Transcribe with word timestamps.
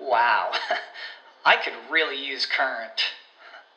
Wow, 0.00 0.52
I 1.44 1.56
could 1.56 1.74
really 1.90 2.24
use 2.24 2.46
Current. 2.46 3.02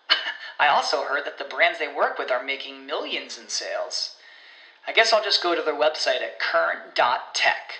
I 0.59 0.67
also 0.67 1.03
heard 1.03 1.25
that 1.25 1.37
the 1.37 1.43
brands 1.43 1.79
they 1.79 1.93
work 1.93 2.17
with 2.17 2.31
are 2.31 2.43
making 2.43 2.85
millions 2.85 3.37
in 3.37 3.49
sales. 3.49 4.15
I 4.87 4.93
guess 4.93 5.13
I'll 5.13 5.23
just 5.23 5.43
go 5.43 5.55
to 5.55 5.61
their 5.61 5.73
website 5.73 6.21
at 6.21 6.39
current.tech. 6.39 7.73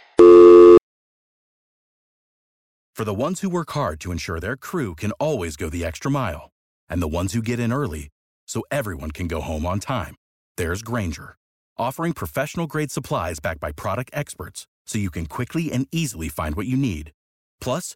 For 2.96 3.06
the 3.06 3.14
ones 3.14 3.42
who 3.42 3.50
work 3.50 3.72
hard 3.72 4.00
to 4.02 4.12
ensure 4.12 4.40
their 4.40 4.56
crew 4.56 4.96
can 4.96 5.12
always 5.14 5.56
go 5.56 5.70
the 5.70 5.84
extra 5.84 6.12
mile, 6.12 6.52
and 6.88 7.02
the 7.02 7.08
ones 7.08 7.34
who 7.34 7.42
get 7.42 7.60
in 7.60 7.74
early 7.74 8.10
so 8.48 8.64
everyone 8.70 9.12
can 9.12 9.28
go 9.28 9.42
home 9.42 9.66
on 9.66 9.80
time, 9.80 10.16
there's 10.58 10.84
Grainger, 10.84 11.36
offering 11.78 12.14
professional 12.14 12.68
grade 12.68 12.92
supplies 12.92 13.40
backed 13.40 13.60
by 13.60 13.72
product 13.72 14.12
experts 14.14 14.68
so 14.86 15.00
you 15.00 15.10
can 15.10 15.26
quickly 15.26 15.72
and 15.72 15.88
easily 15.92 16.30
find 16.30 16.56
what 16.56 16.68
you 16.68 16.78
need. 16.78 17.12
Plus, 17.60 17.96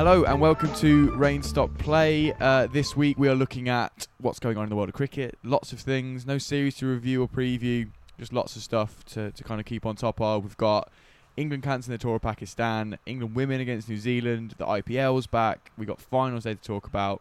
Hello 0.00 0.24
and 0.24 0.40
welcome 0.40 0.72
to 0.76 1.10
Rain 1.10 1.42
Stop 1.42 1.76
Play. 1.76 2.32
Uh, 2.40 2.66
this 2.68 2.96
week 2.96 3.18
we 3.18 3.28
are 3.28 3.34
looking 3.34 3.68
at 3.68 4.08
what's 4.16 4.38
going 4.38 4.56
on 4.56 4.64
in 4.64 4.70
the 4.70 4.74
world 4.74 4.88
of 4.88 4.94
cricket. 4.94 5.36
Lots 5.44 5.74
of 5.74 5.80
things, 5.80 6.24
no 6.24 6.38
series 6.38 6.76
to 6.76 6.86
review 6.86 7.20
or 7.22 7.28
preview, 7.28 7.90
just 8.18 8.32
lots 8.32 8.56
of 8.56 8.62
stuff 8.62 9.04
to, 9.10 9.30
to 9.30 9.44
kind 9.44 9.60
of 9.60 9.66
keep 9.66 9.84
on 9.84 9.96
top 9.96 10.18
of. 10.18 10.42
We've 10.42 10.56
got 10.56 10.90
England 11.36 11.64
cancelling 11.64 11.98
the 11.98 12.00
tour 12.00 12.16
of 12.16 12.22
Pakistan, 12.22 12.96
England 13.04 13.34
women 13.34 13.60
against 13.60 13.90
New 13.90 13.98
Zealand, 13.98 14.54
the 14.56 14.64
IPL's 14.64 15.26
back, 15.26 15.70
We've 15.76 15.86
got 15.86 16.00
finals 16.00 16.44
day 16.44 16.54
to 16.54 16.62
talk 16.62 16.86
about, 16.86 17.20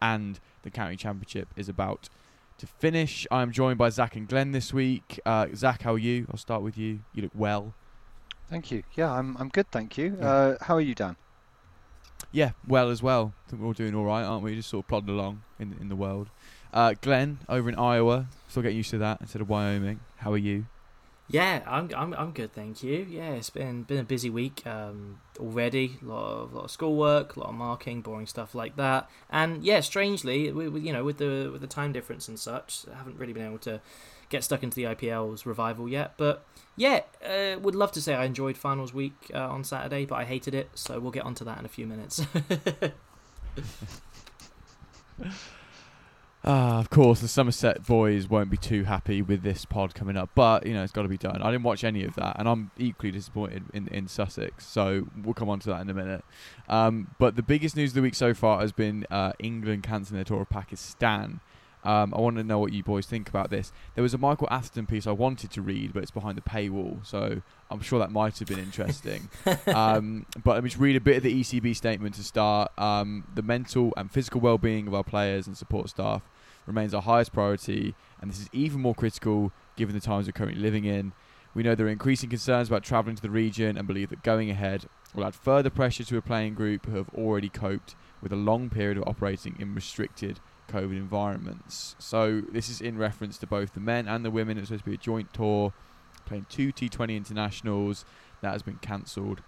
and 0.00 0.38
the 0.62 0.70
county 0.70 0.94
championship 0.94 1.48
is 1.56 1.68
about 1.68 2.08
to 2.58 2.66
finish. 2.68 3.26
I'm 3.32 3.50
joined 3.50 3.78
by 3.78 3.88
Zach 3.88 4.14
and 4.14 4.28
Glenn 4.28 4.52
this 4.52 4.72
week. 4.72 5.18
Uh, 5.26 5.48
Zach, 5.56 5.82
how 5.82 5.94
are 5.94 5.98
you? 5.98 6.28
I'll 6.30 6.38
start 6.38 6.62
with 6.62 6.78
you. 6.78 7.00
You 7.12 7.22
look 7.22 7.32
well. 7.34 7.74
Thank 8.48 8.70
you. 8.70 8.84
Yeah, 8.94 9.10
I'm 9.10 9.36
I'm 9.36 9.48
good, 9.48 9.68
thank 9.72 9.98
you. 9.98 10.16
Uh, 10.20 10.58
how 10.60 10.76
are 10.76 10.80
you, 10.80 10.94
Dan? 10.94 11.16
Yeah, 12.32 12.52
well 12.66 12.90
as 12.90 13.02
well. 13.02 13.32
I 13.46 13.50
think 13.50 13.62
we're 13.62 13.68
all 13.68 13.72
doing 13.72 13.94
all 13.94 14.04
right, 14.04 14.22
aren't 14.22 14.44
we? 14.44 14.54
Just 14.54 14.68
sort 14.68 14.84
of 14.84 14.88
plodding 14.88 15.10
along 15.10 15.42
in 15.58 15.76
in 15.80 15.88
the 15.88 15.96
world. 15.96 16.28
Uh, 16.72 16.94
Glenn 17.00 17.38
over 17.48 17.68
in 17.68 17.74
Iowa, 17.74 18.26
still 18.48 18.62
getting 18.62 18.76
used 18.76 18.90
to 18.90 18.98
that 18.98 19.20
instead 19.20 19.42
of 19.42 19.48
Wyoming. 19.48 20.00
How 20.18 20.32
are 20.32 20.38
you? 20.38 20.66
Yeah, 21.28 21.62
I'm 21.66 21.90
I'm 21.96 22.12
I'm 22.14 22.32
good, 22.32 22.52
thank 22.52 22.82
you. 22.82 23.06
Yeah, 23.08 23.30
it's 23.30 23.50
been 23.50 23.84
been 23.84 23.98
a 23.98 24.04
busy 24.04 24.30
week 24.30 24.66
um, 24.66 25.20
already. 25.38 25.98
A 26.02 26.04
lot 26.04 26.32
of 26.32 26.52
lot 26.52 26.64
of 26.64 26.70
schoolwork, 26.72 27.36
a 27.36 27.40
lot 27.40 27.48
of 27.50 27.54
marking, 27.54 28.00
boring 28.00 28.26
stuff 28.26 28.52
like 28.52 28.76
that. 28.76 29.08
And 29.30 29.64
yeah, 29.64 29.78
strangely, 29.80 30.50
we, 30.52 30.68
we, 30.68 30.80
you 30.80 30.92
know, 30.92 31.04
with 31.04 31.18
the 31.18 31.50
with 31.52 31.60
the 31.60 31.68
time 31.68 31.92
difference 31.92 32.26
and 32.26 32.38
such, 32.38 32.84
I 32.92 32.96
haven't 32.96 33.16
really 33.16 33.32
been 33.32 33.46
able 33.46 33.58
to 33.58 33.80
get 34.30 34.42
stuck 34.42 34.62
into 34.62 34.76
the 34.76 34.84
IPL's 34.84 35.44
revival 35.44 35.88
yet. 35.88 36.14
But 36.16 36.46
yeah, 36.76 37.02
uh, 37.24 37.58
would 37.58 37.74
love 37.74 37.92
to 37.92 38.00
say 38.00 38.14
I 38.14 38.24
enjoyed 38.24 38.56
finals 38.56 38.94
week 38.94 39.30
uh, 39.34 39.48
on 39.48 39.64
Saturday, 39.64 40.06
but 40.06 40.14
I 40.14 40.24
hated 40.24 40.54
it. 40.54 40.70
So 40.74 40.98
we'll 40.98 41.10
get 41.10 41.24
onto 41.24 41.44
that 41.44 41.58
in 41.58 41.66
a 41.66 41.68
few 41.68 41.86
minutes. 41.86 42.24
Ah, 46.42 46.78
of 46.78 46.88
course, 46.88 47.20
the 47.20 47.28
Somerset 47.28 47.86
boys 47.86 48.30
won't 48.30 48.48
be 48.48 48.56
too 48.56 48.84
happy 48.84 49.20
with 49.20 49.42
this 49.42 49.66
pod 49.66 49.94
coming 49.94 50.16
up, 50.16 50.30
but 50.34 50.64
you 50.64 50.72
know 50.72 50.82
it's 50.82 50.92
got 50.92 51.02
to 51.02 51.08
be 51.08 51.18
done. 51.18 51.42
I 51.42 51.50
didn't 51.50 51.64
watch 51.64 51.84
any 51.84 52.02
of 52.02 52.14
that, 52.14 52.36
and 52.38 52.48
I'm 52.48 52.70
equally 52.78 53.12
disappointed 53.12 53.64
in, 53.74 53.88
in 53.88 54.08
Sussex. 54.08 54.66
So 54.66 55.06
we'll 55.22 55.34
come 55.34 55.50
on 55.50 55.60
to 55.60 55.68
that 55.68 55.82
in 55.82 55.90
a 55.90 55.94
minute. 55.94 56.24
Um, 56.66 57.14
but 57.18 57.36
the 57.36 57.42
biggest 57.42 57.76
news 57.76 57.90
of 57.90 57.96
the 57.96 58.02
week 58.02 58.14
so 58.14 58.32
far 58.32 58.60
has 58.62 58.72
been 58.72 59.06
uh, 59.10 59.34
England 59.38 59.82
cancelling 59.82 60.16
their 60.16 60.24
tour 60.24 60.40
of 60.40 60.48
Pakistan. 60.48 61.40
Um, 61.82 62.12
I 62.14 62.20
want 62.20 62.36
to 62.36 62.44
know 62.44 62.58
what 62.58 62.72
you 62.72 62.82
boys 62.82 63.06
think 63.06 63.28
about 63.28 63.50
this. 63.50 63.72
There 63.94 64.02
was 64.02 64.12
a 64.12 64.18
Michael 64.18 64.48
Atherton 64.50 64.86
piece 64.86 65.06
I 65.06 65.12
wanted 65.12 65.50
to 65.52 65.62
read, 65.62 65.92
but 65.92 66.02
it's 66.02 66.10
behind 66.10 66.36
the 66.36 66.42
paywall, 66.42 67.04
so 67.06 67.40
I'm 67.70 67.80
sure 67.80 67.98
that 67.98 68.10
might 68.10 68.38
have 68.38 68.48
been 68.48 68.58
interesting. 68.58 69.30
um, 69.66 70.26
but 70.44 70.54
let 70.54 70.64
me 70.64 70.70
just 70.70 70.80
read 70.80 70.96
a 70.96 71.00
bit 71.00 71.18
of 71.18 71.22
the 71.22 71.40
ECB 71.40 71.74
statement 71.74 72.16
to 72.16 72.22
start. 72.22 72.70
Um, 72.78 73.24
the 73.34 73.42
mental 73.42 73.94
and 73.96 74.10
physical 74.10 74.40
well-being 74.40 74.86
of 74.86 74.94
our 74.94 75.04
players 75.04 75.46
and 75.46 75.56
support 75.56 75.88
staff 75.88 76.22
remains 76.66 76.92
our 76.92 77.02
highest 77.02 77.32
priority, 77.32 77.94
and 78.20 78.30
this 78.30 78.40
is 78.40 78.48
even 78.52 78.80
more 78.80 78.94
critical 78.94 79.52
given 79.76 79.94
the 79.94 80.00
times 80.00 80.26
we're 80.26 80.32
currently 80.32 80.60
living 80.60 80.84
in. 80.84 81.12
We 81.54 81.62
know 81.62 81.74
there 81.74 81.86
are 81.86 81.90
increasing 81.90 82.30
concerns 82.30 82.68
about 82.68 82.84
travelling 82.84 83.16
to 83.16 83.22
the 83.22 83.30
region 83.30 83.76
and 83.76 83.86
believe 83.86 84.10
that 84.10 84.22
going 84.22 84.50
ahead 84.50 84.86
will 85.14 85.24
add 85.24 85.34
further 85.34 85.70
pressure 85.70 86.04
to 86.04 86.16
a 86.16 86.22
playing 86.22 86.54
group 86.54 86.86
who 86.86 86.96
have 86.96 87.08
already 87.14 87.48
coped 87.48 87.96
with 88.22 88.32
a 88.32 88.36
long 88.36 88.70
period 88.70 88.98
of 88.98 89.04
operating 89.08 89.56
in 89.58 89.74
restricted 89.74 90.38
COVID 90.70 90.96
environments. 90.96 91.96
So 91.98 92.42
this 92.52 92.68
is 92.68 92.80
in 92.80 92.96
reference 92.96 93.38
to 93.38 93.46
both 93.46 93.74
the 93.74 93.80
men 93.80 94.06
and 94.08 94.24
the 94.24 94.30
women. 94.30 94.58
It's 94.58 94.68
supposed 94.68 94.84
to 94.84 94.90
be 94.90 94.94
a 94.94 94.98
joint 94.98 95.32
tour, 95.34 95.72
playing 96.26 96.46
two 96.48 96.72
T20 96.72 97.16
internationals. 97.16 98.04
That 98.42 98.52
has 98.52 98.62
been 98.62 98.78
cancelled. 98.80 99.42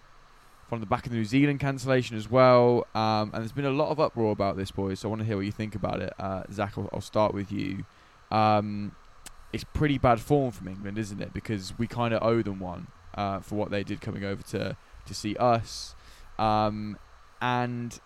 From 0.68 0.80
the 0.80 0.86
back 0.86 1.04
of 1.04 1.12
the 1.12 1.18
New 1.18 1.24
Zealand 1.24 1.60
cancellation 1.60 2.16
as 2.16 2.30
well. 2.30 2.86
Um, 2.94 3.30
and 3.32 3.42
there's 3.42 3.52
been 3.52 3.66
a 3.66 3.70
lot 3.70 3.90
of 3.90 4.00
uproar 4.00 4.32
about 4.32 4.56
this, 4.56 4.70
boys. 4.70 5.00
So 5.00 5.08
I 5.08 5.10
want 5.10 5.20
to 5.20 5.26
hear 5.26 5.36
what 5.36 5.46
you 5.46 5.52
think 5.52 5.74
about 5.74 6.00
it. 6.00 6.12
Uh, 6.18 6.44
Zach, 6.50 6.78
I'll, 6.78 6.88
I'll, 6.92 7.00
start 7.00 7.34
with 7.34 7.52
you. 7.52 7.84
Um, 8.30 8.94
it's 9.52 9.64
pretty 9.64 9.98
bad 9.98 10.20
form 10.20 10.50
from 10.50 10.68
England, 10.68 10.98
isn't 10.98 11.20
it? 11.20 11.34
Because 11.34 11.78
we 11.78 11.86
kind 11.86 12.14
of 12.14 12.22
owe 12.22 12.42
them 12.42 12.58
one 12.58 12.86
uh, 13.14 13.40
for 13.40 13.56
what 13.56 13.70
they 13.70 13.84
did 13.84 14.00
coming 14.00 14.24
over 14.24 14.42
to 14.44 14.76
to 15.04 15.14
see 15.14 15.36
us. 15.36 15.94
Um, 16.38 16.96
and 17.40 18.00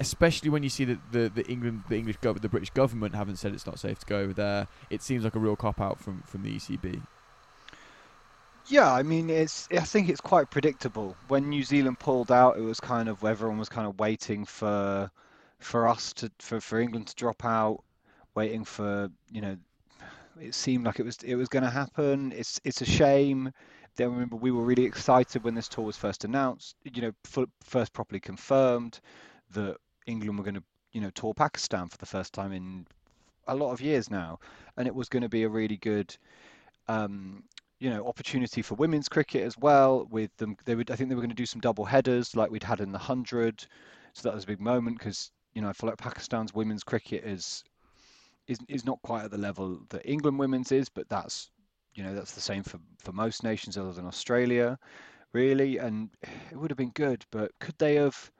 especially 0.00 0.48
when 0.48 0.62
you 0.62 0.70
see 0.70 0.84
that 0.86 0.98
the, 1.12 1.28
the 1.28 1.46
England 1.46 1.84
the 1.88 1.96
English 1.96 2.16
government 2.16 2.42
the 2.42 2.48
British 2.48 2.70
government 2.70 3.14
haven't 3.14 3.36
said 3.36 3.52
it's 3.52 3.66
not 3.66 3.78
safe 3.78 4.00
to 4.00 4.06
go 4.06 4.18
over 4.18 4.32
there. 4.32 4.66
It 4.88 5.02
seems 5.02 5.22
like 5.22 5.34
a 5.36 5.38
real 5.38 5.56
cop 5.56 5.80
out 5.80 6.00
from 6.00 6.22
from 6.22 6.42
the 6.42 6.56
ECB. 6.56 7.02
Yeah, 8.66 8.92
I 8.92 9.02
mean 9.02 9.30
it's 9.30 9.68
I 9.70 9.80
think 9.80 10.08
it's 10.08 10.20
quite 10.20 10.50
predictable. 10.50 11.16
When 11.28 11.48
New 11.48 11.62
Zealand 11.62 11.98
pulled 11.98 12.32
out, 12.32 12.56
it 12.56 12.62
was 12.62 12.80
kind 12.80 13.08
of 13.08 13.22
everyone 13.24 13.58
was 13.58 13.68
kind 13.68 13.86
of 13.86 13.98
waiting 13.98 14.44
for 14.44 15.10
for 15.58 15.86
us 15.86 16.12
to 16.14 16.30
for, 16.38 16.60
for 16.60 16.80
England 16.80 17.08
to 17.08 17.14
drop 17.14 17.44
out, 17.44 17.84
waiting 18.34 18.64
for 18.64 19.10
you 19.30 19.42
know 19.42 19.56
it 20.40 20.54
seemed 20.54 20.86
like 20.86 20.98
it 20.98 21.04
was 21.04 21.18
it 21.22 21.36
was 21.36 21.48
going 21.48 21.64
to 21.64 21.70
happen. 21.70 22.32
It's 22.32 22.58
it's 22.64 22.80
a 22.80 22.86
shame. 22.86 23.52
Then 23.96 24.12
remember 24.12 24.36
we 24.36 24.50
were 24.50 24.62
really 24.62 24.84
excited 24.84 25.44
when 25.44 25.54
this 25.54 25.68
tour 25.68 25.84
was 25.84 25.96
first 25.96 26.24
announced. 26.24 26.76
You 26.84 27.02
know, 27.02 27.44
first 27.64 27.92
properly 27.92 28.20
confirmed 28.20 29.00
that 29.50 29.76
England 30.06 30.38
were 30.38 30.44
going 30.44 30.54
to, 30.54 30.62
you 30.92 31.00
know, 31.00 31.10
tour 31.10 31.34
Pakistan 31.34 31.88
for 31.88 31.98
the 31.98 32.06
first 32.06 32.32
time 32.32 32.52
in 32.52 32.86
a 33.46 33.54
lot 33.54 33.72
of 33.72 33.80
years 33.80 34.10
now, 34.10 34.38
and 34.76 34.86
it 34.86 34.94
was 34.94 35.08
going 35.08 35.22
to 35.22 35.28
be 35.28 35.42
a 35.42 35.48
really 35.48 35.76
good, 35.76 36.16
um, 36.88 37.42
you 37.78 37.90
know, 37.90 38.06
opportunity 38.06 38.62
for 38.62 38.74
women's 38.74 39.08
cricket 39.08 39.42
as 39.42 39.56
well. 39.58 40.06
With 40.10 40.34
them, 40.36 40.56
they 40.64 40.74
would, 40.74 40.90
I 40.90 40.96
think 40.96 41.08
they 41.08 41.14
were 41.14 41.22
going 41.22 41.30
to 41.30 41.34
do 41.36 41.46
some 41.46 41.60
double 41.60 41.84
headers 41.84 42.36
like 42.36 42.50
we'd 42.50 42.62
had 42.62 42.80
in 42.80 42.92
the 42.92 42.98
hundred, 42.98 43.66
so 44.12 44.28
that 44.28 44.34
was 44.34 44.44
a 44.44 44.48
big 44.48 44.60
moment 44.60 44.98
because 44.98 45.30
you 45.54 45.62
know 45.62 45.68
I 45.68 45.72
feel 45.72 45.88
like 45.88 45.98
Pakistan's 45.98 46.54
women's 46.54 46.84
cricket 46.84 47.24
is 47.24 47.64
is 48.46 48.58
is 48.68 48.84
not 48.84 49.00
quite 49.02 49.24
at 49.24 49.30
the 49.30 49.38
level 49.38 49.80
that 49.90 50.02
England 50.04 50.38
women's 50.38 50.72
is, 50.72 50.88
but 50.88 51.08
that's 51.08 51.50
you 51.94 52.02
know 52.02 52.14
that's 52.14 52.32
the 52.32 52.40
same 52.40 52.62
for 52.62 52.78
for 52.98 53.12
most 53.12 53.42
nations 53.42 53.76
other 53.78 53.92
than 53.92 54.06
Australia, 54.06 54.78
really, 55.32 55.78
and 55.78 56.10
it 56.50 56.56
would 56.56 56.70
have 56.70 56.78
been 56.78 56.90
good, 56.90 57.24
but 57.30 57.52
could 57.60 57.78
they 57.78 57.94
have? 57.96 58.30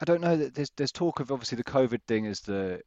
I 0.00 0.04
don't 0.04 0.20
know 0.20 0.36
that 0.36 0.54
there's 0.54 0.70
there's 0.76 0.92
talk 0.92 1.20
of 1.20 1.30
obviously 1.30 1.56
the 1.56 1.64
COVID 1.64 2.02
thing 2.06 2.24
is 2.24 2.40
the 2.40 2.80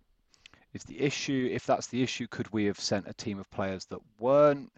is 0.74 0.83
the 0.83 1.00
issue. 1.00 1.50
If 1.51 1.65
that's 1.65 1.88
the 1.88 2.01
issue, 2.01 2.27
could 2.27 2.51
we 2.51 2.65
have 2.65 2.80
sent 2.80 3.07
a 3.07 3.13
team 3.13 3.39
of 3.39 3.50
players 3.51 3.86
that 3.86 4.00
weren't 4.19 4.71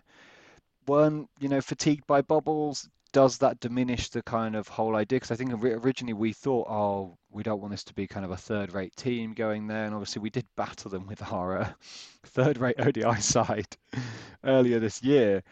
weren't 0.88 1.30
you 1.40 1.48
know 1.50 1.62
fatigued 1.62 2.06
by 2.08 2.22
bubbles? 2.22 2.90
Does 3.14 3.38
that 3.38 3.62
diminish 3.62 4.10
the 4.10 4.22
kind 4.24 4.58
of 4.58 4.68
whole 4.68 4.98
idea? 4.98 5.18
Because 5.18 5.32
I 5.32 5.36
think 5.38 5.54
originally 5.64 6.12
we 6.12 6.34
thought, 6.34 6.68
oh, 6.70 7.18
we 7.32 7.44
don't 7.44 7.62
want 7.62 7.72
this 7.72 7.86
to 7.86 7.94
be 7.94 8.08
kind 8.08 8.26
of 8.26 8.32
a 8.32 8.36
third-rate 8.36 8.94
team 8.98 9.34
going 9.34 9.68
there. 9.68 9.86
And 9.86 9.94
obviously, 9.94 10.22
we 10.22 10.30
did 10.30 10.46
battle 10.58 10.92
them 10.92 11.08
with 11.08 11.24
our 11.32 11.60
uh, 11.60 11.70
third-rate 12.26 12.76
ODI 12.78 13.22
side 13.22 13.78
earlier 14.44 14.80
this 14.80 15.02
year. 15.02 15.44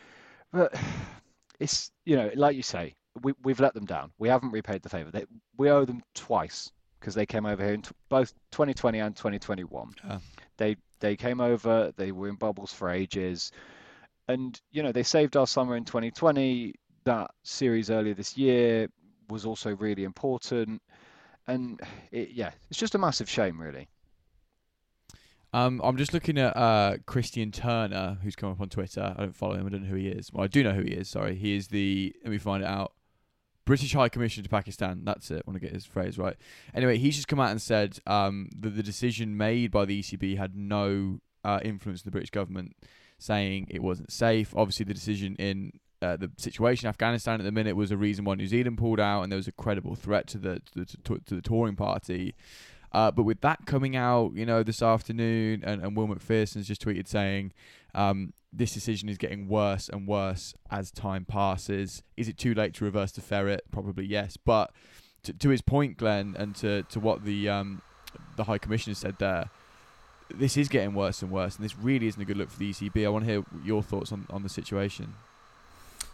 But 0.52 0.76
it's 1.62 1.90
you 2.04 2.18
know, 2.18 2.32
like 2.36 2.58
you 2.58 2.64
say, 2.64 2.96
we 3.22 3.34
we've 3.44 3.60
let 3.60 3.74
them 3.74 3.86
down. 3.86 4.12
We 4.18 4.30
haven't 4.30 4.52
repaid 4.52 4.82
the 4.82 4.90
favour. 4.90 5.12
They, 5.12 5.26
we 5.58 5.70
owe 5.70 5.86
them 5.86 6.02
twice 6.16 6.72
because 7.00 7.16
they 7.16 7.26
came 7.26 7.46
over 7.46 7.64
here 7.64 7.74
in 7.74 7.82
t- 7.82 7.92
both 8.10 8.34
2020 8.52 9.00
and 9.00 9.16
2021. 9.16 9.94
Yeah. 10.04 10.20
They 10.58 10.78
they 11.00 11.16
came 11.16 11.42
over. 11.42 11.92
They 11.96 12.12
were 12.12 12.30
in 12.30 12.36
bubbles 12.36 12.74
for 12.74 12.90
ages, 12.90 13.52
and 14.28 14.60
you 14.72 14.84
know 14.84 14.92
they 14.92 15.04
saved 15.04 15.38
our 15.38 15.48
summer 15.48 15.76
in 15.76 15.86
2020. 15.86 16.74
That 17.06 17.32
series 17.44 17.90
earlier 17.92 18.14
this 18.14 18.38
year 18.38 18.88
was 19.30 19.46
also 19.46 19.76
really 19.76 20.06
important, 20.06 20.82
and 21.48 21.82
it, 22.12 22.30
yeah, 22.32 22.52
it's 22.70 22.80
just 22.80 22.96
a 22.96 22.98
massive 22.98 23.30
shame, 23.30 23.60
really. 23.60 23.90
Um, 25.54 25.82
I'm 25.84 25.98
just 25.98 26.14
looking 26.14 26.40
at 26.40 26.58
uh, 26.58 26.98
Christian 27.06 27.52
Turner, 27.52 28.18
who's 28.24 28.36
come 28.36 28.50
up 28.50 28.60
on 28.60 28.70
Twitter. 28.70 29.14
I 29.16 29.22
don't 29.22 29.36
follow 29.36 29.54
him. 29.54 29.68
I 29.68 29.70
don't 29.70 29.84
know 29.84 29.90
who 29.90 29.98
he 29.98 30.08
is. 30.08 30.32
Well, 30.34 30.44
I 30.44 30.48
do 30.48 30.64
know 30.64 30.72
who 30.72 30.82
he 30.82 30.92
is. 30.92 31.10
Sorry, 31.10 31.36
he 31.36 31.56
is 31.56 31.68
the. 31.68 32.16
Let 32.24 32.32
me 32.32 32.40
find 32.40 32.64
it 32.64 32.70
out. 32.70 32.94
British 33.66 33.94
High 33.94 34.10
Commissioner 34.10 34.44
to 34.44 34.50
Pakistan. 34.50 35.04
That's 35.04 35.32
it. 35.32 35.44
I 35.46 35.50
want 35.50 35.56
to 35.56 35.66
get 35.66 35.74
his 35.74 35.86
phrase 35.86 36.18
right. 36.18 36.36
Anyway, 36.74 36.98
he's 36.98 37.16
just 37.16 37.28
come 37.28 37.40
out 37.40 37.52
and 37.52 37.62
said 37.62 38.00
um, 38.06 38.50
that 38.60 38.72
the 38.72 38.84
decision 38.84 39.38
made 39.38 39.72
by 39.72 39.86
the 39.86 40.02
ECB 40.02 40.38
had 40.38 40.56
no 40.56 41.20
uh, 41.44 41.60
influence 41.64 42.02
on 42.02 42.06
the 42.06 42.12
British 42.12 42.32
government, 42.32 42.76
saying 43.18 43.68
it 43.70 43.82
wasn't 43.82 44.12
safe. 44.12 44.54
Obviously, 44.56 44.86
the 44.86 44.94
decision 44.94 45.36
in 45.38 45.72
uh, 46.02 46.18
the 46.18 46.30
situation 46.38 46.88
in 46.88 46.90
Afghanistan 46.90 47.40
at 47.40 47.46
the 47.46 47.52
minute 47.52 47.76
was 47.76 47.92
a 47.92 47.98
reason 47.98 48.26
why 48.26 48.36
New 48.36 48.48
Zealand 48.48 48.78
pulled 48.78 49.00
out, 49.00 49.22
and 49.22 49.32
there 49.32 49.38
was 49.38 49.48
a 49.48 49.54
credible 49.54 49.96
threat 49.96 50.28
to 50.28 50.38
the 50.38 50.62
to, 50.74 50.86
to, 50.86 51.20
to 51.20 51.36
the 51.36 51.42
touring 51.42 51.76
party. 51.76 52.36
Uh, 52.92 53.10
but 53.10 53.24
with 53.24 53.42
that 53.42 53.66
coming 53.66 53.96
out, 53.96 54.34
you 54.36 54.46
know, 54.46 54.62
this 54.62 54.82
afternoon, 54.82 55.64
and, 55.66 55.82
and 55.82 55.98
Will 55.98 56.08
Macpherson's 56.08 56.68
just 56.68 56.86
tweeted 56.86 57.08
saying 57.08 57.52
um, 57.94 58.34
this 58.52 58.74
decision 58.74 59.10
is 59.10 59.18
getting 59.18 59.48
worse 59.48 59.90
and 59.90 60.08
worse 60.08 60.54
as 60.70 60.92
time 60.92 61.26
passes. 61.26 62.04
Is 62.18 62.28
it 62.28 62.38
too 62.38 62.54
late 62.54 62.74
to 62.76 62.86
reverse 62.86 63.12
the 63.12 63.22
ferret? 63.22 63.64
Probably 63.72 64.06
yes. 64.06 64.38
But 64.38 64.72
to, 65.24 65.34
to 65.34 65.50
his 65.50 65.62
point, 65.62 65.98
Glenn, 65.98 66.36
and 66.38 66.56
to, 66.58 66.84
to 66.84 67.00
what 67.00 67.26
the 67.26 67.50
um, 67.50 67.82
the 68.36 68.44
High 68.44 68.58
Commissioner 68.58 68.94
said 68.94 69.18
there, 69.20 69.50
this 70.34 70.58
is 70.58 70.68
getting 70.68 70.94
worse 70.94 71.22
and 71.22 71.32
worse, 71.32 71.56
and 71.56 71.66
this 71.66 71.78
really 71.78 72.08
isn't 72.08 72.22
a 72.22 72.26
good 72.26 72.38
look 72.38 72.50
for 72.50 72.60
the 72.60 72.72
ECB. 72.72 73.06
I 73.06 73.10
want 73.10 73.26
to 73.26 73.32
hear 73.32 73.44
your 73.64 73.82
thoughts 73.84 74.12
on, 74.12 74.28
on 74.30 74.44
the 74.44 74.50
situation. 74.50 75.16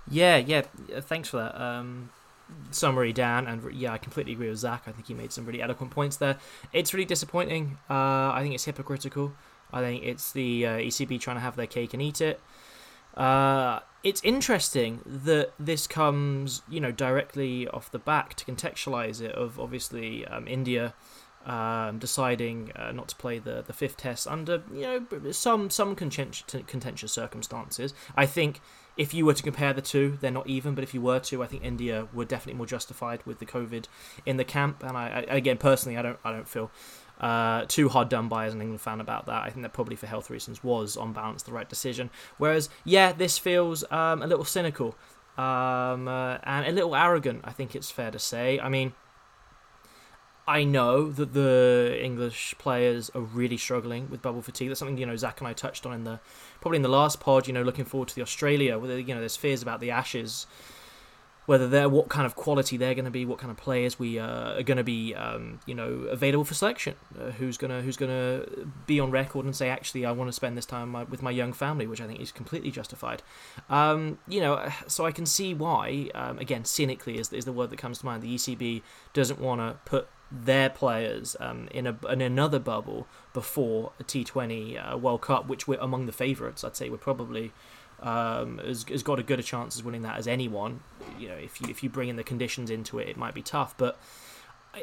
Yeah, 0.09 0.37
yeah. 0.37 0.63
uh, 0.95 1.01
Thanks 1.01 1.29
for 1.29 1.37
that 1.37 1.59
um, 1.59 2.09
summary, 2.71 3.13
Dan. 3.13 3.47
And 3.47 3.73
yeah, 3.73 3.93
I 3.93 3.97
completely 3.97 4.33
agree 4.33 4.49
with 4.49 4.59
Zach. 4.59 4.83
I 4.87 4.91
think 4.91 5.07
he 5.07 5.13
made 5.13 5.31
some 5.31 5.45
really 5.45 5.61
eloquent 5.61 5.91
points 5.91 6.17
there. 6.17 6.37
It's 6.73 6.93
really 6.93 7.05
disappointing. 7.05 7.77
Uh, 7.89 8.31
I 8.33 8.39
think 8.41 8.55
it's 8.55 8.65
hypocritical. 8.65 9.33
I 9.71 9.81
think 9.81 10.03
it's 10.03 10.31
the 10.31 10.65
uh, 10.65 10.69
ECB 10.77 11.19
trying 11.19 11.37
to 11.37 11.41
have 11.41 11.55
their 11.55 11.67
cake 11.67 11.93
and 11.93 12.01
eat 12.01 12.21
it. 12.21 12.39
Uh, 13.15 13.79
it's 14.03 14.21
interesting 14.23 15.01
that 15.05 15.51
this 15.59 15.87
comes, 15.87 16.61
you 16.69 16.79
know, 16.79 16.91
directly 16.91 17.67
off 17.67 17.91
the 17.91 17.99
back 17.99 18.33
to 18.35 18.45
contextualize 18.45 19.21
it 19.21 19.31
of 19.33 19.59
obviously 19.59 20.25
um, 20.27 20.47
India 20.47 20.93
um, 21.45 21.99
deciding 21.99 22.71
uh, 22.75 22.91
not 22.91 23.09
to 23.09 23.15
play 23.15 23.39
the, 23.39 23.63
the 23.65 23.73
fifth 23.73 23.97
test 23.97 24.27
under 24.27 24.61
you 24.73 24.81
know 24.81 25.31
some 25.31 25.69
some 25.69 25.95
contentious, 25.95 26.43
contentious 26.67 27.11
circumstances. 27.11 27.93
I 28.15 28.25
think 28.25 28.61
if 28.97 29.13
you 29.13 29.25
were 29.25 29.33
to 29.33 29.43
compare 29.43 29.73
the 29.73 29.81
two, 29.81 30.17
they're 30.19 30.31
not 30.31 30.47
even. 30.47 30.75
But 30.75 30.83
if 30.83 30.93
you 30.93 31.01
were 31.01 31.19
to, 31.21 31.41
I 31.41 31.47
think 31.47 31.63
India 31.63 32.07
were 32.13 32.25
definitely 32.25 32.57
more 32.57 32.65
justified 32.65 33.25
with 33.25 33.39
the 33.39 33.45
COVID 33.45 33.85
in 34.25 34.37
the 34.37 34.43
camp. 34.43 34.83
And 34.83 34.97
I, 34.97 35.25
I 35.29 35.35
again 35.35 35.57
personally, 35.57 35.97
I 35.97 36.01
don't 36.01 36.19
I 36.23 36.31
don't 36.31 36.47
feel 36.47 36.71
uh, 37.19 37.65
too 37.67 37.89
hard 37.89 38.09
done 38.09 38.27
by 38.27 38.45
as 38.45 38.53
an 38.53 38.61
England 38.61 38.81
fan 38.81 39.01
about 39.01 39.25
that. 39.25 39.43
I 39.43 39.49
think 39.49 39.63
that 39.63 39.73
probably 39.73 39.95
for 39.95 40.07
health 40.07 40.29
reasons 40.29 40.63
was 40.63 40.97
on 40.97 41.13
balance 41.13 41.43
the 41.43 41.51
right 41.51 41.67
decision. 41.67 42.09
Whereas 42.37 42.69
yeah, 42.85 43.11
this 43.11 43.37
feels 43.37 43.83
um, 43.91 44.21
a 44.21 44.27
little 44.27 44.45
cynical 44.45 44.95
um, 45.37 46.07
uh, 46.07 46.37
and 46.43 46.65
a 46.65 46.71
little 46.71 46.95
arrogant. 46.95 47.41
I 47.43 47.51
think 47.51 47.75
it's 47.75 47.91
fair 47.91 48.11
to 48.11 48.19
say. 48.19 48.59
I 48.59 48.69
mean. 48.69 48.93
I 50.47 50.63
know 50.63 51.11
that 51.11 51.33
the 51.33 51.99
English 52.01 52.55
players 52.57 53.11
are 53.11 53.21
really 53.21 53.55
struggling 53.55 54.09
with 54.09 54.23
bubble 54.23 54.41
fatigue. 54.41 54.69
That's 54.69 54.79
something 54.79 54.97
you 54.97 55.05
know 55.05 55.15
Zach 55.15 55.39
and 55.41 55.47
I 55.47 55.53
touched 55.53 55.85
on 55.85 55.93
in 55.93 56.05
the 56.05 56.19
probably 56.59 56.77
in 56.77 56.81
the 56.81 56.89
last 56.89 57.19
pod. 57.19 57.45
You 57.45 57.53
know, 57.53 57.61
looking 57.61 57.85
forward 57.85 58.07
to 58.07 58.15
the 58.15 58.23
Australia, 58.23 58.79
where 58.79 58.97
you 58.97 59.13
know 59.13 59.19
there's 59.19 59.35
fears 59.35 59.61
about 59.61 59.79
the 59.79 59.91
Ashes, 59.91 60.47
whether 61.49 61.67
they're 61.67 61.89
what 61.89 62.09
kind 62.09 62.27
of 62.27 62.35
quality 62.35 62.77
they're 62.77 62.93
going 62.93 63.05
to 63.05 63.11
be, 63.11 63.25
what 63.25 63.39
kind 63.39 63.49
of 63.49 63.57
players 63.57 63.97
we 63.97 64.19
uh, 64.19 64.53
are 64.59 64.61
going 64.61 64.77
to 64.77 64.83
be, 64.83 65.15
um, 65.15 65.59
you 65.65 65.73
know, 65.73 66.05
available 66.11 66.45
for 66.45 66.53
selection. 66.53 66.93
Uh, 67.19 67.31
who's 67.31 67.57
gonna 67.57 67.81
who's 67.81 67.97
gonna 67.97 68.45
be 68.85 68.99
on 68.99 69.09
record 69.09 69.45
and 69.45 69.55
say 69.55 69.67
actually 69.67 70.05
I 70.05 70.11
want 70.11 70.27
to 70.27 70.31
spend 70.31 70.55
this 70.55 70.67
time 70.67 70.93
with 71.09 71.23
my 71.23 71.31
young 71.31 71.51
family, 71.51 71.87
which 71.87 72.01
I 72.01 72.05
think 72.05 72.19
is 72.19 72.31
completely 72.31 72.69
justified. 72.69 73.23
Um, 73.67 74.19
you 74.27 74.41
know, 74.41 74.71
so 74.87 75.07
I 75.07 75.11
can 75.11 75.25
see 75.25 75.55
why. 75.55 76.11
Um, 76.13 76.37
again, 76.37 76.65
cynically 76.65 77.17
is 77.17 77.33
is 77.33 77.45
the 77.45 77.51
word 77.51 77.71
that 77.71 77.79
comes 77.79 77.97
to 77.97 78.05
mind. 78.05 78.21
The 78.21 78.35
ECB 78.35 78.83
doesn't 79.13 79.39
want 79.39 79.59
to 79.59 79.79
put 79.89 80.07
their 80.31 80.69
players 80.69 81.35
um, 81.39 81.67
in 81.71 81.87
a 81.87 81.97
in 82.11 82.21
another 82.21 82.59
bubble 82.59 83.07
before 83.33 83.93
a 83.99 84.03
T20 84.03 84.93
uh, 84.93 84.97
World 84.99 85.21
Cup, 85.21 85.47
which 85.47 85.67
we're 85.67 85.79
among 85.79 86.05
the 86.05 86.11
favourites. 86.11 86.63
I'd 86.63 86.75
say 86.75 86.91
we're 86.91 86.97
probably 86.97 87.53
um, 88.01 88.59
has, 88.59 88.83
has 88.83 89.03
got 89.03 89.19
a 89.19 89.23
good 89.23 89.39
a 89.39 89.43
chance 89.43 89.79
of 89.79 89.85
winning 89.85 90.01
that 90.03 90.17
as 90.17 90.27
anyone. 90.27 90.81
You 91.17 91.29
know, 91.29 91.35
if 91.35 91.61
you 91.61 91.67
if 91.69 91.83
you 91.83 91.89
bring 91.89 92.09
in 92.09 92.15
the 92.15 92.23
conditions 92.23 92.69
into 92.69 92.99
it, 92.99 93.07
it 93.09 93.17
might 93.17 93.33
be 93.33 93.41
tough, 93.41 93.75
but 93.77 93.99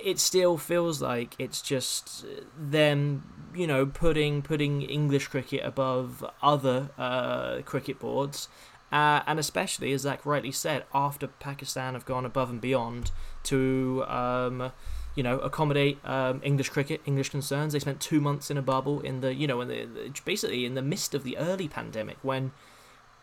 it 0.05 0.19
still 0.19 0.59
feels 0.59 1.01
like 1.01 1.35
it's 1.39 1.63
just 1.63 2.25
them, 2.59 3.51
you 3.55 3.67
know, 3.67 3.87
putting 3.87 4.43
putting 4.43 4.83
English 4.83 5.29
cricket 5.29 5.65
above 5.65 6.25
other 6.43 6.91
uh, 6.99 7.63
cricket 7.63 7.99
boards. 7.99 8.49
Uh, 8.93 9.21
and 9.27 9.41
especially, 9.41 9.93
as 9.93 10.03
Zach 10.03 10.25
rightly 10.25 10.53
said, 10.53 10.85
after 10.95 11.27
Pakistan 11.27 11.95
have 11.95 12.05
gone 12.05 12.25
above 12.25 12.51
and 12.51 12.61
beyond 12.61 13.11
to 13.43 14.05
um, 14.07 14.71
you 15.17 15.23
know, 15.23 15.39
accommodate 15.39 15.99
um, 16.05 16.41
English 16.45 16.69
cricket, 16.69 17.01
English 17.07 17.31
concerns. 17.31 17.73
They 17.73 17.79
spent 17.81 18.01
two 18.01 18.21
months 18.21 18.51
in 18.51 18.59
a 18.59 18.63
bubble 18.63 19.01
in 19.01 19.23
the, 19.23 19.35
you 19.35 19.47
know, 19.47 19.61
in 19.63 19.69
the, 19.69 20.13
basically 20.25 20.67
in 20.67 20.75
the 20.75 20.83
midst 20.83 21.15
of 21.15 21.25
the 21.25 21.39
early 21.39 21.69
pandemic 21.69 22.19
when, 22.23 22.53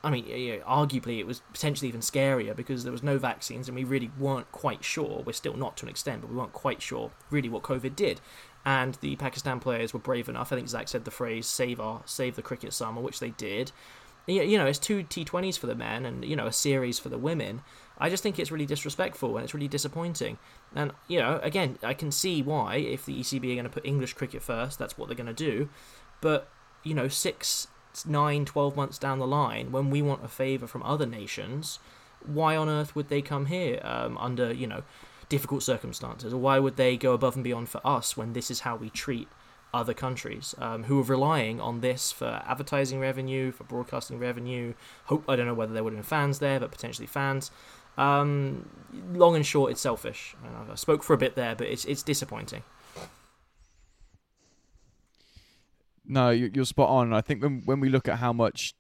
I 0.04 0.10
mean, 0.10 0.26
you 0.26 0.58
know, 0.58 0.64
arguably 0.66 1.20
it 1.20 1.28
was 1.28 1.42
potentially 1.54 1.88
even 1.88 2.02
scarier 2.02 2.56
because 2.56 2.84
there 2.84 2.92
was 2.92 3.04
no 3.04 3.18
vaccines 3.18 3.70
and 3.70 3.76
we 3.76 3.86
really 3.86 4.12
weren't 4.20 4.52
quite 4.52 4.84
sure. 4.84 5.24
We're 5.26 5.34
still 5.34 5.56
not 5.56 5.78
to 5.78 5.86
an 5.86 5.90
extent, 5.90 6.22
but 6.22 6.30
we 6.30 6.36
weren't 6.36 6.52
quite 6.52 6.82
sure 6.82 7.12
really 7.30 7.50
what 7.50 7.64
COVID 7.64 7.96
did. 7.96 8.20
And 8.66 8.96
the 8.96 9.16
Pakistan 9.16 9.60
players 9.60 9.94
were 9.94 10.00
brave 10.00 10.28
enough. 10.28 10.52
I 10.52 10.56
think 10.56 10.68
Zach 10.68 10.88
said 10.88 11.06
the 11.06 11.12
phrase 11.12 11.48
"save 11.48 11.80
our 11.80 12.02
save 12.06 12.36
the 12.36 12.42
cricket 12.42 12.74
summer," 12.74 13.02
which 13.02 13.20
they 13.20 13.32
did. 13.32 13.72
You 14.26 14.58
know, 14.58 14.66
it's 14.66 14.80
two 14.80 15.04
T20s 15.04 15.60
for 15.60 15.68
the 15.68 15.76
men 15.76 16.06
and 16.06 16.24
you 16.24 16.36
know 16.36 16.48
a 16.48 16.54
series 16.54 16.98
for 16.98 17.10
the 17.10 17.18
women. 17.18 17.62
I 17.98 18.10
just 18.10 18.24
think 18.24 18.40
it's 18.40 18.52
really 18.52 18.66
disrespectful 18.66 19.36
and 19.36 19.44
it's 19.44 19.54
really 19.54 19.68
disappointing. 19.68 20.38
And, 20.76 20.92
you 21.08 21.20
know, 21.20 21.40
again, 21.44 21.78
I 21.84 21.94
can 21.94 22.12
see 22.12 22.42
why, 22.42 22.76
if 22.76 23.06
the 23.06 23.20
ECB 23.20 23.52
are 23.52 23.56
going 23.56 23.64
to 23.66 23.70
put 23.70 23.86
English 23.86 24.14
cricket 24.14 24.42
first, 24.42 24.80
that's 24.80 24.98
what 24.98 25.08
they're 25.08 25.16
going 25.16 25.28
to 25.28 25.34
do. 25.34 25.70
But, 26.20 26.50
you 26.84 26.96
know, 26.96 27.08
six, 27.08 27.68
nine, 28.06 28.46
twelve 28.46 28.76
months 28.76 28.98
down 28.98 29.20
the 29.20 29.28
line, 29.28 29.72
when 29.72 29.90
we 29.90 30.02
want 30.02 30.26
a 30.26 30.28
favour 30.28 30.68
from 30.68 30.84
other 30.84 31.06
nations, 31.06 31.80
why 32.26 32.56
on 32.56 32.70
earth 32.70 32.96
would 32.96 33.10
they 33.10 33.22
come 33.22 33.46
here 33.48 33.80
um, 33.84 34.18
under, 34.18 34.54
you 34.54 34.68
know, 34.68 34.84
difficult 35.30 35.64
circumstances? 35.64 36.34
Or 36.34 36.38
why 36.38 36.60
would 36.60 36.78
they 36.78 36.98
go 36.98 37.14
above 37.14 37.36
and 37.36 37.44
beyond 37.44 37.70
for 37.70 37.82
us 37.86 38.18
when 38.18 38.34
this 38.34 38.50
is 38.52 38.62
how 38.62 38.76
we 38.76 38.90
treat 38.90 39.28
other 39.74 39.94
countries 39.94 40.54
um, 40.60 40.84
who 40.84 41.00
are 41.00 41.04
relying 41.04 41.60
on 41.60 41.82
this 41.82 42.12
for 42.12 42.44
advertising 42.46 43.00
revenue, 43.00 43.52
for 43.52 43.64
broadcasting 43.64 44.20
revenue? 44.20 44.74
Hope 45.06 45.24
I 45.28 45.36
don't 45.36 45.48
know 45.48 45.54
whether 45.54 45.74
there 45.74 45.84
would 45.84 45.94
have 45.94 46.04
been 46.04 46.08
fans 46.08 46.40
there, 46.40 46.60
but 46.60 46.72
potentially 46.72 47.08
fans. 47.08 47.52
Um, 47.98 48.70
long 49.14 49.36
and 49.36 49.46
short, 49.46 49.72
it's 49.72 49.82
selfish. 49.82 50.36
I 50.72 50.76
spoke 50.76 51.04
for 51.04 51.14
a 51.14 51.18
bit 51.18 51.36
there, 51.36 51.56
but 51.56 51.68
it's 51.68 51.86
it's 51.86 52.04
disappointing. 52.04 52.64
No, 56.06 56.30
you're 56.30 56.66
spot 56.66 56.90
on. 56.90 57.14
I 57.14 57.22
think 57.22 57.42
when 57.42 57.62
when 57.66 57.80
we 57.80 57.90
look 57.90 58.08
at 58.08 58.20
how 58.20 58.34
much 58.34 58.74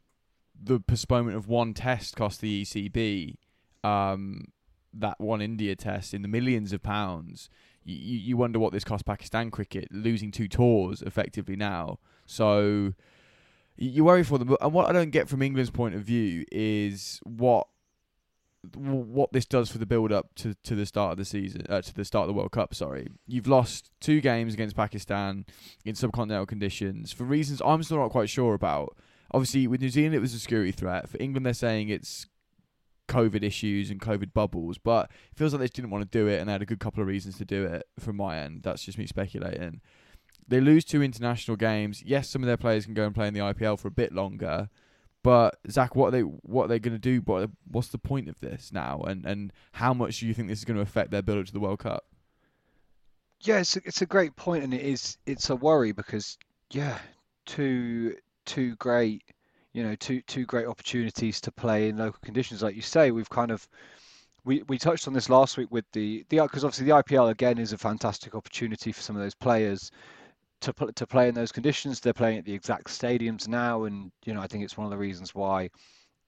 the 0.61 0.79
postponement 0.79 1.37
of 1.37 1.47
one 1.47 1.73
test 1.73 2.15
cost 2.15 2.41
the 2.41 2.63
ECB, 2.63 3.35
um, 3.83 4.45
that 4.93 5.19
one 5.19 5.41
India 5.41 5.75
test 5.75 6.13
in 6.13 6.21
the 6.21 6.27
millions 6.27 6.73
of 6.73 6.83
pounds, 6.83 7.49
you, 7.83 8.17
you 8.17 8.37
wonder 8.37 8.59
what 8.59 8.73
this 8.73 8.83
cost 8.83 9.05
Pakistan 9.05 9.51
cricket, 9.51 9.87
losing 9.91 10.31
two 10.31 10.47
tours 10.47 11.01
effectively 11.01 11.55
now. 11.55 11.99
So 12.25 12.93
you 13.75 14.03
worry 14.03 14.23
for 14.23 14.37
them. 14.37 14.55
And 14.61 14.73
what 14.73 14.89
I 14.89 14.93
don't 14.93 15.11
get 15.11 15.27
from 15.27 15.41
England's 15.41 15.71
point 15.71 15.95
of 15.95 16.01
view 16.01 16.45
is 16.51 17.19
what 17.23 17.67
what 18.75 19.33
this 19.33 19.45
does 19.45 19.69
for 19.69 19.77
the 19.77 19.85
build 19.85 20.11
up 20.11 20.33
to, 20.35 20.53
to 20.63 20.75
the 20.75 20.85
start 20.85 21.11
of 21.11 21.17
the 21.17 21.25
season, 21.25 21.65
uh, 21.69 21.81
to 21.81 21.93
the 21.93 22.05
start 22.05 22.23
of 22.23 22.27
the 22.27 22.33
World 22.33 22.51
Cup. 22.51 22.73
Sorry, 22.73 23.07
you've 23.27 23.47
lost 23.47 23.91
two 23.99 24.21
games 24.21 24.53
against 24.53 24.75
Pakistan 24.75 25.45
in 25.83 25.95
subcontinental 25.95 26.47
conditions 26.47 27.11
for 27.11 27.25
reasons 27.25 27.61
I'm 27.65 27.83
still 27.83 27.97
not 27.97 28.11
quite 28.11 28.29
sure 28.29 28.53
about. 28.53 28.97
Obviously, 29.31 29.67
with 29.67 29.81
New 29.81 29.89
Zealand, 29.89 30.15
it 30.15 30.19
was 30.19 30.33
a 30.33 30.39
security 30.39 30.71
threat. 30.71 31.09
For 31.09 31.17
England, 31.19 31.45
they're 31.45 31.53
saying 31.53 31.89
it's 31.89 32.27
COVID 33.07 33.43
issues 33.43 33.89
and 33.89 33.99
COVID 33.99 34.33
bubbles, 34.33 34.77
but 34.77 35.09
it 35.31 35.37
feels 35.37 35.53
like 35.53 35.59
they 35.59 35.67
didn't 35.67 35.91
want 35.91 36.09
to 36.09 36.17
do 36.17 36.27
it, 36.27 36.39
and 36.39 36.47
they 36.47 36.53
had 36.53 36.61
a 36.61 36.67
good 36.67 36.79
couple 36.79 37.01
of 37.01 37.07
reasons 37.07 37.37
to 37.37 37.45
do 37.45 37.65
it. 37.65 37.87
From 37.99 38.15
my 38.15 38.39
end, 38.39 38.63
that's 38.63 38.83
just 38.83 38.97
me 38.97 39.07
speculating. 39.07 39.81
They 40.47 40.61
lose 40.61 40.85
two 40.85 41.01
international 41.01 41.57
games. 41.57 42.03
Yes, 42.05 42.29
some 42.29 42.43
of 42.43 42.47
their 42.47 42.57
players 42.57 42.85
can 42.85 42.93
go 42.93 43.05
and 43.05 43.15
play 43.15 43.27
in 43.27 43.33
the 43.33 43.39
IPL 43.39 43.79
for 43.79 43.87
a 43.87 43.91
bit 43.91 44.13
longer, 44.13 44.69
but 45.23 45.57
Zach, 45.71 45.95
what 45.95 46.09
are 46.09 46.11
they 46.11 46.21
what 46.21 46.65
are 46.65 46.67
they 46.67 46.79
going 46.79 46.93
to 46.93 46.99
do? 46.99 47.21
What 47.21 47.49
what's 47.65 47.87
the 47.87 47.97
point 47.97 48.27
of 48.27 48.39
this 48.41 48.71
now? 48.71 49.01
And 49.07 49.25
and 49.25 49.53
how 49.71 49.93
much 49.93 50.19
do 50.19 50.27
you 50.27 50.33
think 50.33 50.49
this 50.49 50.59
is 50.59 50.65
going 50.65 50.75
to 50.75 50.83
affect 50.83 51.11
their 51.11 51.21
build 51.21 51.39
up 51.39 51.45
to 51.45 51.53
the 51.53 51.61
World 51.61 51.79
Cup? 51.79 52.05
Yeah, 53.41 53.59
it's 53.59 53.75
a, 53.75 53.81
it's 53.85 54.01
a 54.01 54.05
great 54.05 54.35
point, 54.35 54.63
and 54.63 54.73
it 54.73 54.81
is 54.81 55.17
it's 55.25 55.49
a 55.49 55.55
worry 55.55 55.93
because 55.93 56.37
yeah, 56.71 56.99
two 57.45 58.15
two 58.45 58.75
great 58.75 59.23
you 59.71 59.81
know 59.83 59.95
two 59.95 60.21
two 60.23 60.45
great 60.45 60.67
opportunities 60.67 61.39
to 61.41 61.51
play 61.51 61.87
in 61.87 61.97
local 61.97 62.19
conditions, 62.21 62.61
like 62.61 62.75
you 62.75 62.81
say. 62.81 63.11
We've 63.11 63.29
kind 63.29 63.51
of 63.51 63.67
we, 64.45 64.61
we 64.67 64.77
touched 64.77 65.07
on 65.07 65.13
this 65.13 65.29
last 65.29 65.57
week 65.57 65.71
with 65.71 65.85
the 65.93 66.25
the 66.29 66.41
because 66.41 66.65
obviously 66.65 66.87
the 66.87 67.01
IPL 67.01 67.31
again 67.31 67.57
is 67.57 67.71
a 67.71 67.77
fantastic 67.77 68.35
opportunity 68.35 68.91
for 68.91 69.01
some 69.01 69.15
of 69.15 69.21
those 69.21 69.35
players 69.35 69.89
to 70.63 70.73
to 70.95 71.07
play 71.07 71.27
in 71.27 71.35
those 71.35 71.51
conditions. 71.51 71.99
They're 71.99 72.13
playing 72.13 72.39
at 72.39 72.45
the 72.45 72.53
exact 72.53 72.87
stadiums 72.87 73.47
now, 73.47 73.83
and 73.83 74.11
you 74.25 74.33
know 74.33 74.41
I 74.41 74.47
think 74.47 74.63
it's 74.63 74.77
one 74.77 74.85
of 74.85 74.91
the 74.91 74.97
reasons 74.97 75.35
why 75.35 75.69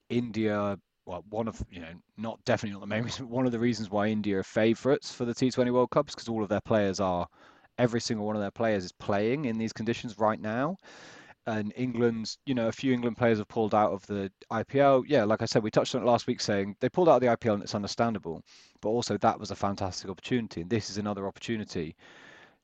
India, 0.09 0.77
well, 1.05 1.23
one 1.29 1.47
of 1.47 1.63
you 1.69 1.81
know 1.81 1.93
not 2.17 2.39
definitely 2.45 2.73
not 2.73 2.81
the 2.81 2.87
main 2.87 3.03
reason, 3.05 3.29
one 3.29 3.45
of 3.45 3.51
the 3.51 3.59
reasons 3.59 3.89
why 3.89 4.07
India 4.07 4.39
are 4.39 4.43
favourites 4.43 5.11
for 5.13 5.25
the 5.25 5.33
T20 5.33 5.71
World 5.71 5.91
Cups 5.91 6.13
because 6.13 6.29
all 6.29 6.43
of 6.43 6.49
their 6.49 6.61
players 6.61 6.99
are, 6.99 7.27
every 7.77 8.01
single 8.01 8.25
one 8.25 8.35
of 8.35 8.41
their 8.41 8.51
players 8.51 8.85
is 8.85 8.91
playing 8.91 9.45
in 9.45 9.57
these 9.57 9.73
conditions 9.73 10.17
right 10.17 10.39
now. 10.39 10.77
And 11.47 11.71
England's, 11.75 12.39
you 12.47 12.55
know, 12.55 12.69
a 12.69 12.71
few 12.71 12.91
England 12.91 13.17
players 13.17 13.37
have 13.37 13.47
pulled 13.47 13.75
out 13.75 13.91
of 13.91 14.03
the 14.07 14.31
IPL. 14.51 15.03
Yeah, 15.07 15.25
like 15.25 15.43
I 15.43 15.45
said, 15.45 15.61
we 15.61 15.69
touched 15.69 15.93
on 15.93 16.01
it 16.01 16.05
last 16.05 16.25
week 16.25 16.41
saying 16.41 16.75
they 16.79 16.89
pulled 16.89 17.07
out 17.07 17.17
of 17.17 17.21
the 17.21 17.27
IPL 17.27 17.53
and 17.53 17.63
it's 17.63 17.75
understandable. 17.75 18.41
But 18.81 18.89
also, 18.89 19.15
that 19.19 19.39
was 19.39 19.51
a 19.51 19.55
fantastic 19.55 20.09
opportunity. 20.09 20.61
And 20.61 20.69
this 20.71 20.89
is 20.89 20.97
another 20.97 21.27
opportunity 21.27 21.95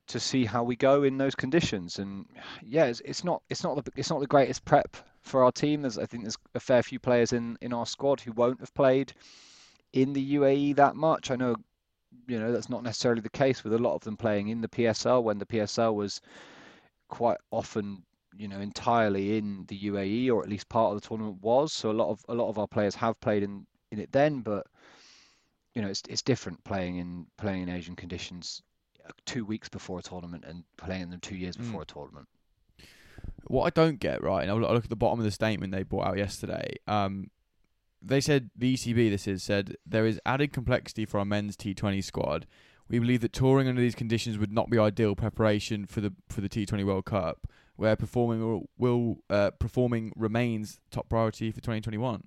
to 0.07 0.19
see 0.19 0.45
how 0.45 0.63
we 0.63 0.75
go 0.75 1.03
in 1.03 1.17
those 1.17 1.35
conditions. 1.35 1.99
And 1.99 2.25
yeah, 2.63 2.85
it's, 2.85 3.01
it's 3.01 3.23
not 3.23 3.41
it's 3.49 3.63
not 3.63 3.83
the 3.83 3.91
it's 3.95 4.09
not 4.09 4.19
the 4.19 4.27
greatest 4.27 4.65
prep 4.65 4.97
for 5.21 5.43
our 5.43 5.51
team. 5.51 5.81
There's 5.81 5.97
I 5.97 6.05
think 6.05 6.23
there's 6.23 6.37
a 6.55 6.59
fair 6.59 6.83
few 6.83 6.99
players 6.99 7.33
in 7.33 7.57
in 7.61 7.73
our 7.73 7.85
squad 7.85 8.21
who 8.21 8.31
won't 8.33 8.59
have 8.59 8.73
played 8.73 9.13
in 9.93 10.13
the 10.13 10.35
UAE 10.35 10.75
that 10.75 10.95
much. 10.95 11.31
I 11.31 11.35
know 11.35 11.55
you 12.27 12.39
know 12.39 12.51
that's 12.51 12.69
not 12.69 12.83
necessarily 12.83 13.21
the 13.21 13.29
case 13.29 13.63
with 13.63 13.73
a 13.73 13.77
lot 13.77 13.95
of 13.95 14.01
them 14.01 14.17
playing 14.17 14.49
in 14.49 14.61
the 14.61 14.67
PSL 14.67 15.23
when 15.23 15.37
the 15.37 15.45
PSL 15.45 15.93
was 15.93 16.21
quite 17.07 17.37
often 17.51 18.03
you 18.37 18.47
know 18.47 18.59
entirely 18.59 19.37
in 19.37 19.65
the 19.67 19.79
UAE 19.79 20.31
or 20.31 20.43
at 20.43 20.49
least 20.49 20.69
part 20.69 20.93
of 20.93 21.01
the 21.01 21.07
tournament 21.07 21.41
was. 21.41 21.73
So 21.73 21.91
a 21.91 21.93
lot 21.93 22.09
of 22.09 22.23
a 22.27 22.33
lot 22.33 22.49
of 22.49 22.59
our 22.59 22.67
players 22.67 22.95
have 22.95 23.19
played 23.21 23.43
in 23.43 23.65
in 23.91 23.99
it 23.99 24.11
then, 24.11 24.41
but 24.41 24.67
you 25.73 25.81
know 25.81 25.87
it's 25.87 26.03
it's 26.09 26.21
different 26.21 26.63
playing 26.63 26.97
in 26.97 27.27
playing 27.37 27.63
in 27.63 27.69
Asian 27.69 27.95
conditions 27.95 28.61
two 29.25 29.45
weeks 29.45 29.69
before 29.69 29.99
a 29.99 30.01
tournament 30.01 30.43
and 30.47 30.63
playing 30.77 31.09
them 31.09 31.19
two 31.19 31.35
years 31.35 31.55
before 31.55 31.81
mm. 31.81 31.83
a 31.83 31.85
tournament. 31.85 32.27
What 33.45 33.65
I 33.65 33.69
don't 33.69 33.99
get 33.99 34.23
right, 34.23 34.41
and 34.41 34.51
I 34.51 34.53
look 34.55 34.83
at 34.83 34.89
the 34.89 34.95
bottom 34.95 35.19
of 35.19 35.25
the 35.25 35.31
statement 35.31 35.71
they 35.71 35.83
brought 35.83 36.07
out 36.07 36.17
yesterday. 36.17 36.75
Um, 36.87 37.29
they 38.01 38.21
said 38.21 38.49
the 38.55 38.73
ECB, 38.73 39.09
this 39.09 39.27
is 39.27 39.43
said 39.43 39.75
there 39.85 40.05
is 40.05 40.19
added 40.25 40.53
complexity 40.53 41.05
for 41.05 41.19
our 41.19 41.25
men's 41.25 41.55
T20 41.55 42.03
squad. 42.03 42.47
We 42.87 42.99
believe 42.99 43.21
that 43.21 43.31
touring 43.31 43.67
under 43.67 43.81
these 43.81 43.95
conditions 43.95 44.37
would 44.37 44.51
not 44.51 44.69
be 44.69 44.77
ideal 44.77 45.15
preparation 45.15 45.85
for 45.85 46.01
the 46.01 46.13
for 46.29 46.41
the 46.41 46.49
T20 46.49 46.83
World 46.85 47.05
Cup, 47.05 47.47
where 47.75 47.95
performing 47.95 48.41
will, 48.45 48.69
will 48.77 49.23
uh, 49.29 49.51
performing 49.51 50.11
remains 50.15 50.79
top 50.89 51.09
priority 51.09 51.51
for 51.51 51.61
2021. 51.61 52.23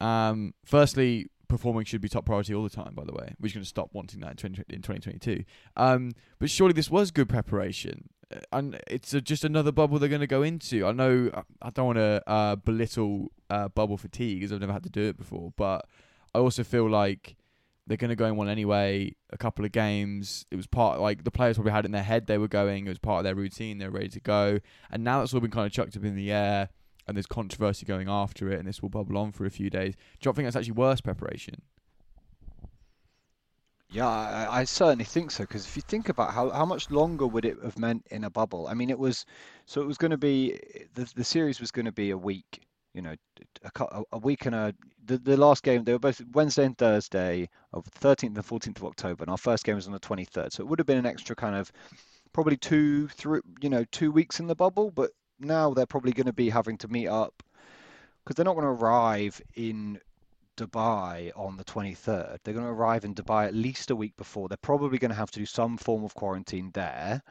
Um, 0.00 0.54
firstly, 0.64 1.28
performing 1.52 1.84
should 1.84 2.00
be 2.00 2.08
top 2.08 2.24
priority 2.24 2.54
all 2.54 2.64
the 2.64 2.70
time, 2.70 2.94
by 2.94 3.04
the 3.04 3.12
way. 3.12 3.34
We're 3.38 3.48
just 3.48 3.54
going 3.54 3.62
to 3.62 3.68
stop 3.68 3.90
wanting 3.92 4.20
that 4.20 4.30
in, 4.30 4.36
20, 4.36 4.62
in 4.70 4.82
2022. 4.82 5.44
Um, 5.76 6.12
but 6.38 6.48
surely 6.48 6.72
this 6.72 6.90
was 6.90 7.10
good 7.10 7.28
preparation. 7.28 8.08
Uh, 8.34 8.40
and 8.52 8.80
it's 8.86 9.12
a, 9.12 9.20
just 9.20 9.44
another 9.44 9.70
bubble 9.70 9.98
they're 9.98 10.08
going 10.08 10.22
to 10.22 10.26
go 10.26 10.42
into. 10.42 10.86
I 10.86 10.92
know 10.92 11.30
I 11.60 11.70
don't 11.70 11.86
want 11.86 11.98
to 11.98 12.22
uh, 12.26 12.56
belittle 12.56 13.30
uh, 13.50 13.68
bubble 13.68 13.98
fatigue 13.98 14.40
because 14.40 14.52
I've 14.52 14.60
never 14.60 14.72
had 14.72 14.82
to 14.84 14.90
do 14.90 15.02
it 15.02 15.18
before, 15.18 15.52
but 15.56 15.86
I 16.34 16.38
also 16.38 16.64
feel 16.64 16.88
like 16.88 17.36
they're 17.86 17.98
going 17.98 18.08
to 18.08 18.16
go 18.16 18.26
in 18.26 18.36
one 18.36 18.48
anyway. 18.48 19.14
A 19.30 19.36
couple 19.36 19.66
of 19.66 19.72
games, 19.72 20.46
it 20.50 20.56
was 20.56 20.66
part 20.66 21.00
like 21.00 21.24
the 21.24 21.30
players 21.30 21.56
probably 21.58 21.72
had 21.72 21.84
in 21.84 21.92
their 21.92 22.02
head 22.02 22.26
they 22.26 22.38
were 22.38 22.48
going. 22.48 22.86
It 22.86 22.88
was 22.88 22.98
part 22.98 23.18
of 23.18 23.24
their 23.24 23.34
routine. 23.34 23.76
They're 23.76 23.90
ready 23.90 24.08
to 24.08 24.20
go, 24.20 24.58
and 24.90 25.04
now 25.04 25.20
it's 25.20 25.34
all 25.34 25.40
been 25.40 25.50
kind 25.50 25.66
of 25.66 25.72
chucked 25.72 25.96
up 25.98 26.04
in 26.04 26.16
the 26.16 26.32
air 26.32 26.70
and 27.06 27.16
there's 27.16 27.26
controversy 27.26 27.86
going 27.86 28.08
after 28.08 28.50
it, 28.50 28.58
and 28.58 28.68
this 28.68 28.82
will 28.82 28.88
bubble 28.88 29.18
on 29.18 29.32
for 29.32 29.44
a 29.44 29.50
few 29.50 29.70
days. 29.70 29.94
Do 30.20 30.28
you 30.28 30.32
think 30.32 30.46
that's 30.46 30.56
actually 30.56 30.72
worse 30.72 31.00
preparation? 31.00 31.62
Yeah, 33.90 34.08
I, 34.08 34.60
I 34.60 34.64
certainly 34.64 35.04
think 35.04 35.30
so. 35.30 35.44
Because 35.44 35.66
if 35.66 35.76
you 35.76 35.82
think 35.82 36.08
about 36.08 36.32
how, 36.32 36.48
how 36.50 36.64
much 36.64 36.90
longer 36.90 37.26
would 37.26 37.44
it 37.44 37.58
have 37.62 37.78
meant 37.78 38.06
in 38.10 38.24
a 38.24 38.30
bubble? 38.30 38.66
I 38.66 38.74
mean, 38.74 38.88
it 38.88 38.98
was 38.98 39.26
so 39.66 39.82
it 39.82 39.86
was 39.86 39.98
going 39.98 40.12
to 40.12 40.18
be 40.18 40.58
the 40.94 41.10
the 41.14 41.24
series 41.24 41.60
was 41.60 41.70
going 41.70 41.84
to 41.86 41.92
be 41.92 42.10
a 42.10 42.18
week. 42.18 42.66
You 42.94 43.02
know, 43.02 43.14
a, 43.64 44.02
a 44.12 44.18
week 44.18 44.44
and 44.46 44.54
a 44.54 44.74
the, 45.04 45.18
the 45.18 45.36
last 45.36 45.62
game 45.62 45.84
they 45.84 45.92
were 45.92 45.98
both 45.98 46.22
Wednesday 46.32 46.64
and 46.64 46.76
Thursday 46.76 47.48
of 47.72 47.84
13th 47.84 48.36
and 48.36 48.36
14th 48.36 48.76
of 48.78 48.84
October, 48.84 49.24
and 49.24 49.30
our 49.30 49.38
first 49.38 49.64
game 49.64 49.76
was 49.76 49.86
on 49.86 49.92
the 49.92 50.00
23rd. 50.00 50.52
So 50.52 50.62
it 50.62 50.68
would 50.68 50.78
have 50.78 50.86
been 50.86 50.98
an 50.98 51.06
extra 51.06 51.36
kind 51.36 51.56
of 51.56 51.72
probably 52.32 52.56
two, 52.56 53.08
three, 53.08 53.40
you 53.60 53.68
know, 53.68 53.84
two 53.92 54.10
weeks 54.10 54.40
in 54.40 54.46
the 54.46 54.54
bubble. 54.54 54.90
But 54.90 55.10
now 55.44 55.74
they're 55.74 55.86
probably 55.86 56.12
going 56.12 56.26
to 56.26 56.32
be 56.32 56.50
having 56.50 56.78
to 56.78 56.88
meet 56.88 57.08
up 57.08 57.42
because 58.22 58.36
they're 58.36 58.44
not 58.44 58.54
going 58.54 58.66
to 58.66 58.84
arrive 58.84 59.40
in 59.54 59.98
Dubai 60.56 61.32
on 61.36 61.56
the 61.56 61.64
23rd. 61.64 62.38
They're 62.42 62.54
going 62.54 62.66
to 62.66 62.72
arrive 62.72 63.04
in 63.04 63.14
Dubai 63.14 63.46
at 63.46 63.54
least 63.54 63.90
a 63.90 63.96
week 63.96 64.16
before. 64.16 64.48
They're 64.48 64.56
probably 64.58 64.98
going 64.98 65.10
to 65.10 65.16
have 65.16 65.30
to 65.32 65.38
do 65.38 65.46
some 65.46 65.76
form 65.76 66.04
of 66.04 66.14
quarantine 66.14 66.70
there. 66.74 67.22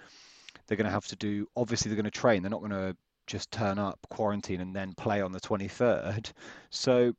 They're 0.67 0.77
going 0.77 0.85
to 0.85 0.91
have 0.91 1.07
to 1.07 1.15
do, 1.15 1.47
obviously, 1.55 1.89
they're 1.89 2.01
going 2.01 2.11
to 2.11 2.19
train. 2.19 2.41
They're 2.41 2.49
not 2.49 2.61
going 2.61 2.71
to 2.71 2.95
just 3.27 3.51
turn 3.51 3.79
up, 3.79 3.99
quarantine, 4.09 4.61
and 4.61 4.75
then 4.75 4.93
play 4.93 5.21
on 5.21 5.31
the 5.31 5.39
23rd. 5.39 6.31
So 6.71 7.13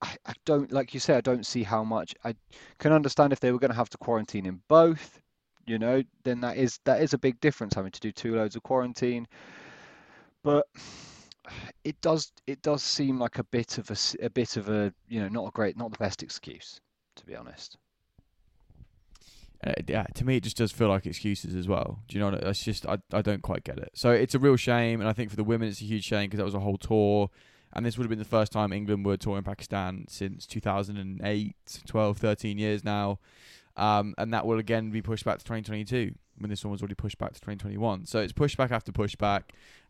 I, 0.00 0.16
I 0.26 0.32
don't, 0.44 0.72
like 0.72 0.94
you 0.94 1.00
say, 1.00 1.16
I 1.16 1.20
don't 1.20 1.46
see 1.46 1.62
how 1.62 1.84
much. 1.84 2.14
I 2.24 2.34
can 2.78 2.92
understand 2.92 3.32
if 3.32 3.40
they 3.40 3.52
were 3.52 3.58
going 3.58 3.70
to 3.70 3.76
have 3.76 3.90
to 3.90 3.98
quarantine 3.98 4.46
in 4.46 4.62
both, 4.68 5.20
you 5.66 5.78
know, 5.78 6.02
then 6.24 6.40
that 6.40 6.56
is 6.56 6.80
that 6.84 7.02
is 7.02 7.12
a 7.12 7.18
big 7.18 7.40
difference 7.40 7.74
having 7.74 7.92
to 7.92 8.00
do 8.00 8.10
two 8.10 8.34
loads 8.34 8.56
of 8.56 8.64
quarantine 8.64 9.28
but 10.42 10.66
it 11.84 12.00
does 12.00 12.32
it 12.46 12.62
does 12.62 12.82
seem 12.82 13.18
like 13.18 13.38
a 13.38 13.44
bit 13.44 13.78
of 13.78 13.90
a, 13.90 14.24
a 14.24 14.30
bit 14.30 14.56
of 14.56 14.68
a 14.68 14.92
you 15.08 15.20
know 15.20 15.28
not 15.28 15.48
a 15.48 15.50
great 15.50 15.76
not 15.76 15.90
the 15.90 15.98
best 15.98 16.22
excuse 16.22 16.80
to 17.16 17.26
be 17.26 17.36
honest. 17.36 17.76
Uh, 19.64 19.74
yeah, 19.86 20.04
to 20.14 20.24
me 20.24 20.36
it 20.36 20.42
just 20.42 20.56
does 20.56 20.72
feel 20.72 20.88
like 20.88 21.06
excuses 21.06 21.54
as 21.54 21.68
well. 21.68 22.00
Do 22.08 22.16
you 22.16 22.20
know? 22.20 22.30
What, 22.30 22.42
it's 22.42 22.64
just 22.64 22.86
I 22.86 22.98
I 23.12 23.22
don't 23.22 23.42
quite 23.42 23.64
get 23.64 23.78
it. 23.78 23.90
So 23.94 24.10
it's 24.10 24.34
a 24.34 24.38
real 24.38 24.56
shame, 24.56 25.00
and 25.00 25.08
I 25.08 25.12
think 25.12 25.30
for 25.30 25.36
the 25.36 25.44
women 25.44 25.68
it's 25.68 25.80
a 25.80 25.84
huge 25.84 26.04
shame 26.04 26.26
because 26.26 26.38
that 26.38 26.44
was 26.44 26.54
a 26.54 26.60
whole 26.60 26.78
tour, 26.78 27.30
and 27.72 27.86
this 27.86 27.96
would 27.96 28.04
have 28.04 28.10
been 28.10 28.18
the 28.18 28.24
first 28.24 28.50
time 28.50 28.72
England 28.72 29.06
were 29.06 29.16
touring 29.16 29.44
Pakistan 29.44 30.06
since 30.08 30.46
2008, 30.46 31.56
12, 31.86 32.18
13 32.18 32.58
years 32.58 32.82
now, 32.82 33.20
um, 33.76 34.14
and 34.18 34.34
that 34.34 34.46
will 34.46 34.58
again 34.58 34.90
be 34.90 35.00
pushed 35.00 35.24
back 35.24 35.38
to 35.38 35.44
2022 35.44 36.12
when 36.38 36.50
this 36.50 36.64
one 36.64 36.72
was 36.72 36.82
already 36.82 36.96
pushed 36.96 37.18
back 37.18 37.32
to 37.32 37.40
2021. 37.40 38.06
So 38.06 38.18
it's 38.18 38.32
pushback 38.32 38.72
after 38.72 38.90
pushback 38.90 39.42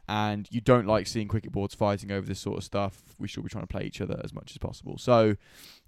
and 0.09 0.49
you 0.51 0.61
don't 0.61 0.87
like 0.87 1.07
seeing 1.07 1.29
cricket 1.29 1.53
boards 1.53 1.75
fighting 1.75 2.11
over 2.11 2.27
this 2.27 2.41
sort 2.41 2.59
of 2.59 2.65
stuff, 2.65 3.03
we 3.19 3.29
should 3.29 3.43
be 3.43 3.49
trying 3.49 3.65
to 3.65 3.69
play 3.69 3.85
each 3.85 4.01
other 4.01 4.21
as 4.25 4.33
much 4.33 4.51
as 4.51 4.59
possible. 4.59 4.99
So 4.99 5.37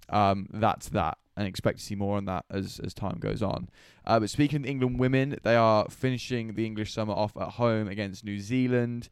um, 0.09 0.47
that's 0.53 0.89
that, 0.89 1.17
and 1.35 1.47
expect 1.47 1.79
to 1.79 1.83
see 1.83 1.95
more 1.95 2.17
on 2.17 2.25
that 2.25 2.45
as 2.49 2.79
as 2.83 2.93
time 2.93 3.17
goes 3.19 3.41
on. 3.41 3.69
Uh, 4.05 4.19
but 4.19 4.29
speaking 4.29 4.61
of 4.61 4.65
England 4.65 4.99
women, 4.99 5.37
they 5.43 5.55
are 5.55 5.87
finishing 5.89 6.53
the 6.53 6.65
English 6.65 6.93
summer 6.93 7.13
off 7.13 7.35
at 7.37 7.49
home 7.49 7.87
against 7.87 8.23
New 8.23 8.39
Zealand. 8.39 9.09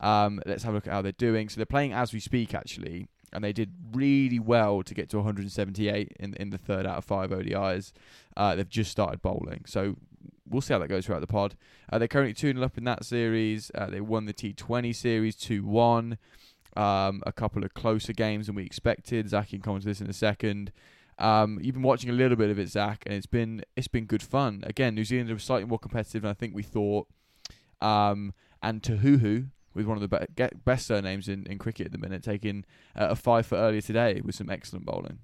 Um, 0.00 0.40
let's 0.46 0.62
have 0.62 0.72
a 0.72 0.76
look 0.76 0.86
at 0.86 0.92
how 0.92 1.02
they're 1.02 1.12
doing. 1.12 1.48
So 1.48 1.56
they're 1.56 1.66
playing 1.66 1.92
as 1.92 2.12
we 2.12 2.20
speak, 2.20 2.54
actually. 2.54 3.08
And 3.32 3.42
they 3.42 3.52
did 3.52 3.72
really 3.92 4.38
well 4.38 4.82
to 4.84 4.94
get 4.94 5.10
to 5.10 5.18
178 5.18 6.12
in 6.18 6.34
in 6.34 6.50
the 6.50 6.58
third 6.58 6.86
out 6.86 6.98
of 6.98 7.04
five 7.04 7.30
ODIs. 7.30 7.92
Uh, 8.36 8.54
they've 8.54 8.68
just 8.68 8.90
started 8.90 9.20
bowling, 9.20 9.64
so 9.66 9.96
we'll 10.48 10.62
see 10.62 10.72
how 10.72 10.78
that 10.78 10.88
goes 10.88 11.06
throughout 11.06 11.20
the 11.20 11.26
pod. 11.26 11.56
Uh, 11.90 11.98
they're 11.98 12.08
currently 12.08 12.34
2 12.34 12.62
up 12.62 12.78
in 12.78 12.84
that 12.84 13.04
series. 13.04 13.70
Uh, 13.74 13.86
they 13.86 14.00
won 14.00 14.26
the 14.26 14.34
T20 14.34 14.94
series 14.94 15.36
2 15.36 15.64
1. 15.64 16.18
Um, 16.76 17.22
a 17.24 17.32
couple 17.32 17.64
of 17.64 17.72
closer 17.72 18.12
games 18.12 18.46
than 18.46 18.54
we 18.54 18.64
expected. 18.64 19.30
Zach 19.30 19.48
can 19.48 19.62
come 19.62 19.80
to 19.80 19.86
this 19.86 20.00
in 20.00 20.10
a 20.10 20.12
second. 20.12 20.72
Um, 21.18 21.58
you've 21.62 21.74
been 21.74 21.82
watching 21.82 22.10
a 22.10 22.12
little 22.12 22.36
bit 22.36 22.50
of 22.50 22.58
it, 22.58 22.68
Zach, 22.68 23.02
and 23.06 23.14
it's 23.14 23.26
been 23.26 23.62
it's 23.76 23.88
been 23.88 24.04
good 24.04 24.22
fun. 24.22 24.62
Again, 24.66 24.94
New 24.94 25.04
Zealand 25.04 25.30
are 25.30 25.38
slightly 25.38 25.66
more 25.66 25.78
competitive 25.78 26.22
than 26.22 26.30
I 26.30 26.34
think 26.34 26.54
we 26.54 26.62
thought. 26.62 27.08
Um, 27.80 28.34
and 28.62 28.82
Tahuhu, 28.82 29.48
with 29.74 29.86
one 29.86 30.00
of 30.00 30.08
the 30.08 30.26
be- 30.34 30.58
best 30.64 30.86
surnames 30.86 31.28
in, 31.28 31.46
in 31.46 31.58
cricket 31.58 31.86
at 31.86 31.92
the 31.92 31.98
minute, 31.98 32.22
taking 32.22 32.64
uh, 32.94 33.08
a 33.10 33.16
five 33.16 33.46
for 33.46 33.56
earlier 33.56 33.80
today 33.80 34.20
with 34.22 34.34
some 34.34 34.50
excellent 34.50 34.84
bowling. 34.84 35.20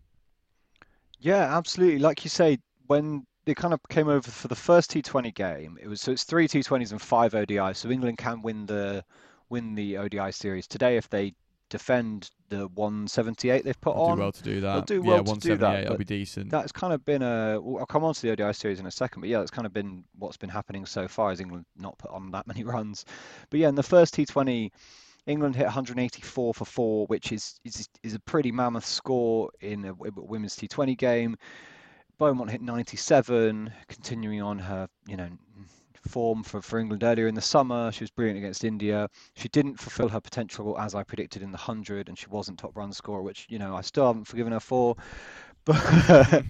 Yeah, 1.21 1.57
absolutely. 1.57 1.99
Like 1.99 2.25
you 2.25 2.31
say, 2.31 2.59
when 2.87 3.27
they 3.45 3.55
kind 3.55 3.75
of 3.75 3.81
came 3.89 4.09
over 4.09 4.31
for 4.31 4.49
the 4.49 4.57
first 4.57 4.93
T20 4.93 5.35
game. 5.35 5.79
It 5.81 5.89
was 5.89 6.01
so 6.01 6.13
it's 6.13 6.25
three 6.25 6.49
T20s 6.49 6.93
and 6.93 7.03
five 7.03 7.33
ODIs. 7.33 7.77
So 7.77 7.91
England 7.91 8.19
can 8.19 8.43
win 8.43 8.67
the 8.67 9.05
win 9.49 9.75
the 9.75 9.99
ODI 9.99 10.33
series 10.33 10.67
today 10.67 10.97
if 10.97 11.09
they 11.09 11.35
defend 11.73 12.31
the 12.51 12.69
178 12.69 13.65
they've 13.65 13.81
put 13.81 13.97
I'll 13.97 14.03
on. 14.03 14.17
do 14.17 14.23
well 14.23 14.33
to 14.33 14.43
do 14.43 14.61
that. 14.61 14.87
do 14.87 14.95
yeah, 14.97 15.01
well 15.01 15.25
to 15.25 15.35
do 15.41 15.57
that, 15.57 15.69
178. 15.69 15.83
That'll 15.83 15.97
be 15.97 16.05
decent. 16.05 16.51
That's 16.51 16.71
kind 16.71 16.93
of 16.93 17.03
been 17.05 17.23
a. 17.23 17.55
I'll 17.55 17.87
come 17.87 18.05
on 18.05 18.13
to 18.13 18.21
the 18.21 18.31
ODI 18.31 18.53
series 18.53 18.79
in 18.79 18.87
a 18.87 18.91
second, 18.91 19.23
but 19.23 19.31
yeah, 19.31 19.39
that's 19.39 19.51
kind 19.51 19.67
of 19.67 19.73
been 19.73 20.05
what's 20.19 20.37
been 20.37 20.51
happening 20.51 20.85
so 20.85 21.09
far. 21.09 21.33
Is 21.33 21.41
England 21.41 21.65
not 21.77 21.97
put 21.99 22.11
on 22.11 22.31
that 22.33 22.47
many 22.53 22.63
runs? 22.63 23.05
But 23.51 23.61
yeah, 23.61 23.69
in 23.69 23.75
the 23.75 23.83
first 23.83 24.15
T20, 24.15 24.71
England 25.27 25.57
hit 25.57 25.65
184 25.65 26.55
for 26.55 26.65
four, 26.65 27.07
which 27.07 27.33
is 27.33 27.59
is, 27.65 27.89
is 28.03 28.15
a 28.15 28.21
pretty 28.21 28.53
mammoth 28.53 28.87
score 28.87 29.51
in 29.61 29.87
a 29.87 29.95
women's 29.95 30.57
T20 30.57 30.97
game. 30.99 31.37
Beaumont 32.23 32.53
hit 32.53 32.63
97, 32.63 33.73
continuing 33.89 34.41
on 34.41 34.57
her 34.57 34.87
you 35.09 35.17
know 35.17 35.29
form 36.09 36.45
for, 36.45 36.63
for 36.63 36.79
England 36.79 37.03
earlier 37.03 37.27
in 37.27 37.35
the 37.35 37.41
summer. 37.41 37.91
She 37.91 38.05
was 38.05 38.13
brilliant 38.13 38.39
against 38.39 38.63
India. 38.63 39.09
She 39.35 39.49
didn't 39.49 39.81
fulfill 39.81 40.09
her 40.09 40.21
potential 40.21 40.79
as 40.79 40.95
I 40.95 41.03
predicted 41.03 41.43
in 41.43 41.51
the 41.51 41.59
100, 41.59 42.09
and 42.09 42.17
she 42.17 42.29
wasn't 42.29 42.61
top 42.61 42.77
run 42.77 42.93
scorer, 42.93 43.23
which 43.23 43.47
you 43.49 43.59
know 43.59 43.75
I 43.75 43.81
still 43.81 44.07
haven't 44.07 44.27
forgiven 44.27 44.53
her 44.53 44.61
for. 44.61 44.95
But 45.65 46.45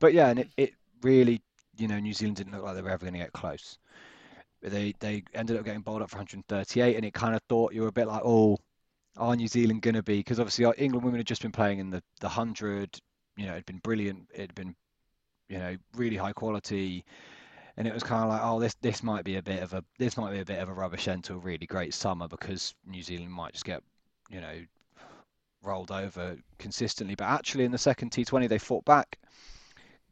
but 0.00 0.12
yeah, 0.12 0.28
and 0.28 0.40
it, 0.40 0.48
it 0.58 0.74
really 1.00 1.40
you 1.78 1.88
know 1.88 1.98
New 1.98 2.12
Zealand 2.12 2.36
didn't 2.36 2.52
look 2.52 2.64
like 2.64 2.74
they 2.74 2.82
were 2.82 2.90
ever 2.90 3.06
going 3.06 3.14
to 3.14 3.20
get 3.20 3.32
close. 3.32 3.78
They 4.60 4.92
they 5.00 5.24
ended 5.32 5.56
up 5.56 5.64
getting 5.64 5.80
bowled 5.80 6.02
up 6.02 6.10
for 6.10 6.16
138, 6.16 6.96
and 6.96 7.06
it 7.06 7.14
kind 7.14 7.34
of 7.34 7.40
thought 7.48 7.72
you 7.72 7.80
were 7.80 7.88
a 7.88 7.92
bit 7.92 8.06
like, 8.06 8.20
oh, 8.22 8.58
are 9.16 9.34
New 9.34 9.48
Zealand 9.48 9.80
going 9.80 9.94
to 9.94 10.02
be? 10.02 10.18
Because 10.18 10.38
obviously 10.38 10.66
our 10.66 10.74
England 10.76 11.06
women 11.06 11.20
had 11.20 11.26
just 11.26 11.40
been 11.40 11.52
playing 11.52 11.78
in 11.78 11.88
the 11.88 12.02
the 12.20 12.26
100. 12.26 12.98
You 13.38 13.46
know, 13.46 13.52
it'd 13.52 13.64
been 13.64 13.78
brilliant. 13.78 14.28
It'd 14.34 14.54
been 14.54 14.74
you 15.50 15.58
know 15.58 15.76
really 15.94 16.16
high 16.16 16.32
quality 16.32 17.04
and 17.76 17.86
it 17.86 17.94
was 17.94 18.02
kind 18.02 18.22
of 18.22 18.28
like, 18.28 18.40
oh, 18.42 18.60
this 18.60 18.74
this 18.82 19.02
might 19.02 19.24
be 19.24 19.36
a 19.36 19.42
bit 19.42 19.62
of 19.62 19.72
a 19.72 19.82
this 19.98 20.16
might 20.16 20.32
be 20.32 20.40
a 20.40 20.44
bit 20.44 20.58
of 20.58 20.68
a 20.68 20.72
rubbish 20.72 21.08
end 21.08 21.24
to 21.24 21.34
a 21.34 21.38
really 21.38 21.66
great 21.66 21.94
summer 21.94 22.28
because 22.28 22.74
New 22.86 23.02
Zealand 23.02 23.32
might 23.32 23.52
just 23.52 23.64
get, 23.64 23.82
you 24.28 24.40
know, 24.40 24.60
rolled 25.62 25.90
over 25.90 26.36
consistently. 26.58 27.14
But 27.14 27.28
actually, 27.28 27.64
in 27.64 27.70
the 27.72 27.78
second 27.78 28.10
T20, 28.10 28.48
they 28.48 28.58
fought 28.58 28.84
back, 28.84 29.18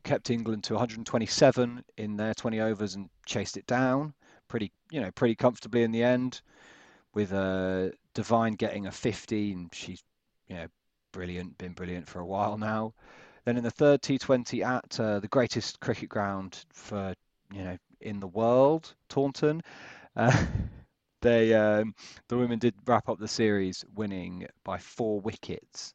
kept 0.03 0.31
England 0.31 0.65
to 0.65 0.75
127 0.75 1.85
in 1.99 2.17
their 2.17 2.33
20 2.33 2.61
overs 2.61 2.95
and 2.95 3.11
chased 3.27 3.57
it 3.57 3.67
down 3.67 4.15
pretty, 4.49 4.73
you 4.91 5.01
know, 5.01 5.11
pretty 5.13 5.35
comfortably 5.35 5.83
in 5.83 5.93
the 5.93 6.03
end, 6.03 6.41
with 7.15 7.33
uh, 7.33 7.91
Devine 8.15 8.55
getting 8.55 8.87
a 8.87 8.91
50, 8.91 9.53
and 9.53 9.75
she's, 9.75 10.03
you 10.49 10.57
know, 10.57 10.67
brilliant, 11.13 11.57
been 11.59 11.73
brilliant 11.73 12.09
for 12.09 12.21
a 12.21 12.27
while 12.27 12.59
now. 12.59 12.95
Then 13.45 13.57
in 13.57 13.65
the 13.65 13.71
third 13.71 14.03
T20 14.03 14.65
at 14.65 15.01
uh, 15.01 15.21
the 15.21 15.29
greatest 15.29 15.81
cricket 15.81 16.09
ground 16.09 16.65
for 16.73 17.15
you 17.53 17.65
know 17.65 17.77
in 18.01 18.21
the 18.21 18.27
world, 18.27 18.95
Taunton. 19.09 19.63
Uh, 20.17 20.47
they 21.23 21.55
um, 21.55 21.95
the 22.29 22.37
women 22.37 22.59
did 22.59 22.75
wrap 22.87 23.09
up 23.09 23.19
the 23.19 23.29
series 23.29 23.85
winning 23.95 24.47
by 24.65 24.79
four 24.79 25.21
wickets, 25.21 25.95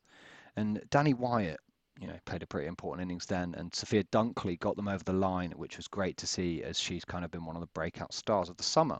and 0.55 0.81
Danni 0.89 1.13
Wyatt, 1.13 1.59
you 1.99 2.07
know, 2.07 2.17
played 2.25 2.43
a 2.43 2.47
pretty 2.47 2.67
important 2.67 3.07
innings 3.07 3.25
then, 3.25 3.53
and 3.57 3.73
Sophia 3.73 4.03
Dunkley 4.05 4.59
got 4.59 4.75
them 4.75 4.87
over 4.87 5.03
the 5.03 5.13
line, 5.13 5.51
which 5.51 5.77
was 5.77 5.87
great 5.87 6.17
to 6.17 6.27
see 6.27 6.63
as 6.63 6.79
she's 6.79 7.05
kind 7.05 7.23
of 7.23 7.31
been 7.31 7.45
one 7.45 7.55
of 7.55 7.61
the 7.61 7.69
breakout 7.73 8.13
stars 8.13 8.49
of 8.49 8.57
the 8.57 8.63
summer. 8.63 8.99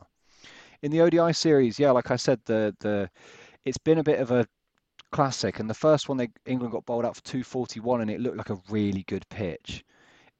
In 0.82 0.90
the 0.90 1.00
ODI 1.00 1.32
series, 1.32 1.78
yeah, 1.78 1.90
like 1.90 2.10
I 2.10 2.16
said, 2.16 2.40
the 2.44 2.74
the 2.80 3.10
it's 3.64 3.78
been 3.78 3.98
a 3.98 4.04
bit 4.04 4.20
of 4.20 4.30
a 4.30 4.46
classic, 5.14 5.60
and 5.60 5.70
the 5.70 5.74
first 5.74 6.08
one 6.08 6.18
they 6.18 6.28
England 6.44 6.72
got 6.72 6.84
bowled 6.84 7.06
out 7.06 7.16
for 7.16 7.22
241, 7.22 8.02
and 8.02 8.10
it 8.10 8.20
looked 8.20 8.36
like 8.36 8.50
a 8.50 8.60
really 8.68 9.04
good 9.04 9.26
pitch 9.30 9.84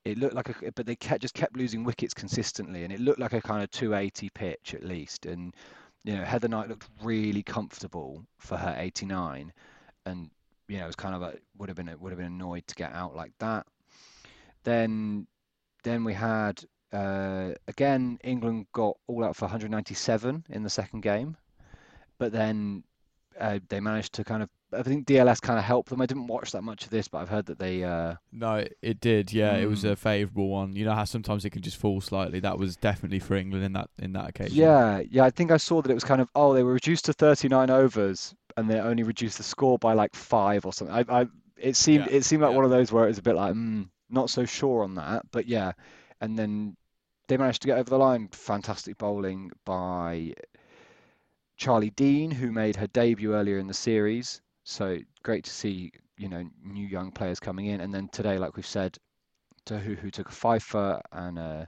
it 0.05 0.19
looked 0.19 0.35
like 0.35 0.49
a, 0.51 0.73
but 0.73 0.87
they 0.87 0.97
kept 0.97 1.23
just 1.23 1.35
kept 1.35 1.57
losing 1.57 1.83
wickets 1.85 2.15
consistently, 2.15 2.85
and 2.85 2.93
it 2.93 3.01
looked 3.01 3.21
like 3.21 3.33
a 3.33 3.41
kind 3.41 3.63
of 3.63 3.71
280 3.71 4.31
pitch 4.31 4.75
at 4.75 4.85
least. 4.85 5.27
And 5.27 5.55
you 6.05 6.17
know, 6.17 6.25
Heather 6.25 6.49
Knight 6.49 6.69
looked 6.69 6.89
really 7.03 7.43
comfortable 7.43 8.25
for 8.39 8.57
her 8.57 8.75
89, 8.79 9.53
and 10.05 10.31
you 10.69 10.79
know, 10.79 10.85
it 10.85 10.87
was 10.87 10.97
kind 10.97 11.15
of 11.15 11.23
a, 11.23 11.35
would 11.57 11.69
have 11.69 11.77
been 11.77 11.95
would 11.99 12.11
have 12.11 12.19
been 12.19 12.27
annoyed 12.27 12.67
to 12.67 12.75
get 12.75 12.93
out 12.93 13.17
like 13.17 13.33
that. 13.39 13.67
Then, 14.65 15.27
then 15.85 16.05
we 16.05 16.13
had 16.13 16.63
uh, 16.93 17.53
again 17.67 18.19
England 18.23 18.67
got 18.73 18.97
all 19.07 19.25
out 19.25 19.37
for 19.37 19.47
197 19.47 20.45
in 20.51 20.63
the 20.63 20.71
second 20.71 21.01
game, 21.01 21.37
but 22.19 22.31
then 22.31 22.85
uh, 23.41 23.59
they 23.69 23.81
managed 23.81 24.15
to 24.15 24.25
kind 24.25 24.43
of 24.43 24.51
I 24.73 24.83
think 24.83 25.07
DLS 25.07 25.41
kind 25.41 25.59
of 25.59 25.65
helped 25.65 25.91
them. 25.91 26.01
I 26.01 26.07
didn't 26.07 26.27
watch 26.27 26.51
that 26.53 26.63
much 26.63 26.85
of 26.85 26.91
this, 26.91 27.07
but 27.09 27.19
I've 27.19 27.29
heard 27.29 27.47
that 27.47 27.59
they. 27.59 27.85
Uh... 27.85 28.17
No, 28.33 28.65
it 28.83 29.01
did. 29.01 29.33
Yeah, 29.33 29.57
it 29.57 29.67
was 29.67 29.85
Mm. 29.85 29.93
a 29.93 29.97
favourable 29.97 30.49
one. 30.49 30.75
You 30.75 30.85
know 30.85 30.95
how 30.95 31.05
sometimes 31.05 31.45
it 31.45 31.51
can 31.51 31.63
just 31.63 31.77
fall 31.77 32.01
slightly. 32.01 32.41
That 32.41 32.59
was 32.59 32.77
definitely 32.77 33.21
for 33.21 33.35
England 33.37 33.65
in 33.65 33.73
that 33.75 33.91
in 33.99 34.13
that 34.15 34.29
occasion. 34.31 34.65
Yeah, 34.65 35.01
yeah. 35.09 35.25
I 35.25 35.31
think 35.31 35.51
I 35.51 35.57
saw 35.59 35.81
that 35.83 35.91
it 35.91 35.95
was 35.95 36.05
kind 36.05 36.21
of 36.21 36.29
oh 36.35 36.53
they 36.55 36.63
were 36.63 36.73
reduced 36.75 37.05
to 37.07 37.13
39 37.13 37.71
overs 37.71 38.35
and 38.57 38.69
they 38.71 38.79
only 38.81 39.03
reduced 39.03 39.39
the 39.39 39.45
score 39.45 39.79
by 39.79 39.93
like 39.95 40.15
five 40.15 40.65
or 40.67 40.73
something. 40.73 40.95
I, 41.09 41.23
I 41.23 41.27
it 41.57 41.77
seemed 41.77 42.07
Yeah, 42.07 42.11
it 42.11 42.25
seemed 42.25 42.43
like 42.43 42.51
yeah. 42.51 42.57
one 42.57 42.65
of 42.65 42.71
those 42.71 42.93
where 42.93 43.05
it 43.05 43.09
was 43.09 43.19
a 43.19 43.23
bit 43.23 43.37
like 43.37 43.55
mm, 43.55 43.89
not 44.11 44.31
so 44.31 44.45
sure 44.45 44.83
on 44.83 44.95
that, 44.97 45.25
but 45.31 45.47
yeah. 45.47 45.73
And 46.21 46.39
then 46.39 46.77
they 47.29 47.37
managed 47.37 47.63
to 47.63 47.69
get 47.69 47.79
over 47.79 47.91
the 47.91 47.99
line. 47.99 48.29
Fantastic 48.33 48.99
bowling 48.99 49.51
by 49.65 50.35
Charlie 51.57 51.91
Dean, 51.91 52.31
who 52.31 52.51
made 52.53 52.77
her 52.77 52.87
debut 52.89 53.35
earlier 53.35 53.59
in 53.59 53.67
the 53.67 53.75
series. 53.75 54.41
So 54.65 54.99
great 55.23 55.45
to 55.45 55.51
see, 55.51 55.93
you 56.17 56.29
know, 56.29 56.45
new 56.63 56.87
young 56.87 57.11
players 57.11 57.41
coming 57.41 57.67
in. 57.67 57.81
And 57.81 57.93
then 57.93 58.09
today, 58.09 58.39
like 58.39 58.57
we've 58.57 58.67
said, 58.67 58.97
Tahuhu 59.67 60.11
took 60.11 60.29
a 60.29 60.33
fifer 60.33 61.01
and 61.13 61.39
uh, 61.39 61.67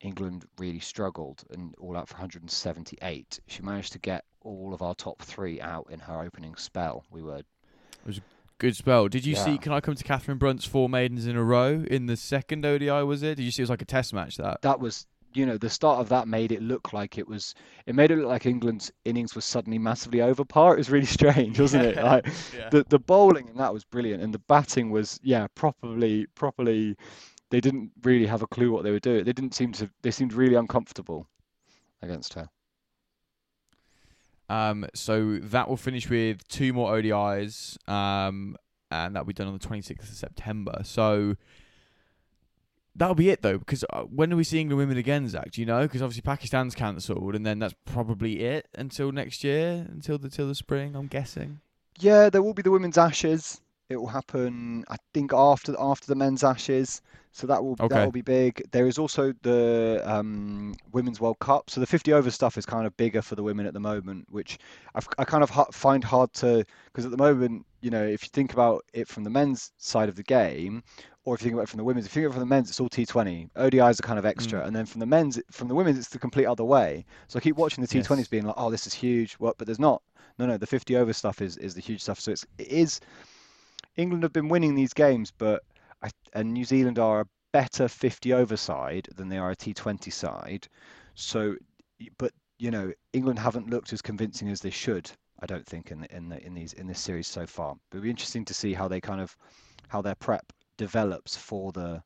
England 0.00 0.44
really 0.58 0.80
struggled 0.80 1.42
and 1.50 1.74
all 1.78 1.96
out 1.96 2.08
for 2.08 2.14
178. 2.14 3.40
She 3.46 3.62
managed 3.62 3.92
to 3.92 3.98
get 3.98 4.24
all 4.42 4.72
of 4.72 4.82
our 4.82 4.94
top 4.94 5.22
three 5.22 5.60
out 5.60 5.88
in 5.90 6.00
her 6.00 6.22
opening 6.22 6.56
spell. 6.56 7.04
We 7.10 7.22
were 7.22 7.38
It 7.38 7.46
was 8.06 8.18
a 8.18 8.22
Good 8.60 8.76
spell. 8.76 9.08
Did 9.08 9.24
you 9.24 9.34
see? 9.36 9.56
Can 9.56 9.72
I 9.72 9.80
come 9.80 9.94
to 9.94 10.04
Katherine 10.04 10.36
Brunt's 10.36 10.66
four 10.66 10.86
maidens 10.86 11.26
in 11.26 11.34
a 11.34 11.42
row 11.42 11.82
in 11.90 12.04
the 12.04 12.16
second 12.16 12.66
ODI? 12.66 12.90
Was 12.90 13.22
it? 13.22 13.36
Did 13.36 13.44
you 13.44 13.50
see? 13.50 13.62
It 13.62 13.64
was 13.64 13.70
like 13.70 13.80
a 13.80 13.86
test 13.86 14.12
match. 14.12 14.36
That. 14.36 14.60
that 14.60 14.78
was 14.78 15.06
you 15.32 15.46
know 15.46 15.56
the 15.58 15.70
start 15.70 16.00
of 16.00 16.08
that 16.08 16.28
made 16.28 16.52
it 16.52 16.62
look 16.62 16.92
like 16.92 17.18
it 17.18 17.26
was 17.28 17.54
it 17.86 17.94
made 17.94 18.10
it 18.10 18.16
look 18.16 18.28
like 18.28 18.46
England's 18.46 18.90
innings 19.04 19.34
was 19.34 19.44
suddenly 19.44 19.78
massively 19.78 20.20
over 20.22 20.44
par. 20.44 20.74
It 20.74 20.78
was 20.78 20.90
really 20.90 21.06
strange, 21.18 21.58
wasn't 21.60 21.84
it? 21.84 21.96
Like 22.04 22.26
Yeah. 22.56 22.68
the 22.70 22.84
the 22.88 22.98
bowling 22.98 23.48
in 23.48 23.56
that 23.56 23.72
was 23.72 23.84
brilliant 23.84 24.22
and 24.22 24.34
the 24.34 24.38
batting 24.40 24.90
was 24.90 25.18
yeah 25.22 25.46
properly 25.54 26.26
properly 26.34 26.96
they 27.50 27.60
didn't 27.60 27.90
really 28.02 28.26
have 28.26 28.42
a 28.42 28.46
clue 28.46 28.70
what 28.70 28.84
they 28.84 28.90
were 28.92 29.00
doing. 29.00 29.24
They 29.24 29.32
didn't 29.32 29.54
seem 29.54 29.72
to 29.72 29.90
they 30.02 30.10
seemed 30.10 30.32
really 30.32 30.54
uncomfortable 30.54 31.26
against 32.02 32.34
her. 32.34 32.48
Um, 34.48 34.86
so 34.94 35.38
that 35.38 35.68
will 35.68 35.76
finish 35.76 36.10
with 36.10 36.46
two 36.48 36.72
more 36.72 36.92
ODIs, 36.92 37.78
um, 37.88 38.56
and 38.90 39.14
that'll 39.14 39.26
be 39.26 39.32
done 39.32 39.46
on 39.46 39.52
the 39.56 39.64
26th 39.66 40.00
of 40.02 40.08
September. 40.08 40.80
So 40.82 41.36
that'll 42.94 43.14
be 43.14 43.30
it, 43.30 43.42
though, 43.42 43.58
because 43.58 43.84
uh, 43.92 44.02
when 44.02 44.30
do 44.30 44.36
we 44.36 44.44
see 44.44 44.60
England 44.60 44.78
women 44.78 44.96
again, 44.96 45.28
Zach? 45.28 45.52
Do 45.52 45.60
you 45.60 45.66
know? 45.66 45.82
Because 45.82 46.02
obviously 46.02 46.22
Pakistan's 46.22 46.74
cancelled, 46.74 47.34
and 47.34 47.44
then 47.44 47.58
that's 47.58 47.74
probably 47.84 48.40
it 48.40 48.68
until 48.74 49.12
next 49.12 49.44
year, 49.44 49.86
until 49.90 50.18
the 50.18 50.28
till 50.28 50.48
the 50.48 50.54
spring. 50.54 50.94
I'm 50.94 51.06
guessing. 51.06 51.60
Yeah, 51.98 52.30
there 52.30 52.42
will 52.42 52.54
be 52.54 52.62
the 52.62 52.70
women's 52.70 52.98
ashes. 52.98 53.60
It 53.88 53.96
will 53.96 54.06
happen, 54.06 54.84
I 54.88 54.96
think, 55.12 55.32
after 55.32 55.74
after 55.78 56.06
the 56.06 56.14
men's 56.14 56.44
ashes. 56.44 57.02
So 57.32 57.46
that 57.46 57.62
will 57.62 57.76
Okay. 57.80 57.88
that 57.88 58.04
will 58.04 58.12
be 58.12 58.22
big. 58.22 58.62
There 58.72 58.86
is 58.86 58.98
also 58.98 59.32
the 59.42 60.02
um, 60.04 60.74
women's 60.92 61.20
World 61.20 61.38
Cup. 61.38 61.70
So 61.70 61.80
the 61.80 61.86
50 61.86 62.12
over 62.12 62.30
stuff 62.30 62.58
is 62.58 62.66
kind 62.66 62.86
of 62.86 62.96
bigger 62.96 63.22
for 63.22 63.36
the 63.36 63.42
women 63.42 63.66
at 63.66 63.72
the 63.74 63.80
moment, 63.80 64.26
which 64.30 64.58
I've, 64.94 65.06
I 65.18 65.24
kind 65.24 65.44
of 65.44 65.50
find 65.72 66.02
hard 66.02 66.32
to 66.34 66.64
because 66.86 67.04
at 67.04 67.12
the 67.12 67.16
moment, 67.16 67.66
you 67.82 67.90
know, 67.90 68.04
if 68.04 68.24
you 68.24 68.28
think 68.32 68.52
about 68.52 68.84
it 68.92 69.06
from 69.06 69.22
the 69.24 69.30
men's 69.30 69.72
side 69.78 70.08
of 70.08 70.16
the 70.16 70.24
game, 70.24 70.82
or 71.30 71.34
if 71.36 71.42
you 71.42 71.44
think 71.44 71.54
about 71.54 71.62
it 71.62 71.68
from 71.68 71.78
the 71.78 71.84
women's, 71.84 72.06
if 72.06 72.16
you 72.16 72.22
think 72.22 72.26
about 72.26 72.38
it 72.38 72.40
from 72.40 72.48
the 72.48 72.54
men's, 72.54 72.70
it's 72.70 72.80
all 72.80 72.88
T20. 72.88 73.50
ODIs 73.54 74.00
are 74.00 74.02
kind 74.02 74.18
of 74.18 74.26
extra, 74.26 74.62
Mm. 74.62 74.66
and 74.66 74.74
then 74.74 74.84
from 74.84 74.98
the 74.98 75.06
men's, 75.06 75.40
from 75.52 75.68
the 75.68 75.76
women's, 75.76 75.96
it's 75.96 76.08
the 76.08 76.18
complete 76.18 76.46
other 76.46 76.64
way. 76.64 77.04
So 77.28 77.38
I 77.38 77.40
keep 77.40 77.54
watching 77.54 77.82
the 77.82 77.86
T20s 77.88 78.18
Yes. 78.18 78.28
being 78.28 78.46
like, 78.46 78.56
oh, 78.58 78.68
this 78.68 78.84
is 78.88 78.94
huge. 78.94 79.34
What? 79.34 79.56
But 79.56 79.68
there's 79.68 79.78
not. 79.78 80.02
No, 80.40 80.46
no, 80.46 80.56
the 80.56 80.66
50 80.66 80.96
over 80.96 81.12
stuff 81.12 81.40
is 81.40 81.56
is 81.56 81.74
the 81.76 81.80
huge 81.80 82.02
stuff. 82.02 82.18
So 82.18 82.32
it's 82.32 82.44
it 82.58 82.66
is 82.66 82.98
England 83.96 84.24
have 84.24 84.32
been 84.32 84.48
winning 84.48 84.74
these 84.74 84.92
games, 84.92 85.30
but 85.30 85.62
I, 86.02 86.10
and 86.32 86.52
New 86.52 86.64
Zealand 86.64 86.98
are 86.98 87.20
a 87.20 87.26
better 87.52 87.86
50 87.86 88.32
over 88.32 88.56
side 88.56 89.08
than 89.14 89.28
they 89.28 89.38
are 89.38 89.52
a 89.52 89.56
T20 89.56 90.12
side. 90.12 90.66
So, 91.14 91.54
but 92.18 92.32
you 92.58 92.72
know, 92.72 92.92
England 93.12 93.38
haven't 93.38 93.70
looked 93.70 93.92
as 93.92 94.02
convincing 94.02 94.48
as 94.48 94.60
they 94.62 94.70
should. 94.70 95.08
I 95.38 95.46
don't 95.46 95.64
think 95.64 95.92
in 95.92 96.00
the, 96.00 96.12
in 96.16 96.28
the, 96.28 96.44
in 96.44 96.54
these 96.54 96.72
in 96.72 96.88
this 96.88 96.98
series 96.98 97.28
so 97.28 97.46
far. 97.46 97.76
But 97.90 97.98
it'll 97.98 98.04
be 98.04 98.10
interesting 98.10 98.44
to 98.46 98.54
see 98.54 98.74
how 98.74 98.88
they 98.88 99.00
kind 99.00 99.20
of 99.20 99.36
how 99.86 100.02
their 100.02 100.16
prep 100.16 100.52
develops 100.80 101.36
for 101.36 101.72
the 101.72 102.02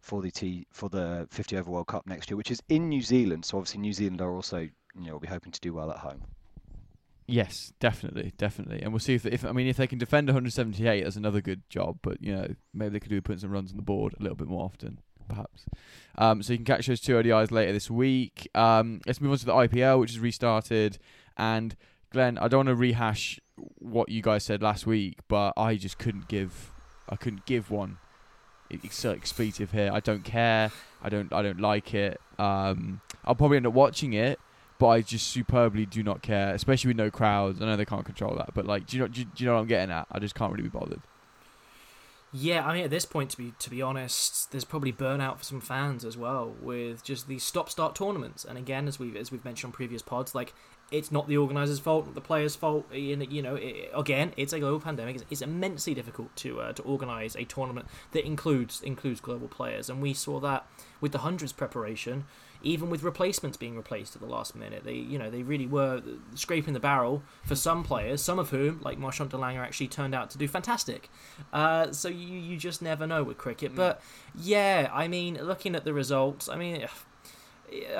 for 0.00 0.20
the 0.20 0.30
T 0.30 0.66
for 0.70 0.90
the 0.90 1.26
50 1.30 1.56
over 1.56 1.70
World 1.70 1.86
Cup 1.86 2.06
next 2.06 2.28
year, 2.28 2.36
which 2.36 2.50
is 2.50 2.62
in 2.68 2.90
New 2.90 3.00
Zealand. 3.00 3.46
So 3.46 3.56
obviously 3.56 3.80
New 3.80 3.94
Zealand 3.94 4.20
are 4.20 4.34
also 4.34 4.58
you 4.58 5.06
know 5.06 5.12
will 5.14 5.20
be 5.20 5.28
hoping 5.28 5.50
to 5.50 5.60
do 5.60 5.72
well 5.72 5.90
at 5.90 5.98
home. 5.98 6.22
Yes, 7.26 7.72
definitely, 7.80 8.34
definitely, 8.36 8.82
and 8.82 8.92
we'll 8.92 9.00
see 9.00 9.14
if 9.14 9.24
if 9.24 9.46
I 9.46 9.52
mean 9.52 9.66
if 9.66 9.78
they 9.78 9.86
can 9.86 9.98
defend 9.98 10.28
178, 10.28 11.02
that's 11.02 11.16
another 11.16 11.40
good 11.40 11.62
job. 11.70 12.00
But 12.02 12.22
you 12.22 12.34
know 12.34 12.48
maybe 12.74 12.90
they 12.90 13.00
could 13.00 13.10
do 13.10 13.22
putting 13.22 13.40
some 13.40 13.50
runs 13.50 13.70
on 13.70 13.76
the 13.78 13.82
board 13.82 14.14
a 14.20 14.22
little 14.22 14.36
bit 14.36 14.48
more 14.48 14.64
often, 14.64 14.98
perhaps. 15.26 15.64
Um, 16.18 16.42
so 16.42 16.52
you 16.52 16.58
can 16.58 16.66
catch 16.66 16.86
those 16.88 17.00
two 17.00 17.14
ODIs 17.14 17.50
later 17.50 17.72
this 17.72 17.90
week. 17.90 18.50
Um, 18.54 19.00
let's 19.06 19.22
move 19.22 19.32
on 19.32 19.38
to 19.38 19.46
the 19.46 19.54
IPL, 19.54 20.00
which 20.00 20.10
has 20.10 20.20
restarted, 20.20 20.98
and 21.38 21.74
Glenn, 22.10 22.36
I 22.36 22.48
don't 22.48 22.66
want 22.66 22.68
to 22.68 22.74
rehash 22.74 23.40
what 23.78 24.10
you 24.10 24.20
guys 24.20 24.44
said 24.44 24.60
last 24.60 24.84
week, 24.84 25.20
but 25.28 25.54
I 25.56 25.76
just 25.76 25.96
couldn't 25.98 26.28
give, 26.28 26.72
I 27.08 27.16
couldn't 27.16 27.46
give 27.46 27.70
one 27.70 27.98
exert 28.82 29.16
expletive 29.16 29.72
here. 29.72 29.90
I 29.92 30.00
don't 30.00 30.24
care. 30.24 30.70
I 31.02 31.08
don't. 31.08 31.32
I 31.32 31.42
don't 31.42 31.60
like 31.60 31.94
it. 31.94 32.20
Um, 32.38 33.00
I'll 33.24 33.34
probably 33.34 33.56
end 33.56 33.66
up 33.66 33.72
watching 33.72 34.12
it, 34.12 34.38
but 34.78 34.88
I 34.88 35.00
just 35.00 35.28
superbly 35.28 35.86
do 35.86 36.02
not 36.02 36.22
care, 36.22 36.54
especially 36.54 36.88
with 36.88 36.96
no 36.96 37.10
crowds. 37.10 37.60
I 37.60 37.66
know 37.66 37.76
they 37.76 37.84
can't 37.84 38.04
control 38.04 38.34
that, 38.36 38.54
but 38.54 38.66
like, 38.66 38.86
do 38.86 38.96
you 38.96 39.02
know? 39.02 39.08
Do 39.08 39.24
do 39.24 39.44
you 39.44 39.46
know 39.46 39.54
what 39.54 39.60
I'm 39.60 39.66
getting 39.66 39.92
at? 39.92 40.06
I 40.10 40.18
just 40.18 40.34
can't 40.34 40.52
really 40.52 40.64
be 40.64 40.68
bothered. 40.68 41.00
Yeah, 42.34 42.66
I 42.66 42.72
mean, 42.72 42.84
at 42.84 42.90
this 42.90 43.04
point, 43.04 43.30
to 43.30 43.36
be 43.36 43.52
to 43.58 43.68
be 43.68 43.82
honest, 43.82 44.50
there's 44.52 44.64
probably 44.64 44.92
burnout 44.92 45.38
for 45.38 45.44
some 45.44 45.60
fans 45.60 46.04
as 46.04 46.16
well 46.16 46.54
with 46.62 47.04
just 47.04 47.28
these 47.28 47.44
stop-start 47.44 47.94
tournaments. 47.94 48.44
And 48.44 48.56
again, 48.56 48.88
as 48.88 48.98
we've 48.98 49.14
as 49.16 49.30
we've 49.30 49.44
mentioned 49.44 49.68
on 49.68 49.72
previous 49.72 50.00
pods, 50.00 50.34
like 50.34 50.54
it's 50.92 51.10
not 51.10 51.26
the 51.26 51.36
organisers' 51.38 51.80
fault, 51.80 52.06
not 52.06 52.14
the 52.14 52.20
players' 52.20 52.54
fault. 52.54 52.92
You 52.94 53.42
know, 53.42 53.56
it, 53.56 53.90
again, 53.94 54.32
it's 54.36 54.52
a 54.52 54.60
global 54.60 54.78
pandemic. 54.78 55.16
It's, 55.16 55.24
it's 55.30 55.42
immensely 55.42 55.94
difficult 55.94 56.34
to 56.36 56.60
uh, 56.60 56.72
to 56.74 56.82
organise 56.82 57.34
a 57.34 57.44
tournament 57.44 57.88
that 58.12 58.24
includes 58.24 58.82
includes 58.82 59.20
global 59.20 59.48
players, 59.48 59.88
and 59.88 60.00
we 60.02 60.14
saw 60.14 60.38
that 60.40 60.66
with 61.00 61.12
the 61.12 61.18
hundreds 61.18 61.52
preparation, 61.52 62.26
even 62.62 62.90
with 62.90 63.02
replacements 63.02 63.56
being 63.56 63.76
replaced 63.76 64.14
at 64.14 64.22
the 64.22 64.28
last 64.28 64.54
minute. 64.54 64.84
They, 64.84 64.94
you 64.94 65.18
know, 65.18 65.30
they 65.30 65.42
really 65.42 65.66
were 65.66 66.02
scraping 66.34 66.74
the 66.74 66.80
barrel 66.80 67.22
for 67.44 67.56
some 67.56 67.82
players, 67.82 68.22
some 68.22 68.38
of 68.38 68.50
whom, 68.50 68.80
like 68.82 68.98
Marchant 68.98 69.30
de 69.30 69.36
Lange, 69.38 69.58
actually 69.58 69.88
turned 69.88 70.14
out 70.14 70.30
to 70.30 70.38
do 70.38 70.46
fantastic. 70.46 71.08
Uh, 71.52 71.90
so 71.92 72.08
you 72.08 72.38
you 72.38 72.56
just 72.56 72.82
never 72.82 73.06
know 73.06 73.22
with 73.22 73.38
cricket. 73.38 73.72
Mm. 73.72 73.76
But 73.76 74.02
yeah, 74.34 74.90
I 74.92 75.08
mean, 75.08 75.38
looking 75.42 75.74
at 75.74 75.84
the 75.84 75.94
results, 75.94 76.48
I 76.48 76.56
mean. 76.56 76.86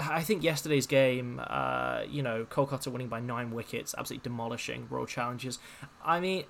I 0.00 0.22
think 0.22 0.42
yesterday's 0.42 0.86
game, 0.86 1.40
uh, 1.46 2.02
you 2.08 2.22
know, 2.22 2.46
Kolkata 2.50 2.88
winning 2.88 3.08
by 3.08 3.20
nine 3.20 3.50
wickets, 3.50 3.94
absolutely 3.96 4.24
demolishing 4.24 4.86
Royal 4.90 5.06
Challengers. 5.06 5.58
I 6.04 6.20
mean, 6.20 6.44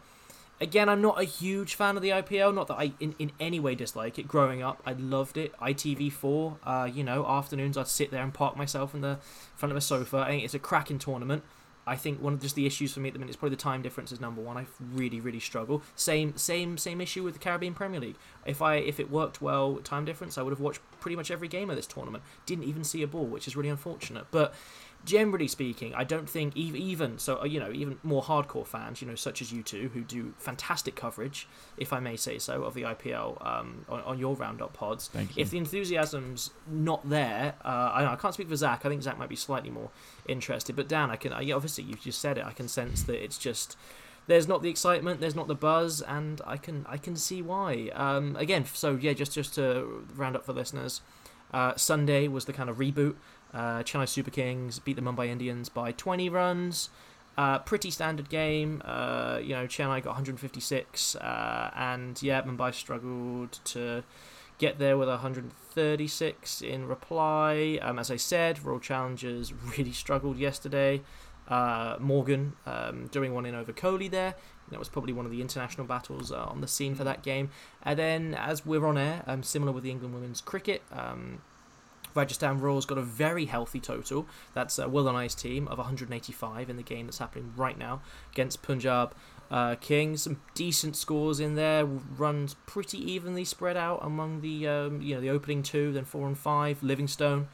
again, 0.61 0.89
I'm 0.89 1.03
not 1.03 1.21
a 1.21 1.25
huge 1.25 1.75
fan 1.75 1.97
of 1.97 2.03
the 2.03 2.11
IPL. 2.11 2.55
Not 2.55 2.69
that 2.69 2.75
I 2.79 2.93
in, 3.01 3.15
in 3.19 3.33
any 3.41 3.61
way 3.61 3.75
dislike 3.75 4.19
it. 4.19 4.29
Growing 4.29 4.63
up, 4.63 4.83
I 4.87 4.93
loved 4.93 5.37
it. 5.37 5.53
ITV4, 5.59 6.57
uh, 6.65 6.89
you 6.93 7.05
know, 7.05 7.27
afternoons 7.27 7.77
I'd 7.77 7.89
sit 7.89 8.11
there 8.11 8.23
and 8.23 8.33
park 8.33 8.57
myself 8.57 8.95
in 8.95 9.01
the 9.01 9.19
front 9.55 9.71
of 9.73 9.77
a 9.77 9.81
sofa. 9.81 10.19
I 10.19 10.29
think 10.29 10.45
it's 10.45 10.55
a 10.55 10.59
cracking 10.59 10.99
tournament. 10.99 11.43
I 11.87 11.97
think 11.97 12.23
one 12.23 12.35
of 12.35 12.41
just 12.41 12.55
the 12.55 12.67
issues 12.67 12.93
for 12.93 13.01
me 13.01 13.09
at 13.09 13.13
the 13.13 13.19
minute 13.19 13.31
is 13.31 13.37
probably 13.37 13.57
the 13.57 13.63
time 13.63 13.83
difference 13.83 14.13
is 14.13 14.21
number 14.21 14.41
one. 14.41 14.57
I 14.57 14.67
really, 14.95 15.21
really 15.21 15.41
struggle. 15.41 15.83
Same, 15.97 16.37
same, 16.37 16.79
same 16.79 17.01
issue 17.01 17.25
with 17.25 17.35
the 17.35 17.41
Caribbean 17.41 17.75
Premier 17.75 18.01
League. 18.01 18.17
If 18.47 18.63
I 18.63 18.77
if 18.77 19.01
it 19.01 19.11
worked 19.11 19.43
well, 19.43 19.77
time 19.77 20.05
difference, 20.05 20.39
I 20.39 20.43
would 20.43 20.53
have 20.53 20.61
watched 20.61 20.81
pretty 21.01 21.17
much 21.17 21.31
every 21.31 21.49
game 21.49 21.71
of 21.71 21.77
this 21.77 21.87
tournament. 21.87 22.23
Didn't 22.47 22.65
even 22.65 22.85
see 22.85 23.03
a 23.03 23.07
ball, 23.07 23.27
which 23.27 23.47
is 23.47 23.57
really 23.57 23.69
unfortunate. 23.69 24.27
But 24.31 24.55
generally 25.05 25.49
speaking, 25.49 25.95
I 25.95 26.05
don't 26.05 26.29
think 26.29 26.57
even 26.57 27.19
so. 27.19 27.41
Uh, 27.41 27.45
you 27.45 27.59
know, 27.59 27.73
even 27.73 27.99
more 28.03 28.23
hardcore 28.23 28.67
fans, 28.67 29.03
you 29.03 29.09
know, 29.09 29.15
such 29.15 29.43
as 29.43 29.53
you 29.53 29.63
two, 29.63 29.91
who 29.93 30.03
do 30.03 30.35
fantastic 30.39 30.95
coverage, 30.95 31.49
if 31.77 31.93
I 31.93 32.01
may 32.01 32.17
say 32.17 32.39
so, 32.39 32.65
of 32.65 32.75
the 32.75 32.83
IPL 32.83 33.45
um, 33.45 33.85
on, 33.89 34.01
on, 34.03 34.19
your 34.19 34.35
roundup 34.37 34.75
pods. 34.75 35.09
Thank 35.09 35.37
you. 35.37 35.43
If 35.43 35.51
the 35.51 35.59
enthusiasm's 35.59 36.51
not 36.67 37.09
there, 37.09 37.55
uh, 37.65 37.69
I, 37.95 38.13
I, 38.13 38.17
can't 38.17 38.35
speak 38.35 38.49
for 38.49 38.57
Zach. 38.57 38.85
I 38.85 38.89
think 38.89 39.03
Zach 39.03 39.19
might 39.19 39.29
be 39.29 39.37
slightly 39.37 39.71
more 39.71 39.91
interested. 40.29 40.77
But 40.77 40.89
Dan, 40.89 41.11
I 41.11 41.17
can 41.17 41.33
I, 41.33 41.51
obviously 41.51 41.85
you've 41.85 42.03
just 42.03 42.21
said 42.21 42.39
it. 42.39 42.45
I 42.45 42.53
can 42.53 42.69
sense 42.69 43.03
that 43.05 43.23
it's 43.23 43.39
just 43.39 43.77
there's 44.27 44.47
not 44.47 44.63
the 44.63 44.71
excitement, 44.71 45.21
there's 45.21 45.35
not 45.35 45.49
the 45.49 45.55
buzz, 45.55 46.01
and 46.01 46.41
I 46.47 46.57
can 46.57 46.87
I 46.89 46.97
can 46.97 47.17
see 47.17 47.43
why. 47.43 47.91
Um, 47.95 48.37
again, 48.37 48.65
so 48.73 48.95
yeah, 48.95 49.13
just 49.15 49.33
just 49.33 49.55
to 49.57 50.07
round 50.15 50.37
up 50.37 50.45
for 50.45 50.53
listeners, 50.53 51.01
uh, 51.53 51.75
Sunday 51.77 52.29
was 52.29 52.45
the 52.45 52.53
kind 52.53 52.71
of 52.71 52.77
reboot 52.79 53.17
uh, 53.55 53.83
Chennai 53.83 54.09
Super 54.09 54.31
Kings 54.31 54.79
beat 54.79 54.97
the 54.97 55.03
Mumbai 55.03 55.29
Indians 55.29 55.69
by 55.69 55.93
20 55.93 56.29
runs. 56.29 56.91
Uh, 57.37 57.59
pretty 57.61 57.91
standard 57.91 58.29
game. 58.29 58.83
Uh, 58.85 59.39
you 59.43 59.55
know, 59.55 59.67
Chennai 59.67 60.03
got 60.03 60.11
156, 60.11 61.17
uh, 61.17 61.71
and 61.75 62.23
yeah, 62.23 62.43
Mumbai 62.43 62.75
struggled 62.75 63.59
to 63.65 64.05
get 64.59 64.79
there 64.79 64.99
with 64.99 65.09
136 65.09 66.63
in 66.63 66.87
reply. 66.87 67.79
Um, 67.81 67.99
as 67.99 68.11
I 68.11 68.17
said, 68.17 68.63
Royal 68.65 68.81
Challengers 68.81 69.53
really 69.79 69.93
struggled 69.93 70.37
yesterday. 70.37 71.03
Uh, 71.49 71.97
Morgan 71.99 72.53
um, 72.67 73.09
doing 73.09 73.35
one 73.35 73.47
in 73.47 73.55
over 73.55 73.73
Kohli 73.73 74.11
there. 74.11 74.35
That 74.71 74.79
was 74.79 74.89
probably 74.89 75.13
one 75.13 75.27
of 75.27 75.33
the 75.33 75.41
international 75.41 75.87
battles 75.87 76.33
uh, 76.33 76.45
on 76.45 76.61
the 76.61 76.69
scene 76.69 76.95
for 76.95 77.05
that 77.05 77.23
game. 77.23 77.51
And 77.83 77.99
then, 77.99 78.35
as 78.35 78.65
we're 78.65 78.87
on 78.87 78.97
air, 78.97 79.23
um, 79.27 79.43
similar 79.43 79.73
with 79.73 79.85
the 79.85 79.91
England 79.91 80.15
women's 80.15 80.41
cricket, 80.41 80.83
um, 80.93 81.43
Rajasthan 82.15 82.61
Royals 82.61 82.87
got 82.87 82.99
a 82.99 83.03
very 83.03 83.47
healthy 83.47 83.81
total. 83.81 84.27
That's 84.55 84.79
uh, 84.79 84.89
Will 84.89 85.09
and 85.09 85.17
I's 85.17 85.35
team 85.35 85.69
of 85.69 85.79
185 85.79 86.71
in 86.71 86.77
the 86.77 86.83
game 86.83 87.07
that's 87.07 87.19
happening 87.19 87.53
right 87.57 87.79
now 87.79 88.01
against 88.33 88.63
Punjab 88.63 89.15
uh, 89.51 89.77
Kings. 89.77 90.23
Some 90.23 90.41
decent 90.55 90.97
scores 90.97 91.39
in 91.39 91.55
there. 91.55 91.85
Runs 91.85 92.55
pretty 92.67 92.99
evenly 92.99 93.45
spread 93.45 93.77
out 93.77 94.01
among 94.03 94.41
the 94.41 94.67
um, 94.67 95.03
you 95.03 95.15
know 95.15 95.21
the 95.21 95.31
opening 95.31 95.63
two, 95.63 95.93
then 95.93 96.05
four 96.05 96.27
and 96.27 96.37
five. 96.37 96.83
Livingstone. 96.83 97.49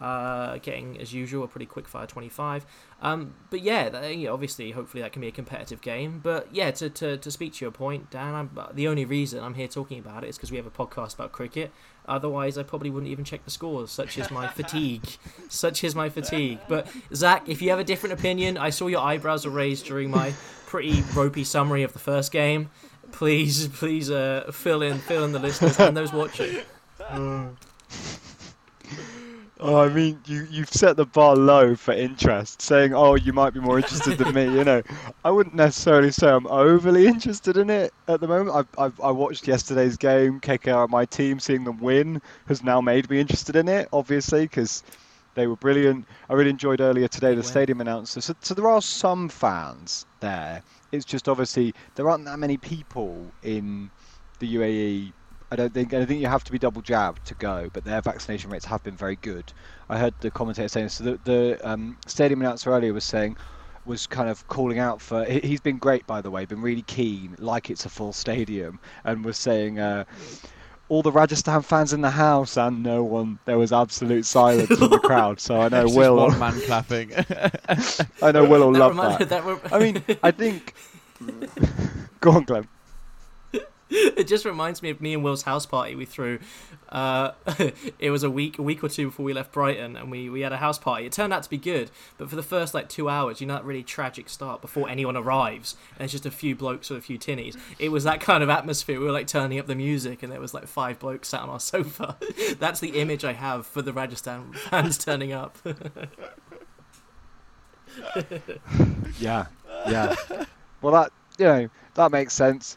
Uh, 0.00 0.58
getting 0.58 1.00
as 1.00 1.12
usual 1.12 1.44
a 1.44 1.46
pretty 1.46 1.66
quick 1.66 1.86
fire 1.86 2.08
25 2.08 2.66
um, 3.02 3.34
but 3.50 3.60
yeah 3.60 3.88
that, 3.88 4.16
you 4.16 4.26
know, 4.26 4.34
obviously 4.34 4.72
hopefully 4.72 5.00
that 5.00 5.12
can 5.12 5.22
be 5.22 5.28
a 5.28 5.30
competitive 5.30 5.80
game 5.80 6.18
but 6.20 6.48
yeah 6.52 6.72
to, 6.72 6.90
to, 6.90 7.16
to 7.18 7.30
speak 7.30 7.52
to 7.52 7.64
your 7.64 7.70
point 7.70 8.10
Dan 8.10 8.34
I'm, 8.34 8.50
the 8.74 8.88
only 8.88 9.04
reason 9.04 9.44
I'm 9.44 9.54
here 9.54 9.68
talking 9.68 10.00
about 10.00 10.24
it 10.24 10.30
is 10.30 10.36
because 10.36 10.50
we 10.50 10.56
have 10.56 10.66
a 10.66 10.72
podcast 10.72 11.14
about 11.14 11.30
cricket 11.30 11.70
Otherwise, 12.06 12.58
I 12.58 12.62
probably 12.62 12.90
wouldn't 12.90 13.10
even 13.10 13.24
check 13.24 13.44
the 13.44 13.50
scores. 13.50 13.90
Such 13.90 14.18
is 14.18 14.30
my 14.30 14.48
fatigue. 14.48 15.04
Such 15.48 15.84
is 15.84 15.94
my 15.94 16.08
fatigue. 16.08 16.58
But 16.68 16.88
Zach, 17.14 17.48
if 17.48 17.62
you 17.62 17.70
have 17.70 17.78
a 17.78 17.84
different 17.84 18.18
opinion, 18.18 18.58
I 18.58 18.70
saw 18.70 18.88
your 18.88 19.00
eyebrows 19.00 19.44
were 19.44 19.52
raised 19.52 19.86
during 19.86 20.10
my 20.10 20.32
pretty 20.66 21.02
ropey 21.14 21.44
summary 21.44 21.82
of 21.82 21.92
the 21.92 21.98
first 21.98 22.32
game. 22.32 22.70
Please, 23.12 23.68
please, 23.68 24.10
uh, 24.10 24.50
fill 24.52 24.82
in, 24.82 24.98
fill 24.98 25.24
in 25.24 25.32
the 25.32 25.38
listeners 25.38 25.78
and 25.78 25.96
those 25.96 26.12
watching. 26.12 26.56
Oh, 29.64 29.76
I 29.76 29.88
mean, 29.90 30.18
you 30.26 30.44
you've 30.50 30.70
set 30.70 30.96
the 30.96 31.06
bar 31.06 31.36
low 31.36 31.76
for 31.76 31.92
interest, 31.92 32.60
saying, 32.60 32.94
"Oh, 32.94 33.14
you 33.14 33.32
might 33.32 33.54
be 33.54 33.60
more 33.60 33.78
interested 33.78 34.18
than 34.18 34.34
me." 34.34 34.42
You 34.42 34.64
know, 34.64 34.82
I 35.24 35.30
wouldn't 35.30 35.54
necessarily 35.54 36.10
say 36.10 36.28
I'm 36.28 36.48
overly 36.48 37.06
interested 37.14 37.56
in 37.56 37.70
it 37.70 37.94
at 38.08 38.20
the 38.20 38.26
moment. 38.26 38.56
I've, 38.56 38.66
I've 38.76 39.00
I 39.00 39.12
watched 39.12 39.46
yesterday's 39.46 39.96
game. 39.96 40.40
KKR, 40.40 40.88
my 40.88 41.04
team, 41.04 41.38
seeing 41.38 41.62
them 41.62 41.78
win 41.78 42.20
has 42.48 42.64
now 42.64 42.80
made 42.80 43.08
me 43.08 43.20
interested 43.20 43.54
in 43.54 43.68
it. 43.68 43.88
Obviously, 43.92 44.42
because 44.42 44.82
they 45.36 45.46
were 45.46 45.54
brilliant. 45.54 46.06
I 46.28 46.32
really 46.32 46.50
enjoyed 46.50 46.80
earlier 46.80 47.06
today 47.06 47.36
the 47.36 47.44
stadium 47.44 47.80
announcer. 47.80 48.20
So, 48.20 48.34
so 48.40 48.54
there 48.54 48.68
are 48.68 48.82
some 48.82 49.28
fans 49.28 50.06
there. 50.18 50.64
It's 50.90 51.04
just 51.04 51.28
obviously 51.28 51.72
there 51.94 52.10
aren't 52.10 52.24
that 52.24 52.40
many 52.40 52.56
people 52.56 53.30
in 53.44 53.92
the 54.40 54.56
UAE 54.56 55.12
I 55.52 55.56
don't 55.56 55.74
think 55.74 55.92
I 55.92 56.06
think 56.06 56.22
you 56.22 56.28
have 56.28 56.44
to 56.44 56.52
be 56.52 56.58
double 56.58 56.80
jabbed 56.80 57.26
to 57.26 57.34
go, 57.34 57.68
but 57.74 57.84
their 57.84 58.00
vaccination 58.00 58.48
rates 58.48 58.64
have 58.64 58.82
been 58.82 58.96
very 58.96 59.16
good. 59.16 59.52
I 59.90 59.98
heard 59.98 60.14
the 60.20 60.30
commentator 60.30 60.66
saying 60.66 60.88
so. 60.88 61.04
The, 61.04 61.20
the 61.24 61.70
um, 61.70 61.98
stadium 62.06 62.40
announcer 62.40 62.70
earlier 62.70 62.94
was 62.94 63.04
saying 63.04 63.36
was 63.84 64.06
kind 64.06 64.30
of 64.30 64.48
calling 64.48 64.78
out 64.78 65.02
for. 65.02 65.26
He's 65.26 65.60
been 65.60 65.76
great, 65.76 66.06
by 66.06 66.22
the 66.22 66.30
way, 66.30 66.46
been 66.46 66.62
really 66.62 66.80
keen, 66.80 67.36
like 67.38 67.68
it's 67.68 67.84
a 67.84 67.90
full 67.90 68.14
stadium, 68.14 68.80
and 69.04 69.24
was 69.26 69.36
saying. 69.36 69.78
Uh, 69.78 70.04
all 70.88 71.02
the 71.02 71.12
Rajasthan 71.12 71.62
fans 71.62 71.94
in 71.94 72.02
the 72.02 72.10
house 72.10 72.58
and 72.58 72.82
no 72.82 73.02
one. 73.02 73.38
There 73.46 73.56
was 73.56 73.72
absolute 73.72 74.26
silence 74.26 74.70
in 74.70 74.90
the 74.90 74.98
crowd. 75.02 75.40
So 75.40 75.58
I 75.58 75.68
know 75.68 75.86
Will. 75.86 76.16
One 76.16 76.38
man 76.38 76.60
clapping. 76.62 77.12
I 78.22 78.30
know 78.32 78.44
Will 78.44 78.70
will 78.70 78.72
that 78.72 78.78
love 78.78 78.90
reminded, 78.90 79.28
that. 79.30 79.44
that 79.44 79.72
I 79.72 79.78
mean, 79.78 80.04
I 80.22 80.30
think. 80.30 80.74
Go 82.20 82.32
on, 82.32 82.44
Glenn. 82.44 82.68
it 84.16 84.26
just 84.26 84.46
reminds 84.46 84.82
me 84.82 84.88
of 84.88 85.02
me 85.02 85.12
and 85.12 85.22
Will's 85.22 85.42
house 85.42 85.66
party 85.66 85.94
we 85.94 86.06
threw. 86.06 86.38
Uh, 86.88 87.32
it 87.98 88.10
was 88.10 88.22
a 88.22 88.30
week, 88.30 88.58
a 88.58 88.62
week 88.62 88.82
or 88.82 88.88
two 88.88 89.08
before 89.08 89.26
we 89.26 89.34
left 89.34 89.52
Brighton, 89.52 89.98
and 89.98 90.10
we, 90.10 90.30
we 90.30 90.40
had 90.40 90.50
a 90.50 90.56
house 90.56 90.78
party. 90.78 91.04
It 91.04 91.12
turned 91.12 91.30
out 91.30 91.42
to 91.42 91.50
be 91.50 91.58
good, 91.58 91.90
but 92.16 92.30
for 92.30 92.36
the 92.36 92.42
first 92.42 92.72
like 92.72 92.88
two 92.88 93.10
hours, 93.10 93.42
you 93.42 93.46
know 93.46 93.52
that 93.54 93.66
really 93.66 93.82
tragic 93.82 94.30
start 94.30 94.62
before 94.62 94.88
anyone 94.88 95.14
arrives, 95.14 95.76
and 95.96 96.04
it's 96.04 96.12
just 96.12 96.24
a 96.24 96.30
few 96.30 96.56
blokes 96.56 96.88
with 96.88 97.00
a 97.00 97.02
few 97.02 97.18
tinnies. 97.18 97.58
It 97.78 97.90
was 97.90 98.04
that 98.04 98.22
kind 98.22 98.42
of 98.42 98.48
atmosphere. 98.48 98.98
We 98.98 99.04
were 99.04 99.12
like 99.12 99.26
turning 99.26 99.58
up 99.58 99.66
the 99.66 99.74
music, 99.74 100.22
and 100.22 100.32
there 100.32 100.40
was 100.40 100.54
like 100.54 100.66
five 100.66 100.98
blokes 100.98 101.28
sat 101.28 101.42
on 101.42 101.50
our 101.50 101.60
sofa. 101.60 102.16
That's 102.58 102.80
the 102.80 102.98
image 102.98 103.26
I 103.26 103.34
have 103.34 103.66
for 103.66 103.82
the 103.82 103.92
Rajasthan 103.92 104.54
fans 104.54 104.96
turning 104.96 105.34
up. 105.34 105.58
yeah, 109.18 109.46
yeah. 109.86 110.14
Well, 110.80 110.94
that 110.94 111.12
you 111.38 111.44
know 111.44 111.68
that 111.94 112.10
makes 112.10 112.32
sense. 112.32 112.74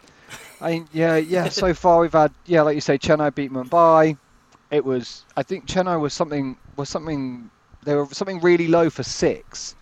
I 0.61 0.71
mean, 0.71 0.87
yeah, 0.93 1.17
yeah. 1.17 1.49
So 1.49 1.73
far 1.73 1.99
we've 1.99 2.13
had, 2.13 2.33
yeah, 2.45 2.61
like 2.61 2.75
you 2.75 2.81
say, 2.81 2.97
Chennai 2.97 3.33
beat 3.33 3.51
Mumbai. 3.51 4.17
It 4.71 4.83
was, 4.83 5.25
I 5.37 5.43
think 5.43 5.67
Chennai 5.67 5.99
was 5.99 6.13
something 6.13 6.57
was 6.75 6.89
something 6.89 7.49
they 7.83 7.95
were 7.95 8.07
something 8.07 8.39
really 8.41 8.67
low 8.67 8.89
for 8.89 9.03
six, 9.03 9.75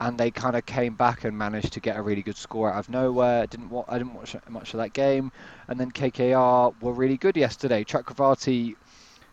and 0.00 0.18
they 0.18 0.30
kind 0.30 0.56
of 0.56 0.66
came 0.66 0.94
back 0.94 1.24
and 1.24 1.36
managed 1.36 1.72
to 1.72 1.80
get 1.80 1.96
a 1.96 2.02
really 2.02 2.22
good 2.22 2.36
score 2.36 2.72
out 2.72 2.78
of 2.78 2.88
nowhere. 2.88 3.42
I 3.42 3.46
didn't 3.46 3.72
I 3.88 3.98
didn't 3.98 4.14
watch 4.14 4.36
much 4.48 4.74
of 4.74 4.78
that 4.78 4.92
game, 4.92 5.32
and 5.68 5.80
then 5.80 5.90
KKR 5.90 6.80
were 6.82 6.92
really 6.92 7.16
good 7.16 7.36
yesterday. 7.36 7.82
Chakravarti 7.84 8.74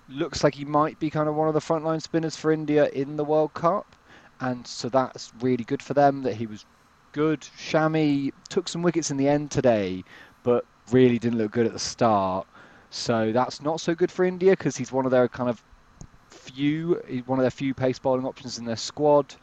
looks 0.10 0.44
like 0.44 0.56
he 0.56 0.66
might 0.66 1.00
be 1.00 1.10
kind 1.10 1.28
of 1.28 1.36
one 1.36 1.48
of 1.48 1.54
the 1.54 1.60
frontline 1.60 2.02
spinners 2.02 2.36
for 2.36 2.52
India 2.52 2.88
in 2.90 3.18
the 3.18 3.26
World 3.26 3.54
Cup, 3.54 3.96
and 4.40 4.66
so 4.66 4.90
that's 4.90 5.34
really 5.42 5.64
good 5.64 5.82
for 5.82 5.94
them 5.94 6.24
that 6.24 6.36
he 6.36 6.46
was 6.46 6.66
good. 7.12 7.42
Shami 7.42 8.32
took 8.50 8.68
some 8.68 8.82
wickets 8.82 9.12
in 9.12 9.18
the 9.18 9.28
end 9.28 9.52
today, 9.52 10.04
but 10.44 10.66
really 10.92 11.20
didn't 11.20 11.38
look 11.38 11.52
good 11.52 11.66
at 11.66 11.74
the 11.74 11.80
start. 11.80 12.48
So 12.90 13.32
that's 13.32 13.62
not 13.62 13.82
so 13.82 13.96
good 13.96 14.12
for 14.12 14.24
India 14.26 14.52
because 14.52 14.78
he's 14.78 14.92
one 14.92 15.06
of 15.06 15.12
their 15.12 15.28
kind 15.28 15.50
of 15.50 15.62
few, 16.30 17.02
one 17.26 17.40
of 17.40 17.44
their 17.44 17.52
few 17.52 17.74
pace 17.74 18.00
bowling 18.00 18.26
options 18.26 18.58
in 18.58 18.66
their 18.66 18.76
squad. 18.76 19.36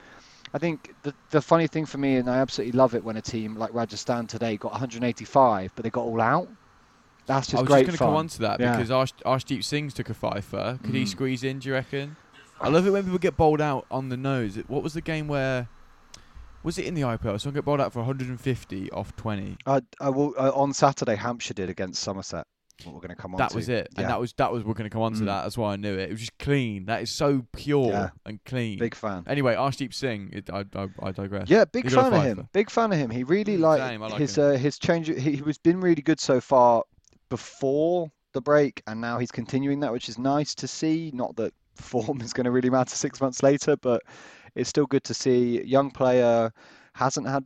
I 0.53 0.59
think 0.59 0.95
the 1.03 1.15
the 1.31 1.41
funny 1.41 1.67
thing 1.67 1.87
for 1.87 1.99
me, 1.99 2.17
and 2.17 2.29
I 2.29 2.39
absolutely 2.39 2.77
love 2.77 2.95
it 2.95 3.05
when 3.05 3.17
a 3.17 3.23
team 3.23 3.55
like 3.57 3.73
Rajasthan 3.73 4.27
today 4.27 4.57
got 4.57 4.73
185, 4.73 5.73
but 5.75 5.83
they 5.85 5.91
got 5.91 6.03
all 6.03 6.21
out. 6.21 6.49
That's 7.27 7.47
just 7.47 7.59
I 7.59 7.63
was 7.63 7.69
great 7.69 7.87
just 7.87 7.87
going 7.87 7.99
to 7.99 8.05
come 8.05 8.17
on 8.17 8.29
to 8.29 8.39
that 8.41 8.61
Yeah. 8.61 8.77
because 8.77 8.91
Arsh, 8.91 9.13
Arshdeep 9.25 9.63
Singh's 9.63 9.95
took 9.95 10.11
a 10.11 10.15
fifer. 10.15 10.79
Could 10.83 10.95
he 10.95 11.05
Mm. 11.05 11.09
squeeze 11.09 11.45
in? 11.45 11.61
Do 11.61 11.69
you 11.69 11.75
reckon? 11.75 12.17
I 12.61 12.69
love 12.69 12.87
it 12.87 12.91
when 12.91 13.05
people 13.05 13.19
get 13.19 13.37
bowled 13.37 13.61
out 13.61 13.87
on 13.91 14.09
the 14.09 14.17
nose. 14.17 14.57
What 14.67 14.83
was 14.83 14.95
the 14.95 15.01
game 15.01 15.29
where? 15.29 15.69
Was 16.63 16.79
it 16.79 16.85
in 16.87 16.95
the 16.95 17.03
IPL? 17.03 17.41
Someone 17.41 17.55
get 17.55 17.65
bowled 17.65 17.81
out 17.81 17.93
for 17.93 18.01
150 18.01 18.91
off 18.93 19.15
20. 19.17 19.57
I, 19.67 19.81
I 20.01 20.11
will, 20.11 20.35
uh, 20.39 20.51
on 20.55 20.73
Saturday, 20.75 21.15
Hampshire 21.17 21.55
did 21.55 21.71
against 21.71 22.03
Somerset. 22.03 22.47
What 22.85 22.95
we're 22.95 23.01
going 23.01 23.11
to 23.11 23.15
come 23.17 23.35
on 23.35 23.39
That 23.39 23.51
to. 23.51 23.57
was 23.57 23.69
it, 23.69 23.89
Yeah. 23.95 24.01
and 24.01 24.11
that 24.11 24.19
was 24.19 24.33
that 24.39 24.51
was 24.51 24.65
we're 24.65 24.73
going 24.73 24.89
to 24.89 24.93
come 24.93 25.03
on 25.03 25.13
to 25.13 25.21
Mm. 25.21 25.27
that. 25.27 25.43
That's 25.43 25.59
why 25.59 25.75
I 25.75 25.77
knew 25.77 25.93
it. 25.99 26.09
It 26.09 26.13
was 26.13 26.21
just 26.21 26.39
clean. 26.39 26.87
That 26.87 27.03
is 27.03 27.11
so 27.11 27.45
pure 27.55 27.91
Yeah. 27.91 28.09
and 28.25 28.43
clean. 28.47 28.79
Big 28.79 28.95
fan. 28.95 29.23
Anyway, 29.27 29.55
Arshdeep 29.55 29.93
Singh. 29.93 30.31
It, 30.33 30.49
I, 30.51 30.65
I, 30.75 30.89
I 31.03 31.11
digress. 31.13 31.51
Yeah, 31.51 31.67
big 31.67 31.91
fan 31.91 32.13
of 32.15 32.23
him. 32.23 32.49
Big 32.55 32.71
fan 32.71 32.91
of 32.91 32.99
him. 32.99 33.11
He 33.11 33.23
really 33.23 33.59
like 33.59 33.81
same, 33.81 34.03
I 34.03 34.07
like 34.09 34.19
his 34.19 34.39
uh, 34.39 34.53
his 34.53 34.79
change. 34.79 35.09
He, 35.09 35.37
he 35.37 35.43
was 35.43 35.59
been 35.59 35.79
really 35.81 36.01
good 36.01 36.21
so 36.21 36.41
far 36.41 36.85
before 37.29 38.11
the 38.33 38.41
break, 38.41 38.83
and 38.87 39.01
now 39.01 39.19
he's 39.19 39.31
continuing 39.31 39.81
that, 39.81 39.93
which 39.93 40.09
is 40.09 40.19
nice 40.19 40.55
to 40.57 40.67
see. 40.67 41.11
Not 41.15 41.37
that 41.37 41.53
form 41.75 42.21
is 42.23 42.33
going 42.33 42.45
to 42.45 42.51
really 42.51 42.71
matter 42.71 42.95
six 42.97 43.21
months 43.21 43.43
later, 43.43 43.77
but 43.77 44.03
it's 44.55 44.71
still 44.71 44.87
good 44.87 45.05
to 45.05 45.15
see. 45.15 45.63
Young 45.65 45.91
player 45.91 46.53
hasn't 46.95 47.29
had 47.29 47.45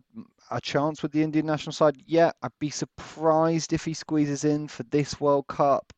a 0.51 0.61
chance 0.61 1.03
with 1.03 1.13
the 1.13 1.23
Indian 1.23 1.47
national 1.47 1.73
side 1.73 1.97
yet. 2.07 2.37
I'd 2.43 2.51
be 2.59 2.71
surprised 2.71 3.73
if 3.73 3.85
he 3.85 3.95
squeezes 3.95 4.45
in 4.45 4.69
for 4.69 4.83
this 4.85 5.21
World 5.21 5.47
Cup. 5.49 5.93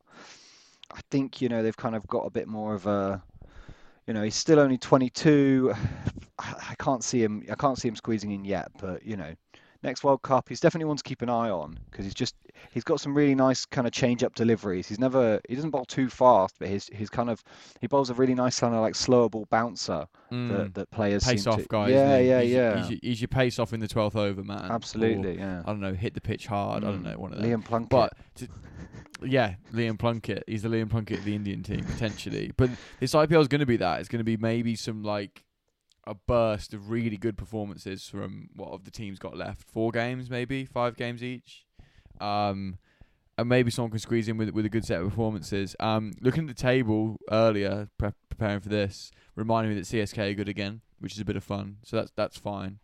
I 0.93 1.01
think 1.11 1.43
you 1.43 1.49
know 1.49 1.63
they've 1.63 1.77
kind 1.77 1.97
of 1.97 2.07
got 2.07 2.27
a 2.27 2.31
bit 2.31 2.47
more 2.47 2.75
of 2.75 2.87
a 2.87 3.23
you 4.07 4.15
know, 4.15 4.23
he's 4.23 4.37
still 4.37 4.61
only 4.61 4.79
22. 4.79 5.75
I 6.39 6.75
can't 6.79 7.03
see 7.03 7.23
him. 7.23 7.43
I 7.51 7.55
can't 7.55 7.79
see 7.79 7.89
him 7.89 7.97
squeezing 7.97 8.31
in 8.31 8.45
yet. 8.45 8.71
But 8.79 9.05
you 9.05 9.17
know, 9.17 9.35
next 9.83 10.05
World 10.05 10.23
Cup, 10.23 10.49
he's 10.49 10.61
definitely 10.61 10.87
one 10.87 10.97
to 10.97 11.03
keep 11.03 11.23
an 11.23 11.29
eye 11.29 11.51
on 11.51 11.79
because 11.91 12.05
he's 12.05 12.15
just 12.15 12.35
he's 12.71 12.85
got 12.85 13.01
some 13.01 13.15
really 13.15 13.35
nice 13.35 13.65
kind 13.67 13.87
of 13.87 13.93
change-up 13.93 14.35
deliveries. 14.35 14.89
He's 14.89 14.99
never 14.99 15.41
he 15.49 15.55
doesn't 15.55 15.71
bowl 15.71 15.85
too 15.85 16.09
fast, 16.09 16.55
but 16.59 16.69
his 16.69 16.89
his 16.93 17.09
kind 17.11 17.31
of 17.31 17.43
he 17.81 17.87
bowls 17.87 18.11
a 18.11 18.15
really 18.15 18.35
nice 18.35 18.61
kind 18.61 18.75
of 18.75 18.81
like 18.81 18.95
slower 18.95 19.29
ball 19.29 19.47
bouncer 19.51 20.07
Mm. 20.33 20.49
that, 20.49 20.75
that 20.75 20.91
players 20.91 21.23
pace 21.25 21.45
seem 21.45 21.53
off 21.53 21.61
to. 21.63 21.69
guy. 21.69 21.89
Yeah, 21.89 22.19
yeah, 22.19 22.41
he's, 22.41 22.53
yeah. 22.53 22.77
He's, 22.81 22.91
your- 22.91 22.99
he's 23.01 23.21
your 23.21 23.29
pace 23.29 23.61
off 23.61 23.73
in 23.73 23.79
the 23.79 23.87
12th 23.87 24.17
over, 24.17 24.43
man. 24.43 24.69
Or, 24.69 24.73
Absolutely, 24.73 25.37
yeah. 25.39 25.61
I 25.65 25.67
don't 25.67 25.79
know, 25.81 25.95
hit 25.95 26.15
the 26.15 26.21
pitch 26.21 26.49
hard. 26.49 26.83
I 26.83 26.89
don't 26.91 27.03
Mm. 27.05 27.13
know, 27.13 27.19
one 27.21 27.33
of 27.33 27.41
them. 27.41 27.49
Liam 27.49 27.65
Plunkett. 27.65 27.91
But 27.91 28.13
to, 28.35 28.49
yeah, 29.25 29.55
Liam 29.73 29.97
Plunkett. 29.99 30.43
He's 30.49 30.63
the 30.63 30.69
Liam 30.69 30.91
Plunkett 30.91 31.21
of 31.21 31.25
the 31.25 31.37
Indian 31.37 31.63
team 31.63 31.85
potentially. 31.85 32.51
But 32.57 32.71
this 32.99 33.13
IPL 33.15 33.41
is 33.41 33.47
going 33.47 33.61
to 33.61 33.67
be 33.67 33.77
that. 33.77 34.01
It's 34.01 34.09
going 34.09 34.19
to 34.19 34.25
be 34.25 34.37
maybe 34.37 34.75
some 34.75 35.05
like 35.05 35.45
a 36.07 36.15
burst 36.15 36.73
of 36.73 36.91
really 36.91 37.17
good 37.17 37.37
performances 37.37 38.09
from 38.09 38.51
what 38.55 38.71
of 38.71 38.85
the 38.85 38.91
teams 38.91 39.19
got 39.19 39.37
left. 39.37 39.69
Four 39.69 39.91
games, 39.91 40.31
maybe 40.31 40.65
five 40.65 40.97
games 40.97 41.23
each. 41.23 41.65
Um, 42.21 42.79
and 43.39 43.49
maybe 43.49 43.71
someone 43.71 43.91
can 43.91 43.99
squeeze 43.99 44.29
in 44.29 44.39
with 44.39 44.51
with 44.51 44.65
a 44.65 44.71
good 44.71 44.85
set 44.85 45.01
of 45.01 45.11
performances. 45.11 45.77
Um, 45.81 46.13
looking 46.21 46.49
at 46.49 46.57
the 46.57 46.63
table 46.63 47.19
earlier, 47.31 47.89
pre- 47.99 48.13
preparing 48.29 48.61
for 48.61 48.69
this, 48.69 49.11
reminding 49.35 49.75
me 49.75 49.81
that 49.81 49.87
CSK 49.87 50.31
are 50.31 50.35
good 50.35 50.49
again, 50.49 50.81
which 51.01 51.13
is 51.13 51.21
a 51.21 51.25
bit 51.25 51.37
of 51.37 51.45
fun. 51.45 51.77
So 51.83 51.97
that's 51.97 52.13
that's 52.17 52.39
fine. 52.39 52.79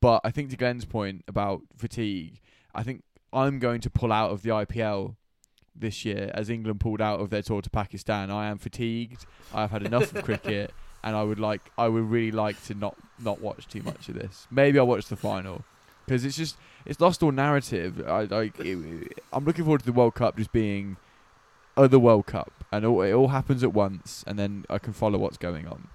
But 0.00 0.20
I 0.24 0.30
think 0.30 0.50
to 0.50 0.56
Glenn's 0.56 0.84
point 0.84 1.24
about 1.28 1.62
fatigue, 1.76 2.40
I 2.74 2.82
think 2.82 3.02
I'm 3.32 3.58
going 3.58 3.80
to 3.82 3.90
pull 3.90 4.12
out 4.12 4.30
of 4.30 4.42
the 4.42 4.50
IPL 4.50 5.16
this 5.74 6.04
year 6.04 6.30
as 6.34 6.50
England 6.50 6.80
pulled 6.80 7.00
out 7.00 7.20
of 7.20 7.30
their 7.30 7.42
tour 7.42 7.62
to 7.62 7.70
Pakistan. 7.70 8.30
I 8.30 8.48
am 8.48 8.58
fatigued. 8.58 9.26
I've 9.54 9.70
had 9.70 9.82
enough 9.82 10.14
of 10.14 10.24
cricket, 10.24 10.72
and 11.02 11.16
I 11.16 11.22
would 11.22 11.40
like, 11.40 11.70
I 11.78 11.88
would 11.88 12.10
really 12.10 12.32
like 12.32 12.62
to 12.64 12.74
not 12.74 12.96
not 13.18 13.40
watch 13.40 13.66
too 13.68 13.82
much 13.82 14.08
of 14.08 14.14
this. 14.14 14.46
Maybe 14.50 14.78
I'll 14.78 14.86
watch 14.86 15.06
the 15.06 15.16
final 15.16 15.64
because 16.06 16.24
it's 16.24 16.36
just 16.36 16.56
it's 16.84 17.00
lost 17.00 17.22
all 17.22 17.32
narrative. 17.32 18.02
I 18.06 18.24
like. 18.24 18.58
It, 18.58 19.20
I'm 19.32 19.44
looking 19.44 19.64
forward 19.64 19.80
to 19.80 19.86
the 19.86 19.92
World 19.92 20.14
Cup 20.14 20.36
just 20.36 20.52
being 20.52 20.96
uh, 21.76 21.86
the 21.86 22.00
World 22.00 22.26
Cup, 22.26 22.52
and 22.72 22.84
all, 22.84 23.02
it 23.02 23.12
all 23.12 23.28
happens 23.28 23.62
at 23.62 23.72
once, 23.72 24.24
and 24.26 24.38
then 24.38 24.64
I 24.68 24.78
can 24.78 24.92
follow 24.92 25.18
what's 25.18 25.36
going 25.36 25.66
on. 25.66 25.88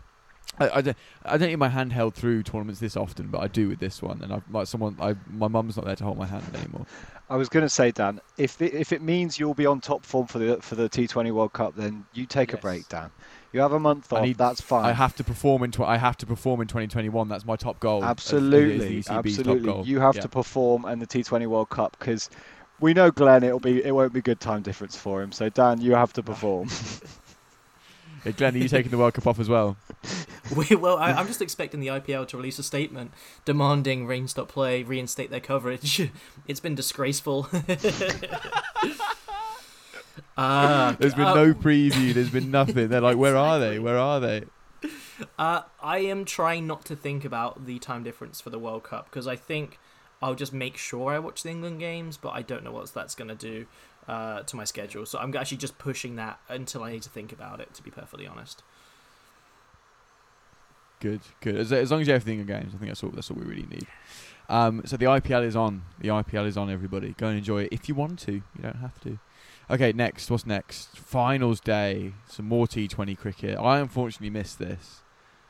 I, 0.59 0.69
I, 0.69 0.81
don't, 0.81 0.97
I 1.25 1.37
don't 1.37 1.49
get 1.49 1.59
my 1.59 1.69
hand 1.69 1.91
held 1.91 2.13
through 2.13 2.43
tournaments 2.43 2.79
this 2.79 2.95
often, 2.95 3.27
but 3.27 3.39
I 3.39 3.47
do 3.47 3.67
with 3.67 3.79
this 3.79 4.01
one, 4.01 4.21
and 4.21 4.31
I've 4.31 4.49
like 4.49 4.67
someone. 4.67 4.95
I 4.99 5.15
my 5.29 5.47
mum's 5.47 5.75
not 5.75 5.85
there 5.85 5.95
to 5.95 6.03
hold 6.03 6.17
my 6.17 6.25
hand 6.27 6.43
anymore. 6.53 6.85
I 7.29 7.35
was 7.35 7.49
going 7.49 7.65
to 7.65 7.69
say, 7.69 7.91
Dan, 7.91 8.21
if 8.37 8.61
it, 8.61 8.73
if 8.73 8.93
it 8.93 9.01
means 9.01 9.39
you'll 9.39 9.55
be 9.55 9.65
on 9.65 9.81
top 9.81 10.05
form 10.05 10.27
for 10.27 10.39
the 10.39 10.57
for 10.61 10.75
the 10.75 10.87
T20 10.87 11.31
World 11.31 11.53
Cup, 11.53 11.75
then 11.75 12.05
you 12.13 12.25
take 12.25 12.53
a 12.53 12.57
break, 12.57 12.87
Dan. 12.87 13.11
You 13.55 13.61
have 13.61 13.71
a 13.71 13.79
month 13.79 14.11
I 14.11 14.17
off. 14.17 14.23
need- 14.23 14.37
that's 14.37 14.59
fine. 14.59 14.83
I 14.83 14.91
have 14.91 15.15
to 15.15 15.23
perform 15.23 15.63
in. 15.63 15.71
Tw- 15.71 15.79
I 15.81 15.95
have 15.97 16.17
to 16.17 16.25
perform 16.25 16.59
in 16.59 16.67
2021. 16.67 17.29
That's 17.29 17.45
my 17.45 17.55
top 17.55 17.79
goal. 17.79 17.99
as- 18.03 18.07
as 18.07 18.09
Absolutely, 18.11 18.77
the 18.79 18.97
ECB's 18.99 19.09
absolutely. 19.39 19.65
goal. 19.71 19.83
You 19.87 20.01
have 20.01 20.15
Yeah. 20.17 20.23
to 20.23 20.27
perform 20.27 20.83
in 20.85 20.99
the 20.99 21.07
T20 21.07 21.47
World 21.47 21.69
Cup 21.69 21.95
because 21.97 22.29
we 22.81 22.93
know 22.93 23.11
Glenn. 23.11 23.43
It'll 23.43 23.61
be 23.61 23.81
it 23.81 23.95
won't 23.95 24.11
be 24.11 24.19
good 24.21 24.41
time 24.41 24.61
difference 24.61 24.97
for 24.97 25.21
him. 25.23 25.31
So 25.31 25.47
Dan, 25.47 25.79
you 25.79 25.93
have 25.95 26.11
to 26.13 26.21
perform. 26.21 26.67
Hey, 28.25 28.31
Glenn, 28.33 28.55
are 28.55 28.57
you 28.57 28.67
taking 28.67 28.89
the 28.91 28.97
World 28.97 29.13
Cup 29.13 29.25
off 29.27 29.39
as 29.39 29.47
well? 29.47 29.77
We, 30.55 30.75
well, 30.75 30.97
I, 30.99 31.11
I'm 31.13 31.25
just 31.25 31.41
expecting 31.41 31.79
the 31.79 31.87
IPL 31.87 32.27
to 32.27 32.37
release 32.37 32.59
a 32.59 32.63
statement 32.63 33.11
demanding 33.45 34.05
rain 34.05 34.27
stop 34.27 34.47
play 34.47 34.83
reinstate 34.83 35.31
their 35.31 35.39
coverage. 35.39 36.11
It's 36.47 36.59
been 36.59 36.75
disgraceful. 36.75 37.47
uh, 40.37 40.93
There's 40.93 41.13
been 41.13 41.25
uh, 41.25 41.33
no 41.33 41.53
preview. 41.53 42.13
There's 42.13 42.29
been 42.29 42.51
nothing. 42.51 42.87
They're 42.87 43.01
like, 43.01 43.17
where 43.17 43.35
are 43.35 43.59
they? 43.59 43.79
Where 43.79 43.97
are 43.97 44.19
they? 44.19 44.43
Uh, 45.39 45.61
I 45.81 45.99
am 45.99 46.25
trying 46.25 46.67
not 46.67 46.85
to 46.85 46.95
think 46.95 47.23
about 47.23 47.65
the 47.65 47.79
time 47.79 48.03
difference 48.03 48.41
for 48.41 48.49
the 48.49 48.59
World 48.59 48.83
Cup 48.83 49.09
because 49.09 49.27
I 49.27 49.35
think 49.35 49.79
I'll 50.21 50.35
just 50.35 50.53
make 50.53 50.77
sure 50.77 51.13
I 51.13 51.19
watch 51.19 51.43
the 51.43 51.49
England 51.49 51.79
games, 51.79 52.17
but 52.17 52.29
I 52.29 52.41
don't 52.41 52.63
know 52.63 52.71
what 52.71 52.93
that's 52.93 53.15
going 53.15 53.29
to 53.29 53.35
do 53.35 53.65
uh, 54.07 54.41
to 54.41 54.55
my 54.55 54.63
schedule. 54.63 55.05
So 55.05 55.19
I'm 55.19 55.35
actually 55.35 55.57
just 55.57 55.77
pushing 55.77 56.15
that 56.17 56.39
until 56.49 56.83
I 56.83 56.91
need 56.91 57.03
to 57.03 57.09
think 57.09 57.31
about 57.31 57.59
it, 57.59 57.73
to 57.75 57.83
be 57.83 57.91
perfectly 57.91 58.27
honest. 58.27 58.63
Good, 60.99 61.21
good. 61.41 61.55
As, 61.55 61.71
as 61.71 61.91
long 61.91 62.01
as 62.01 62.07
you 62.07 62.13
have 62.13 62.25
the 62.25 62.31
England 62.31 62.49
games, 62.49 62.73
I 62.73 62.77
think 62.77 62.89
that's 62.89 63.03
all. 63.03 63.11
That's 63.11 63.29
all 63.29 63.37
we 63.37 63.45
really 63.45 63.67
need. 63.69 63.87
Um, 64.47 64.81
so 64.85 64.97
the 64.97 65.05
IPL 65.05 65.43
is 65.43 65.55
on. 65.55 65.83
The 65.99 66.09
IPL 66.09 66.47
is 66.47 66.57
on. 66.57 66.69
Everybody, 66.69 67.13
go 67.17 67.27
and 67.27 67.37
enjoy 67.37 67.63
it 67.63 67.69
if 67.71 67.89
you 67.89 67.95
want 67.95 68.19
to. 68.19 68.33
You 68.33 68.43
don't 68.61 68.77
have 68.77 68.99
to. 69.01 69.19
Okay, 69.69 69.91
next. 69.93 70.29
What's 70.29 70.45
next? 70.45 70.97
Finals 70.97 71.59
day. 71.59 72.13
Some 72.27 72.47
more 72.47 72.67
T20 72.67 73.17
cricket. 73.17 73.57
I 73.57 73.79
unfortunately 73.79 74.29
missed 74.29 74.59
this. 74.59 75.01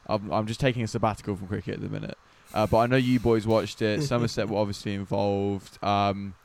I'm, 0.08 0.32
I'm 0.32 0.47
just 0.47 0.60
taking 0.60 0.84
a 0.84 0.88
sabbatical 0.88 1.36
from 1.36 1.47
cricket 1.47 1.75
at 1.75 1.82
the 1.82 1.89
minute. 1.89 2.17
Uh, 2.54 2.65
but 2.65 2.78
I 2.78 2.86
know 2.86 2.95
you 2.95 3.19
boys 3.19 3.45
watched 3.45 3.82
it. 3.82 4.04
Somerset 4.04 4.47
were 4.47 4.58
obviously 4.58 4.93
involved. 4.93 5.84
Um, 5.84 6.36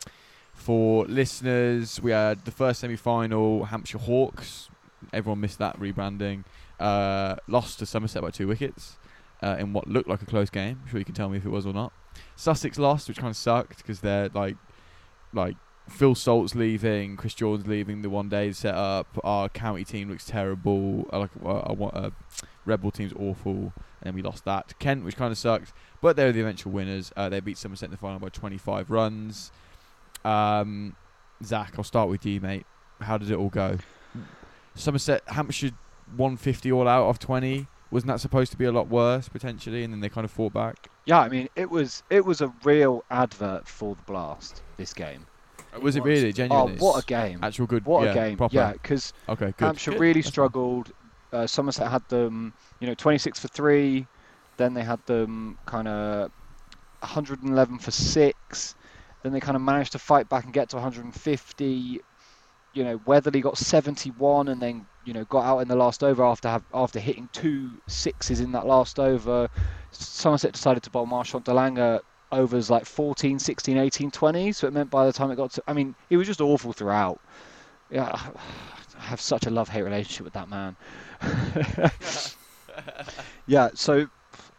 for 0.52 1.04
listeners, 1.06 2.00
we 2.02 2.11
had 2.11 2.44
the 2.44 2.50
first 2.50 2.80
semi-final. 2.80 3.66
Hampshire 3.66 3.98
Hawks. 3.98 4.68
Everyone 5.12 5.40
missed 5.40 5.59
that 5.59 5.78
rebranding. 5.78 6.44
Uh, 6.80 7.37
lost 7.46 7.78
to 7.78 7.87
Somerset 7.87 8.22
by 8.22 8.30
two 8.30 8.48
wickets 8.48 8.98
uh, 9.42 9.56
in 9.59 9.72
what 9.72 9.87
looked 9.87 10.09
like 10.09 10.22
a 10.22 10.26
close 10.26 10.50
game. 10.50 10.80
I'm 10.83 10.88
sure 10.88 10.98
you 10.98 11.04
can 11.04 11.14
tell 11.14 11.28
me 11.28 11.38
if 11.38 11.46
it 11.46 11.50
was 11.50 11.66
or 11.66 11.72
not. 11.72 11.92
Sussex 12.35 12.78
lost, 12.78 13.09
which 13.09 13.18
kind 13.18 13.30
of 13.30 13.37
sucked 13.37 13.78
because 13.78 14.00
they're 14.00 14.28
like, 14.35 14.56
like 15.33 15.56
Phil 15.90 16.14
Salt's 16.14 16.55
leaving, 16.55 17.16
Chris 17.16 17.35
Jordan's 17.35 17.68
leaving. 17.68 18.03
The 18.03 18.11
one 18.11 18.29
day 18.29 18.53
set 18.53 18.74
up. 18.74 19.07
Our 19.22 19.48
county 19.48 19.85
team 19.85 20.09
looks 20.09 20.24
terrible. 20.24 21.09
Uh, 21.12 21.20
like 21.20 21.31
uh, 21.44 21.59
I 21.59 21.72
want 21.72 21.94
uh, 21.94 22.11
Rebel 22.64 22.90
team's 22.90 23.12
awful, 23.18 23.72
and 24.03 24.14
we 24.14 24.22
lost 24.22 24.44
that. 24.44 24.79
Kent, 24.79 25.05
which 25.05 25.16
kind 25.16 25.33
of 25.33 25.38
sucked, 25.38 25.72
but 26.00 26.16
they 26.16 26.24
were 26.24 26.33
the 26.33 26.40
eventual 26.40 26.72
winners. 26.72 27.12
Uh, 27.16 27.29
they 27.29 27.40
beat 27.40 27.59
Somerset 27.59 27.88
in 27.88 27.90
the 27.90 27.96
final 27.96 28.18
by 28.18 28.29
25 28.29 28.90
runs. 28.90 29.53
Um, 30.24 30.96
Zach, 31.44 31.74
I'll 31.76 31.85
start 31.85 32.09
with 32.09 32.24
you, 32.24 32.40
mate. 32.40 32.66
How 33.00 33.18
did 33.18 33.31
it 33.31 33.37
all 33.37 33.48
go? 33.48 33.79
Somerset, 34.74 35.22
Hampshire 35.26 35.72
150 36.16 36.72
all 36.72 36.88
out 36.88 37.09
of 37.09 37.18
20. 37.18 37.66
Wasn't 37.90 38.07
that 38.09 38.20
supposed 38.20 38.53
to 38.53 38.59
be 38.59 38.66
a 38.66 38.72
lot 38.72 38.88
worse 38.88 39.29
potentially? 39.29 39.83
And 39.83 39.92
then 39.92 40.00
they 40.00 40.09
kind 40.09 40.24
of 40.24 40.31
fought 40.31 40.53
back. 40.53 40.88
yeah, 41.07 41.20
I 41.20 41.29
mean 41.29 41.48
it 41.57 41.68
was 41.68 42.05
it 42.09 42.24
was 42.24 42.40
a 42.40 42.53
real 42.62 43.05
advert 43.11 43.66
for 43.66 43.96
the 43.96 44.03
Blast. 44.03 44.62
This 44.76 44.94
game. 44.94 45.26
Was 45.78 45.96
it 45.96 46.02
was. 46.02 46.22
really 46.22 46.48
Oh, 46.50 46.68
what 46.78 47.02
a 47.02 47.06
game! 47.06 47.40
Actual 47.42 47.66
good. 47.66 47.85
What 47.85 48.04
yeah, 48.04 48.11
a 48.11 48.14
game! 48.14 48.37
Proper. 48.37 48.54
Yeah, 48.54 48.72
because 48.72 49.12
Okay. 49.28 49.54
Good. 49.56 49.64
Hampshire 49.64 49.92
Good. 49.92 50.00
really 50.00 50.20
That's 50.20 50.33
struggled. 50.33 50.92
Uh, 51.33 51.46
Somerset 51.46 51.90
had 51.90 52.09
them, 52.09 52.52
you 52.80 52.88
know, 52.88 52.94
26 52.94 53.38
for 53.38 53.48
three. 53.48 54.06
Then 54.56 54.74
they 54.74 54.83
had 54.83 55.04
them 55.06 55.59
kind 55.64 55.87
of 55.87 56.33
111 57.00 57.78
for 57.78 57.90
six. 57.90 58.74
Then 59.22 59.33
they 59.33 59.40
kind 59.40 59.56
of 59.56 59.62
managed 59.62 59.92
to 59.92 59.98
fight 59.98 60.28
back 60.28 60.44
and 60.44 60.52
get 60.52 60.70
to 60.70 60.76
150. 60.76 62.00
You 62.72 62.85
know, 62.85 62.98
Weatherley 62.98 63.40
got 63.40 63.59
71 63.59 64.48
and 64.48 64.61
then 64.61 64.87
you 65.04 65.12
know 65.12 65.24
got 65.24 65.44
out 65.44 65.59
in 65.59 65.68
the 65.68 65.76
last 65.76 66.02
over 66.02 66.24
after 66.24 66.48
have, 66.48 66.64
after 66.74 66.98
hitting 66.98 67.28
two 67.33 67.70
sixes 67.87 68.40
in 68.40 68.52
that 68.52 68.66
last 68.66 68.98
over. 68.98 69.48
Somerset 69.92 70.52
decided 70.52 70.83
to 70.83 70.90
bowl 70.90 71.06
Marchant 71.06 71.44
de 71.44 71.54
Lange 71.54 72.00
overs 72.33 72.71
like 72.71 72.87
14, 72.87 73.38
16, 73.38 73.77
18, 73.77 74.11
20. 74.11 74.53
So 74.53 74.66
it 74.66 74.73
meant 74.73 74.90
by 74.90 75.07
the 75.07 75.12
time 75.12 75.31
it 75.31 75.37
got 75.37 75.53
to, 75.53 75.62
I 75.66 75.73
mean, 75.73 75.95
he 76.09 76.16
was 76.16 76.27
just 76.27 76.40
awful 76.40 76.73
throughout. 76.73 77.21
Yeah, 77.90 78.11
I 78.99 79.03
have 79.03 79.21
such 79.21 79.47
a 79.47 79.51
love-hate 79.51 79.83
relationship 79.83 80.25
with 80.25 80.35
that 80.35 80.49
man. 80.49 80.77
yeah, 83.47 83.71
so 83.75 84.07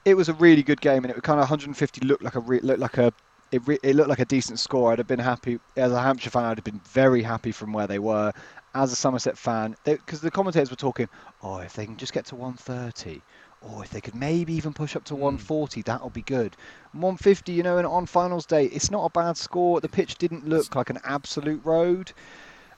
it 0.04 0.16
was 0.16 0.30
a 0.30 0.34
really 0.34 0.64
good 0.64 0.82
game, 0.82 1.04
and 1.04 1.14
it 1.14 1.24
kind 1.24 1.40
of 1.40 1.44
150 1.44 2.06
looked 2.06 2.24
like 2.24 2.36
a 2.36 2.40
re- 2.40 2.60
looked 2.60 2.80
like 2.80 2.98
a 2.98 3.14
it, 3.52 3.68
re- 3.68 3.80
it 3.84 3.96
looked 3.96 4.10
like 4.10 4.20
a 4.20 4.26
decent 4.26 4.60
score. 4.60 4.92
I'd 4.92 4.98
have 4.98 5.08
been 5.08 5.20
happy 5.20 5.60
as 5.76 5.92
a 5.92 6.02
Hampshire 6.02 6.30
fan. 6.30 6.46
I'd 6.46 6.58
have 6.58 6.64
been 6.64 6.82
very 6.90 7.22
happy 7.22 7.52
from 7.52 7.74
where 7.74 7.88
they 7.88 8.00
were. 8.00 8.32
As 8.74 8.94
a 8.94 8.96
Somerset 8.96 9.38
fan, 9.38 9.76
because 9.84 10.22
the 10.22 10.32
commentators 10.32 10.70
were 10.70 10.78
talking, 10.78 11.10
oh, 11.42 11.58
if 11.58 11.74
they 11.74 11.86
can 11.86 11.98
just 11.98 12.14
get 12.14 12.26
to 12.28 12.38
130, 12.38 13.22
or 13.62 13.84
if 13.84 13.92
they 13.92 14.02
could 14.02 14.16
maybe 14.16 14.54
even 14.54 14.74
push 14.74 14.96
up 14.96 15.04
to 15.06 15.16
140, 15.16 15.82
that'll 15.84 16.10
be 16.10 16.24
good. 16.24 16.56
150, 16.94 17.52
you 17.52 17.64
know, 17.64 17.78
and 17.78 17.86
on 17.88 18.06
finals 18.06 18.46
day, 18.46 18.66
it's 18.66 18.90
not 18.92 19.06
a 19.06 19.10
bad 19.10 19.38
score. 19.38 19.80
The 19.80 19.90
pitch 19.90 20.16
didn't 20.18 20.48
look 20.48 20.76
like 20.76 20.90
an 20.90 21.00
absolute 21.04 21.64
road, 21.64 22.12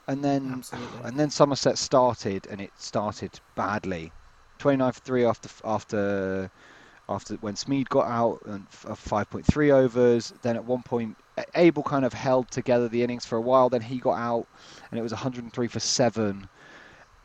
and 0.07 0.23
then 0.23 0.51
Absolutely. 0.53 0.99
and 1.05 1.17
then 1.19 1.29
Somerset 1.29 1.77
started, 1.77 2.47
and 2.49 2.59
it 2.61 2.71
started 2.77 3.39
badly. 3.55 4.11
29 4.59 4.91
for 4.91 4.99
three 5.01 5.25
after 5.25 5.49
after 5.65 6.51
after 7.09 7.35
when 7.35 7.55
Smeed 7.55 7.89
got 7.89 8.07
out 8.07 8.41
and 8.45 8.65
f- 8.71 8.85
uh, 8.89 8.95
5.3 8.95 9.71
overs. 9.71 10.33
Then 10.41 10.55
at 10.55 10.63
one 10.63 10.83
point, 10.83 11.17
Abell 11.55 11.83
kind 11.83 12.05
of 12.05 12.13
held 12.13 12.49
together 12.51 12.87
the 12.87 13.03
innings 13.03 13.25
for 13.25 13.37
a 13.37 13.41
while. 13.41 13.69
Then 13.69 13.81
he 13.81 13.97
got 13.97 14.17
out, 14.17 14.47
and 14.91 14.99
it 14.99 15.03
was 15.03 15.11
103 15.11 15.67
for 15.67 15.79
seven. 15.79 16.47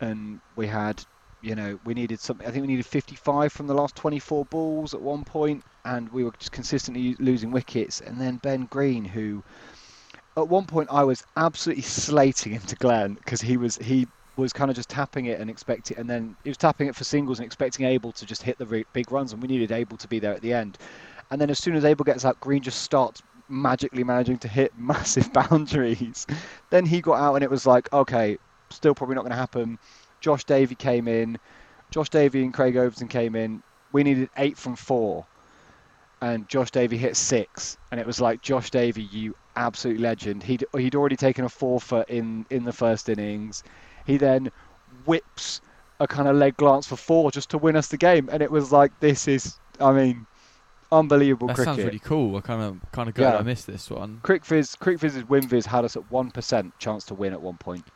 And 0.01 0.41
we 0.57 0.67
had, 0.67 1.05
you 1.41 1.55
know, 1.55 1.79
we 1.85 1.95
needed 1.95 2.21
something. 2.21 2.47
I 2.47 2.51
think 2.51 2.63
we 2.63 2.69
needed 2.69 2.87
55 2.87 3.53
from 3.53 3.67
the 3.67 3.75
last 3.75 3.97
24 3.97 4.45
balls 4.47 4.95
at 4.95 5.01
one 5.01 5.25
point, 5.25 5.65
and 5.85 6.09
we 6.11 6.25
were 6.25 6.33
just 6.39 6.53
consistently 6.53 7.15
losing 7.19 7.51
wickets. 7.51 8.01
And 8.01 8.21
then 8.21 8.37
Ben 8.37 8.67
Green, 8.67 9.05
who 9.05 9.43
at 10.37 10.49
one 10.49 10.67
point 10.67 10.89
I 10.91 11.05
was 11.05 11.25
absolutely 11.37 11.83
slating 12.07 12.53
him 12.53 12.63
to 12.63 12.77
Glenn 12.77 13.15
because 13.15 13.41
he 13.41 13.57
was 13.57 13.77
he 13.77 14.07
was 14.37 14.53
kind 14.53 14.71
of 14.71 14.77
just 14.77 14.89
tapping 14.89 15.27
it 15.27 15.41
and 15.41 15.51
expecting, 15.51 15.99
and 15.99 16.09
then 16.09 16.37
he 16.45 16.51
was 16.51 16.57
tapping 16.57 16.89
it 16.89 16.95
for 16.95 17.05
singles 17.05 17.39
and 17.39 17.47
expecting 17.47 17.87
Abell 17.87 18.13
to 18.13 18.27
just 18.27 18.43
hit 18.43 18.59
the 18.59 18.85
big 18.93 19.11
runs, 19.11 19.33
and 19.33 19.43
we 19.43 19.49
needed 19.49 19.71
Abell 19.71 19.99
to 19.99 20.09
be 20.09 20.19
there 20.19 20.33
at 20.33 20.43
the 20.43 20.53
end. 20.53 20.79
And 21.31 21.41
then 21.41 21.51
as 21.51 21.59
soon 21.59 21.75
as 21.75 21.85
Abell 21.85 22.05
gets 22.05 22.25
out, 22.25 22.41
Green 22.41 22.63
just 22.63 22.83
starts 22.83 23.23
magically 23.49 24.05
managing 24.05 24.39
to 24.39 24.49
hit 24.49 24.73
massive 24.79 25.33
boundaries. 25.33 26.27
then 26.71 26.87
he 26.87 27.01
got 27.01 27.19
out, 27.19 27.35
and 27.35 27.45
it 27.45 27.51
was 27.51 27.67
like, 27.67 27.93
okay, 27.93 28.39
still 28.71 28.95
probably 28.95 29.15
not 29.15 29.23
going 29.23 29.33
to 29.33 29.37
happen. 29.37 29.79
Josh 30.21 30.45
Davey 30.45 30.75
came 30.75 31.09
in. 31.09 31.39
Josh 31.91 32.09
Davey 32.11 32.43
and 32.45 32.53
Craig 32.53 32.77
Overton 32.77 33.09
came 33.09 33.35
in. 33.35 33.63
We 33.93 34.03
needed 34.03 34.29
eight 34.37 34.59
from 34.59 34.77
four, 34.77 35.27
and 36.21 36.49
Josh 36.49 36.71
Davey 36.71 36.99
hit 36.99 37.17
six, 37.17 37.79
and 37.91 37.99
it 38.01 38.07
was 38.07 38.21
like 38.21 38.43
Josh 38.43 38.71
Davey, 38.71 39.03
you 39.05 39.35
absolute 39.57 39.99
legend. 39.99 40.43
He'd 40.43 40.65
he'd 40.77 40.95
already 40.95 41.17
taken 41.17 41.45
a 41.45 41.49
forfeit 41.49 42.09
in 42.09 42.45
in 42.51 42.65
the 42.65 42.73
first 42.73 43.09
innings. 43.09 43.63
He 44.07 44.17
then 44.19 44.51
whips 45.07 45.61
a 46.01 46.07
kind 46.07 46.29
of 46.29 46.37
leg 46.37 46.57
glance 46.57 46.87
for 46.87 46.97
four 46.97 47.31
just 47.31 47.51
to 47.51 47.59
win 47.59 47.77
us 47.77 47.89
the 47.89 47.97
game, 47.97 48.29
and 48.31 48.43
it 48.43 48.51
was 48.51 48.71
like 48.71 48.93
this 49.01 49.27
is, 49.27 49.59
I 49.81 49.93
mean, 49.93 50.27
unbelievable 50.93 51.49
That 51.49 51.57
cricket. 51.57 51.75
sounds 51.77 51.85
really 51.85 51.99
cool. 51.99 52.37
I 52.37 52.41
kind 52.41 52.63
of 52.63 52.93
kind 52.93 53.09
of 53.09 53.15
glad 53.15 53.33
Yeah. 53.33 53.39
I 53.39 53.43
missed 53.43 53.67
this 53.67 53.89
one. 53.91 54.21
CricViz, 54.23 54.77
CricViz's 54.79 55.29
win 55.29 55.49
viz 55.49 55.67
had 55.67 55.85
us 55.85 55.97
at 55.97 56.11
one 56.11 56.31
percent 56.31 56.79
chance 56.79 57.05
to 57.07 57.15
win 57.15 57.33
at 57.33 57.41
one 57.41 57.57
point. 57.57 57.87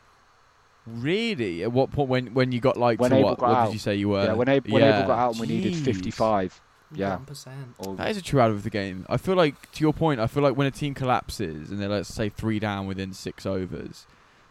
Really? 0.87 1.63
At 1.63 1.73
what 1.73 1.91
point 1.93 2.09
when 2.09 2.35
when 2.35 2.53
you 2.53 2.61
got 2.61 2.77
like 2.77 3.01
When 3.01 3.11
to 3.11 3.17
Abell 3.17 3.31
what? 3.31 3.39
got 3.39 3.49
What 3.49 3.57
out. 3.59 3.65
did 3.67 3.73
you 3.75 3.79
say 3.79 3.95
you 3.95 4.09
were? 4.09 4.25
yeah, 4.25 4.33
when, 4.33 4.49
Ab- 4.49 4.69
when 4.69 4.83
Abell 4.83 5.07
got 5.07 5.19
out 5.19 5.31
and 5.33 5.41
we 5.41 5.47
needed 5.47 5.77
55. 5.77 6.61
Yeah. 6.95 7.17
One 7.17 7.25
percent. 7.25 7.75
Or, 7.79 7.95
That 7.97 8.11
is 8.11 8.17
a 8.19 8.23
true 8.23 8.41
out 8.41 8.51
of 8.51 8.65
the 8.65 8.71
game. 8.71 9.07
I 9.09 9.17
feel 9.17 9.35
like, 9.35 9.71
to 9.73 9.81
your 9.85 9.95
point, 9.95 10.21
I 10.21 10.27
feel 10.27 10.43
like 10.43 10.57
when 10.57 10.67
a 10.67 10.71
team 10.71 10.93
collapses 10.93 11.71
and 11.71 11.81
they're 11.81 11.89
let's 11.89 12.13
say 12.13 12.29
three 12.29 12.59
down 12.59 12.87
within 12.87 13.15
six 13.15 13.47
overs, 13.47 14.07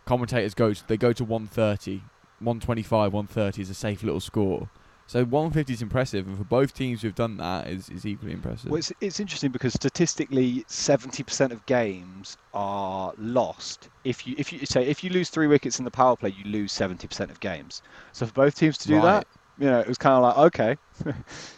commentators 0.05 0.53
go 0.55 0.73
to, 0.73 0.87
they 0.87 0.97
go 0.97 1.13
to 1.13 1.23
130, 1.23 1.97
125, 2.39 3.13
130 3.13 3.61
is 3.61 3.69
a 3.69 3.73
safe 3.75 4.01
little 4.01 4.19
score. 4.19 4.69
So 5.11 5.25
150 5.25 5.73
is 5.73 5.81
impressive, 5.81 6.25
and 6.25 6.37
for 6.37 6.45
both 6.45 6.73
teams 6.73 7.01
who've 7.01 7.13
done 7.13 7.35
that, 7.35 7.67
is 7.67 7.89
is 7.89 8.05
equally 8.05 8.31
impressive. 8.31 8.71
Well, 8.71 8.77
it's, 8.79 8.93
it's 9.01 9.19
interesting 9.19 9.51
because 9.51 9.73
statistically, 9.73 10.63
70% 10.69 11.51
of 11.51 11.65
games 11.65 12.37
are 12.53 13.11
lost. 13.17 13.89
If 14.05 14.25
you 14.25 14.35
if 14.37 14.53
you 14.53 14.65
say 14.65 14.87
if 14.87 15.03
you 15.03 15.09
lose 15.09 15.29
three 15.29 15.47
wickets 15.47 15.79
in 15.79 15.83
the 15.83 15.91
power 15.91 16.15
play, 16.15 16.33
you 16.41 16.49
lose 16.49 16.71
70% 16.71 17.29
of 17.29 17.41
games. 17.41 17.81
So 18.13 18.25
for 18.25 18.31
both 18.31 18.55
teams 18.55 18.77
to 18.77 18.87
do 18.87 18.95
Right. 18.95 19.03
that, 19.03 19.27
you 19.59 19.65
know, 19.65 19.81
it 19.81 19.87
was 19.89 19.97
kind 19.97 20.15
of 20.15 20.23
like 20.23 20.37
okay, 20.55 20.77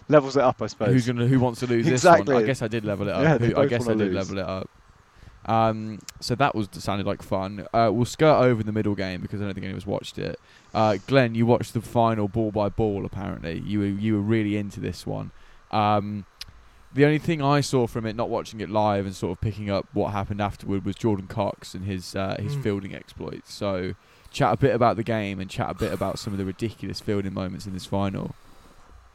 levels 0.09 0.35
it 0.35 0.41
up, 0.41 0.59
I 0.59 0.65
suppose. 0.65 0.87
Who's 0.91 1.05
gonna 1.05 1.27
who 1.27 1.39
wants 1.39 1.59
to 1.59 1.67
lose 1.67 1.85
this 1.85 2.03
one? 2.03 2.27
I 2.31 2.41
guess 2.41 2.63
I 2.63 2.67
did 2.67 2.83
level 2.85 3.07
it 3.07 3.13
up. 3.13 3.21
Yeah, 3.21 3.37
Who- 3.37 3.55
I 3.61 3.67
guess 3.67 3.87
I 3.87 3.93
did 3.93 3.99
lose. 3.99 4.15
level 4.15 4.39
it 4.39 4.49
up. 4.49 4.67
Um, 5.45 5.99
so 6.21 6.35
that 6.35 6.55
was 6.55 6.69
sounded 6.71 7.05
like 7.05 7.21
fun. 7.21 7.67
Uh, 7.73 7.89
we'll 7.93 8.05
skirt 8.05 8.35
over 8.41 8.63
the 8.63 8.71
middle 8.71 8.95
game 8.95 9.21
because 9.21 9.41
I 9.41 9.45
don't 9.45 9.53
think 9.53 9.65
anyone's 9.65 9.85
watched 9.85 10.17
it. 10.17 10.39
Uh, 10.73 10.97
Glenn, 11.07 11.35
you 11.35 11.45
watched 11.45 11.73
the 11.73 11.81
final 11.81 12.27
ball 12.27 12.51
by 12.51 12.69
ball. 12.69 13.05
Apparently, 13.05 13.59
you 13.65 13.79
were 13.79 13.85
you 13.85 14.13
were 14.15 14.21
really 14.21 14.55
into 14.57 14.79
this 14.79 15.05
one. 15.05 15.31
Um, 15.71 16.25
the 16.93 17.05
only 17.05 17.17
thing 17.19 17.41
I 17.41 17.61
saw 17.61 17.87
from 17.87 18.05
it, 18.05 18.15
not 18.15 18.29
watching 18.29 18.61
it 18.61 18.69
live 18.69 19.05
and 19.05 19.15
sort 19.15 19.31
of 19.37 19.41
picking 19.41 19.69
up 19.69 19.87
what 19.93 20.11
happened 20.11 20.39
afterward, 20.41 20.85
was 20.85 20.95
Jordan 20.95 21.27
Cox 21.27 21.73
and 21.73 21.85
his 21.85 22.15
uh, 22.15 22.37
his 22.39 22.55
Mm. 22.55 22.63
fielding 22.63 22.95
exploits. 22.95 23.51
So, 23.53 23.95
chat 24.31 24.53
a 24.53 24.57
bit 24.57 24.73
about 24.75 24.95
the 24.95 25.03
game 25.03 25.39
and 25.39 25.49
chat 25.49 25.69
a 25.71 25.73
bit 25.73 25.91
about 25.91 26.19
some 26.19 26.33
of 26.33 26.39
the 26.39 26.45
ridiculous 26.45 26.99
fielding 26.99 27.33
moments 27.33 27.65
in 27.65 27.73
this 27.73 27.85
final. 27.85 28.35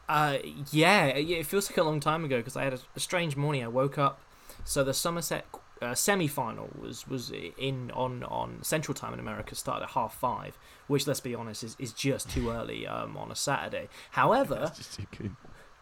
Uh, 0.08 0.38
yeah, 0.72 1.04
it 1.06 1.44
feels 1.46 1.70
like 1.70 1.76
a 1.76 1.82
long 1.82 2.00
time 2.00 2.24
ago 2.24 2.38
because 2.38 2.56
I 2.56 2.64
had 2.64 2.72
a, 2.74 2.78
a 2.96 3.00
strange 3.00 3.36
morning. 3.36 3.62
I 3.62 3.68
woke 3.68 3.96
up, 3.98 4.18
so 4.64 4.82
the 4.82 4.94
Somerset 4.94 5.44
uh, 5.80 5.94
semi-final 5.94 6.70
was 6.80 7.06
was 7.06 7.30
in 7.30 7.90
on 7.92 8.22
on 8.24 8.62
Central 8.62 8.94
Time 8.94 9.14
in 9.14 9.20
America. 9.20 9.54
Started 9.54 9.84
at 9.84 9.90
half 9.90 10.14
five, 10.14 10.58
which 10.86 11.06
let's 11.06 11.20
be 11.20 11.34
honest 11.34 11.64
is, 11.64 11.76
is 11.78 11.92
just 11.92 12.30
too 12.30 12.50
early 12.58 12.86
um, 12.86 13.16
on 13.16 13.30
a 13.30 13.36
Saturday. 13.36 13.88
However, 14.12 14.72
Just 14.76 14.96
too 14.96 15.06
good. 15.16 15.36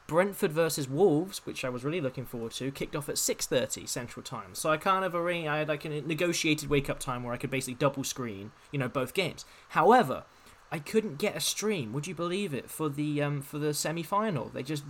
Brentford 0.07 0.53
versus 0.53 0.89
Wolves, 0.89 1.45
which 1.45 1.65
I 1.65 1.69
was 1.69 1.83
really 1.85 2.01
looking 2.01 2.25
forward 2.25 2.53
to, 2.53 2.71
kicked 2.71 2.95
off 2.95 3.09
at 3.09 3.17
6:30 3.17 3.89
Central 3.89 4.23
Time. 4.23 4.55
So 4.55 4.71
I 4.71 4.77
kind 4.77 5.05
of 5.05 5.15
arranged, 5.15 5.49
I 5.49 5.59
had 5.59 5.69
like 5.69 5.85
a 5.85 5.89
negotiated 5.89 6.69
wake 6.69 6.89
up 6.89 7.01
time 7.01 7.25
where 7.25 7.35
I 7.35 7.37
could 7.37 7.51
basically 7.51 7.75
double 7.75 8.05
screen, 8.05 8.53
you 8.71 8.79
know, 8.79 8.89
both 8.89 9.15
games. 9.15 9.45
However, 9.71 10.25
I 10.71 10.81
couldn't 10.81 11.19
get 11.19 11.37
a 11.37 11.41
stream. 11.41 11.93
Would 11.93 12.07
you 12.07 12.15
believe 12.15 12.53
it 12.53 12.69
for 12.69 12.89
the 12.89 13.23
um, 13.23 13.41
for 13.41 13.59
the 13.59 13.73
semi 13.73 14.03
final? 14.03 14.49
They 14.49 14.63
just 14.63 14.85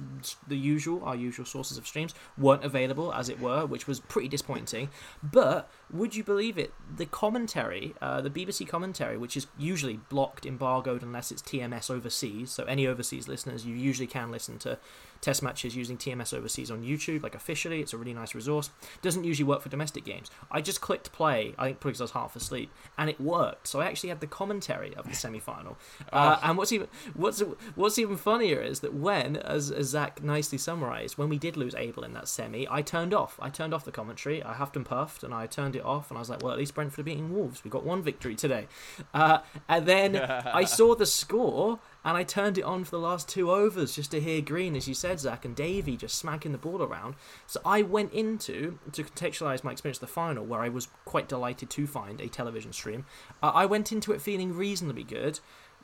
the 0.49 0.57
usual 0.57 1.05
our 1.05 1.15
usual 1.15 1.45
sources 1.45 1.77
of 1.77 1.87
streams 1.87 2.15
weren't 2.39 2.65
available, 2.65 3.12
as 3.12 3.29
it 3.29 3.41
were, 3.41 3.67
which 3.67 3.87
was 3.87 4.01
pretty 4.01 4.29
disappointing. 4.29 4.89
But 5.23 5.71
would 5.93 6.17
you 6.17 6.25
believe 6.25 6.57
it? 6.57 6.73
The 6.97 7.07
commentary, 7.07 7.95
uh, 8.01 8.23
the 8.23 8.31
BBC 8.31 8.67
commentary, 8.67 9.19
which 9.19 9.37
is 9.37 9.47
usually 9.59 10.01
blocked, 10.09 10.47
embargoed 10.47 11.03
unless 11.03 11.31
it's 11.31 11.43
TMS 11.43 11.91
overseas. 11.91 12.51
So 12.51 12.65
any 12.65 12.87
overseas 12.87 13.29
listeners, 13.29 13.67
you 13.67 13.77
usually 13.77 14.07
can 14.07 14.31
listen 14.31 14.59
to 14.61 14.79
test 15.20 15.42
matches 15.42 15.76
using 15.76 15.96
TMS 15.96 16.37
overseas 16.37 16.70
on 16.70 16.83
YouTube, 16.83 17.22
like 17.22 17.35
officially. 17.35 17.81
It's 17.81 17.92
a 17.92 17.96
really 17.96 18.14
nice 18.14 18.35
resource. 18.35 18.70
Doesn't 19.02 19.24
usually 19.24 19.46
work 19.46 19.62
for 19.62 19.68
domestic 19.68 20.05
games. 20.05 20.31
I 20.50 20.61
just 20.61 20.81
clicked 20.81 21.12
play, 21.12 21.55
I 21.59 21.66
think 21.66 21.81
because 21.81 22.00
I 22.00 22.05
was 22.05 22.11
half 22.12 22.37
asleep, 22.37 22.70
and 22.98 23.09
it 23.09 23.20
worked. 23.20 23.68
So 23.68 23.81
I 23.81 23.87
actually 23.87 24.11
had 24.11 24.20
the 24.20 24.26
commentary 24.26 24.94
of 24.94 25.09
the 25.09 25.14
semi 25.22 25.38
final. 25.38 25.76
Uh, 26.12 26.38
and 26.42 26.59
what's 26.59 26.72
even 26.72 26.88
what's 27.14 27.42
what's 27.74 27.98
even 27.98 28.16
funnier 28.16 28.61
is 28.61 28.81
that 28.81 28.94
when, 28.94 29.37
as, 29.37 29.70
as 29.70 29.88
Zach 29.88 30.22
nicely 30.22 30.59
summarised, 30.59 31.18
when 31.18 31.29
we 31.29 31.38
did 31.38 31.57
lose 31.57 31.74
Abell 31.74 32.05
in 32.05 32.12
that 32.14 32.29
semi, 32.29 32.66
I 32.70 32.83
turned 32.83 33.14
off. 33.14 33.38
I 33.40 33.50
turned 33.50 33.74
off 33.74 33.85
the 33.85 33.92
commentary. 33.92 34.42
I 34.42 34.55
huffed 34.55 34.76
and 34.76 34.85
puffed, 34.85 35.22
and 35.22 35.33
I 35.33 35.46
turned 35.46 35.76
it 35.76 35.85
off, 35.85 36.11
and 36.11 36.18
I 36.18 36.20
was 36.20 36.31
like, 36.31 36.42
well, 36.42 36.52
at 36.52 36.59
least 36.59 36.74
Brentford 36.74 37.00
are 37.00 37.05
beating 37.05 37.35
Wolves. 37.35 37.64
We 37.64 37.70
got 37.70 37.85
one 37.85 38.02
victory 38.02 38.35
today. 38.35 38.66
Uh, 39.12 39.38
and 39.68 39.87
then 39.87 40.16
I 40.20 40.64
saw 40.64 40.94
the 40.94 41.07
score, 41.07 41.79
and 42.07 42.16
I 42.16 42.23
turned 42.23 42.57
it 42.57 42.62
on 42.62 42.85
for 42.85 42.92
the 42.92 43.01
last 43.01 43.29
two 43.29 43.51
overs 43.51 43.97
just 43.97 44.12
to 44.12 44.21
hear 44.21 44.40
Green, 44.40 44.77
as 44.77 44.87
you 44.87 44.95
said, 44.95 45.19
Zach, 45.19 45.45
and 45.45 45.57
Davey 45.57 45.97
just 45.97 46.16
smacking 46.16 46.53
the 46.53 46.59
ball 46.59 46.81
around. 46.81 47.16
So 47.49 47.61
I 47.66 47.83
went 47.83 48.12
into, 48.12 48.79
to 48.92 49.03
contextualise 49.03 49.64
my 49.64 49.73
experience 49.73 49.97
of 49.97 50.03
the 50.03 50.14
final, 50.14 50.45
where 50.45 50.61
I 50.61 50.69
was 50.69 50.87
quite 51.05 51.29
delighted 51.29 51.69
to 51.69 51.87
find 51.88 52.21
a 52.21 52.29
television 52.29 52.73
stream, 52.73 53.07
uh, 53.43 53.51
I 53.53 53.66
went 53.66 53.91
into 53.91 54.12
it 54.12 54.22
feeling 54.22 54.55
reasonably 54.55 55.03
good. 55.03 55.41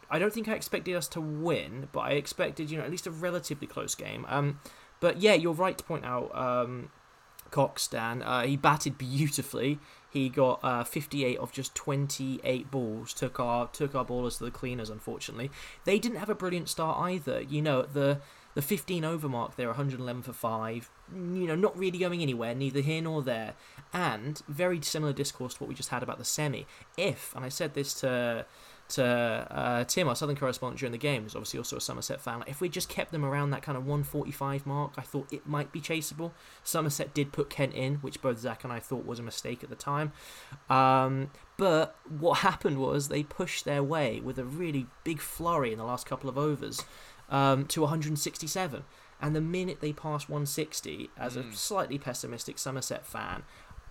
I 0.08 0.20
don't 0.20 0.32
think 0.32 0.46
I 0.46 0.54
expected 0.54 0.94
us 0.94 1.08
to 1.08 1.20
win, 1.20 1.88
but 1.90 2.00
I 2.00 2.10
expected, 2.12 2.70
you 2.70 2.78
know, 2.78 2.84
at 2.84 2.90
least 2.92 3.08
a 3.08 3.10
relatively 3.10 3.66
close 3.66 3.96
game. 3.96 4.24
Um, 4.28 4.60
but 5.00 5.20
yeah, 5.20 5.34
you're 5.34 5.52
right 5.52 5.76
to 5.76 5.82
point 5.82 6.04
out 6.04 6.32
um, 6.38 6.92
Cox, 7.50 7.88
Dan. 7.88 8.22
Uh, 8.22 8.42
he 8.42 8.56
batted 8.56 8.96
beautifully. 8.96 9.80
He 10.12 10.28
got 10.28 10.60
uh, 10.62 10.84
58 10.84 11.38
of 11.38 11.52
just 11.52 11.74
28 11.74 12.70
balls. 12.70 13.14
Took 13.14 13.40
our 13.40 13.68
took 13.68 13.94
our 13.94 14.04
ballers 14.04 14.36
to 14.38 14.44
the 14.44 14.50
cleaners. 14.50 14.90
Unfortunately, 14.90 15.50
they 15.84 15.98
didn't 15.98 16.18
have 16.18 16.28
a 16.28 16.34
brilliant 16.34 16.68
start 16.68 16.98
either. 17.00 17.40
You 17.40 17.62
know, 17.62 17.82
the 17.82 18.20
the 18.54 18.60
15 18.60 19.04
over 19.04 19.28
mark, 19.28 19.56
they're 19.56 19.68
111 19.68 20.22
for 20.22 20.34
five. 20.34 20.90
You 21.10 21.46
know, 21.46 21.54
not 21.54 21.78
really 21.78 21.98
going 21.98 22.20
anywhere, 22.20 22.54
neither 22.54 22.80
here 22.80 23.00
nor 23.00 23.22
there. 23.22 23.54
And 23.94 24.42
very 24.46 24.82
similar 24.82 25.14
discourse 25.14 25.54
to 25.54 25.60
what 25.60 25.68
we 25.68 25.74
just 25.74 25.88
had 25.88 26.02
about 26.02 26.18
the 26.18 26.24
semi. 26.24 26.66
If, 26.98 27.34
and 27.34 27.44
I 27.44 27.48
said 27.48 27.72
this 27.72 27.94
to 28.00 28.44
to 28.92 29.04
uh, 29.04 29.84
Tim, 29.84 30.08
our 30.08 30.14
Southern 30.14 30.36
correspondent 30.36 30.78
during 30.78 30.92
the 30.92 30.98
game, 30.98 31.22
who's 31.22 31.34
obviously 31.34 31.58
also 31.58 31.76
a 31.76 31.80
Somerset 31.80 32.20
fan. 32.20 32.40
Like, 32.40 32.50
if 32.50 32.60
we 32.60 32.68
just 32.68 32.88
kept 32.88 33.10
them 33.10 33.24
around 33.24 33.50
that 33.50 33.62
kind 33.62 33.76
of 33.76 33.84
145 33.84 34.66
mark, 34.66 34.92
I 34.96 35.02
thought 35.02 35.32
it 35.32 35.46
might 35.46 35.72
be 35.72 35.80
chaseable. 35.80 36.32
Somerset 36.62 37.14
did 37.14 37.32
put 37.32 37.50
Kent 37.50 37.74
in, 37.74 37.96
which 37.96 38.20
both 38.20 38.38
Zach 38.38 38.64
and 38.64 38.72
I 38.72 38.80
thought 38.80 39.06
was 39.06 39.18
a 39.18 39.22
mistake 39.22 39.62
at 39.62 39.70
the 39.70 39.76
time. 39.76 40.12
Um, 40.68 41.30
but 41.56 41.96
what 42.08 42.38
happened 42.38 42.78
was 42.78 43.08
they 43.08 43.22
pushed 43.22 43.64
their 43.64 43.82
way 43.82 44.20
with 44.20 44.38
a 44.38 44.44
really 44.44 44.86
big 45.04 45.20
flurry 45.20 45.72
in 45.72 45.78
the 45.78 45.84
last 45.84 46.06
couple 46.06 46.28
of 46.28 46.36
overs 46.36 46.84
um, 47.30 47.66
to 47.66 47.80
167. 47.80 48.84
And 49.20 49.36
the 49.36 49.40
minute 49.40 49.80
they 49.80 49.92
passed 49.92 50.28
160, 50.28 51.10
as 51.16 51.36
a 51.36 51.44
slightly 51.52 51.96
pessimistic 51.96 52.58
Somerset 52.58 53.06
fan, 53.06 53.44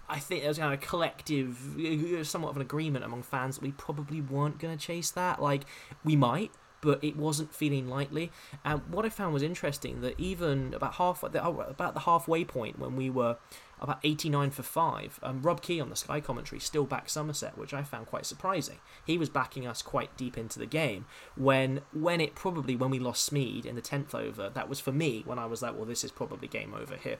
I 0.10 0.20
think 0.20 0.42
there 0.42 0.50
was 0.50 0.58
kind 0.58 0.74
of 0.74 0.82
a 0.82 0.86
collective, 0.86 1.80
uh, 1.80 2.24
somewhat 2.24 2.50
of 2.50 2.56
an 2.58 2.62
agreement 2.62 3.06
among 3.06 3.24
fans 3.24 3.56
that 3.56 3.64
we 3.64 3.72
probably 3.72 4.22
weren't 4.22 4.60
going 4.60 4.78
to 4.78 4.84
chase 4.86 5.10
that. 5.12 5.42
Like, 5.42 5.64
we 6.04 6.16
might, 6.16 6.52
but 6.82 7.04
it 7.04 7.16
wasn't 7.16 7.54
feeling 7.54 7.88
likely. 7.88 8.32
And 8.66 8.82
what 8.88 9.06
I 9.06 9.10
found 9.10 9.34
was 9.34 9.44
interesting 9.44 10.02
that 10.02 10.20
even 10.20 10.74
about 10.74 10.96
half, 10.96 11.24
about 11.24 11.94
the 11.94 12.02
halfway 12.02 12.44
point 12.44 12.78
when 12.78 12.96
we 12.96 13.10
were 13.10 13.38
about 13.82 14.00
89 14.04 14.52
for 14.52 14.64
5. 14.64 15.20
Um, 15.24 15.42
Rob 15.42 15.62
Key 15.62 15.82
on 15.82 15.90
the 15.90 15.96
Sky 15.96 16.20
commentary 16.20 16.60
still 16.60 16.86
backed 16.86 17.10
Somerset, 17.10 17.58
which 17.58 17.74
I 17.74 17.82
found 17.82 18.06
quite 18.06 18.28
surprising. 18.28 18.78
He 19.06 19.18
was 19.18 19.28
backing 19.28 19.66
us 19.66 19.82
quite 19.82 20.16
deep 20.16 20.38
into 20.38 20.60
the 20.60 20.68
game 20.68 21.06
when 21.36 21.82
when 21.92 22.22
it 22.22 22.36
probably, 22.36 22.76
when 22.76 22.92
we 22.92 23.00
lost 23.00 23.30
Smeed 23.30 23.66
in 23.66 23.76
the 23.76 23.82
10th 23.82 24.14
over, 24.14 24.50
that 24.50 24.70
was 24.70 24.80
for 24.80 24.92
me 24.92 25.24
when 25.26 25.40
I 25.40 25.48
was 25.48 25.64
like, 25.64 25.76
well, 25.76 25.86
this 25.86 26.04
is 26.04 26.12
probably 26.12 26.48
game 26.48 26.76
over 26.80 26.96
here. 26.96 27.18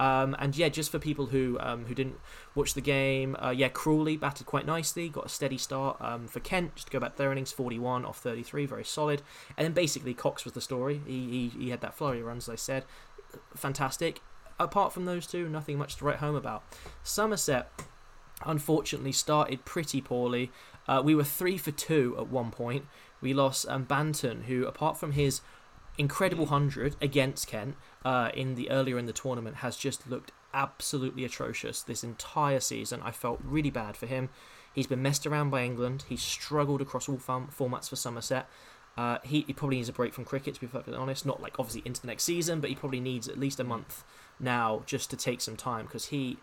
Um, 0.00 0.34
and 0.38 0.56
yeah, 0.56 0.70
just 0.70 0.90
for 0.90 0.98
people 0.98 1.26
who 1.26 1.58
um, 1.60 1.84
who 1.84 1.94
didn't 1.94 2.18
watch 2.54 2.74
the 2.74 2.80
game, 2.80 3.36
uh, 3.38 3.50
yeah, 3.50 3.68
Crawley 3.68 4.16
batted 4.16 4.46
quite 4.46 4.64
nicely, 4.64 5.08
got 5.08 5.26
a 5.26 5.28
steady 5.28 5.58
start 5.58 5.98
um, 6.00 6.26
for 6.26 6.40
Kent. 6.40 6.76
Just 6.76 6.86
to 6.86 6.92
go 6.92 6.98
back 6.98 7.16
their 7.16 7.30
innings, 7.30 7.52
41 7.52 8.04
off 8.04 8.18
33, 8.18 8.64
very 8.66 8.84
solid. 8.84 9.20
And 9.58 9.64
then 9.64 9.72
basically 9.72 10.14
Cox 10.14 10.44
was 10.44 10.54
the 10.54 10.60
story. 10.60 11.02
He, 11.06 11.50
he, 11.52 11.64
he 11.64 11.70
had 11.70 11.82
that 11.82 11.94
flurry 11.94 12.20
of 12.20 12.26
runs, 12.26 12.48
as 12.48 12.52
I 12.52 12.56
said. 12.56 12.84
Fantastic 13.54 14.20
apart 14.60 14.92
from 14.92 15.06
those 15.06 15.26
two, 15.26 15.48
nothing 15.48 15.78
much 15.78 15.96
to 15.96 16.04
write 16.04 16.18
home 16.18 16.36
about. 16.36 16.62
Somerset, 17.02 17.72
unfortunately, 18.44 19.10
started 19.10 19.64
pretty 19.64 20.00
poorly. 20.00 20.52
Uh, 20.86 21.00
we 21.02 21.14
were 21.14 21.24
three 21.24 21.56
for 21.56 21.70
two 21.70 22.14
at 22.18 22.28
one 22.28 22.50
point. 22.50 22.86
We 23.20 23.32
lost 23.32 23.66
um, 23.68 23.86
Banton, 23.86 24.44
who, 24.44 24.66
apart 24.66 24.98
from 24.98 25.12
his 25.12 25.40
incredible 25.98 26.46
hundred 26.46 26.96
against 27.00 27.46
Kent 27.46 27.76
uh, 28.04 28.30
in 28.34 28.54
the 28.54 28.70
earlier 28.70 28.98
in 28.98 29.06
the 29.06 29.12
tournament, 29.12 29.56
has 29.56 29.76
just 29.76 30.08
looked 30.08 30.32
absolutely 30.52 31.24
atrocious 31.24 31.82
this 31.82 32.02
entire 32.02 32.60
season. 32.60 33.00
I 33.02 33.10
felt 33.10 33.40
really 33.44 33.70
bad 33.70 33.96
for 33.96 34.06
him. 34.06 34.30
He's 34.72 34.86
been 34.86 35.02
messed 35.02 35.26
around 35.26 35.50
by 35.50 35.62
England. 35.62 36.04
He's 36.08 36.22
struggled 36.22 36.80
across 36.80 37.08
all 37.08 37.18
form- 37.18 37.48
formats 37.56 37.88
for 37.88 37.96
Somerset. 37.96 38.48
Uh, 38.96 39.18
he, 39.22 39.42
he, 39.46 39.52
probably 39.52 39.76
needs 39.76 39.88
a 39.88 39.92
break 39.92 40.12
from 40.12 40.24
cricket, 40.24 40.54
to 40.54 40.60
be 40.60 40.66
perfectly 40.66 40.96
honest. 40.96 41.24
Not 41.24 41.40
like 41.40 41.58
obviously 41.58 41.82
into 41.84 42.00
the 42.00 42.08
next 42.08 42.24
season, 42.24 42.60
but 42.60 42.70
he 42.70 42.76
probably 42.76 43.00
needs 43.00 43.28
at 43.28 43.38
least 43.38 43.60
a 43.60 43.64
month 43.64 44.04
now 44.38 44.82
just 44.86 45.10
to 45.10 45.16
take 45.16 45.40
some 45.40 45.56
time 45.56 45.86
because 45.86 46.06
he 46.06 46.38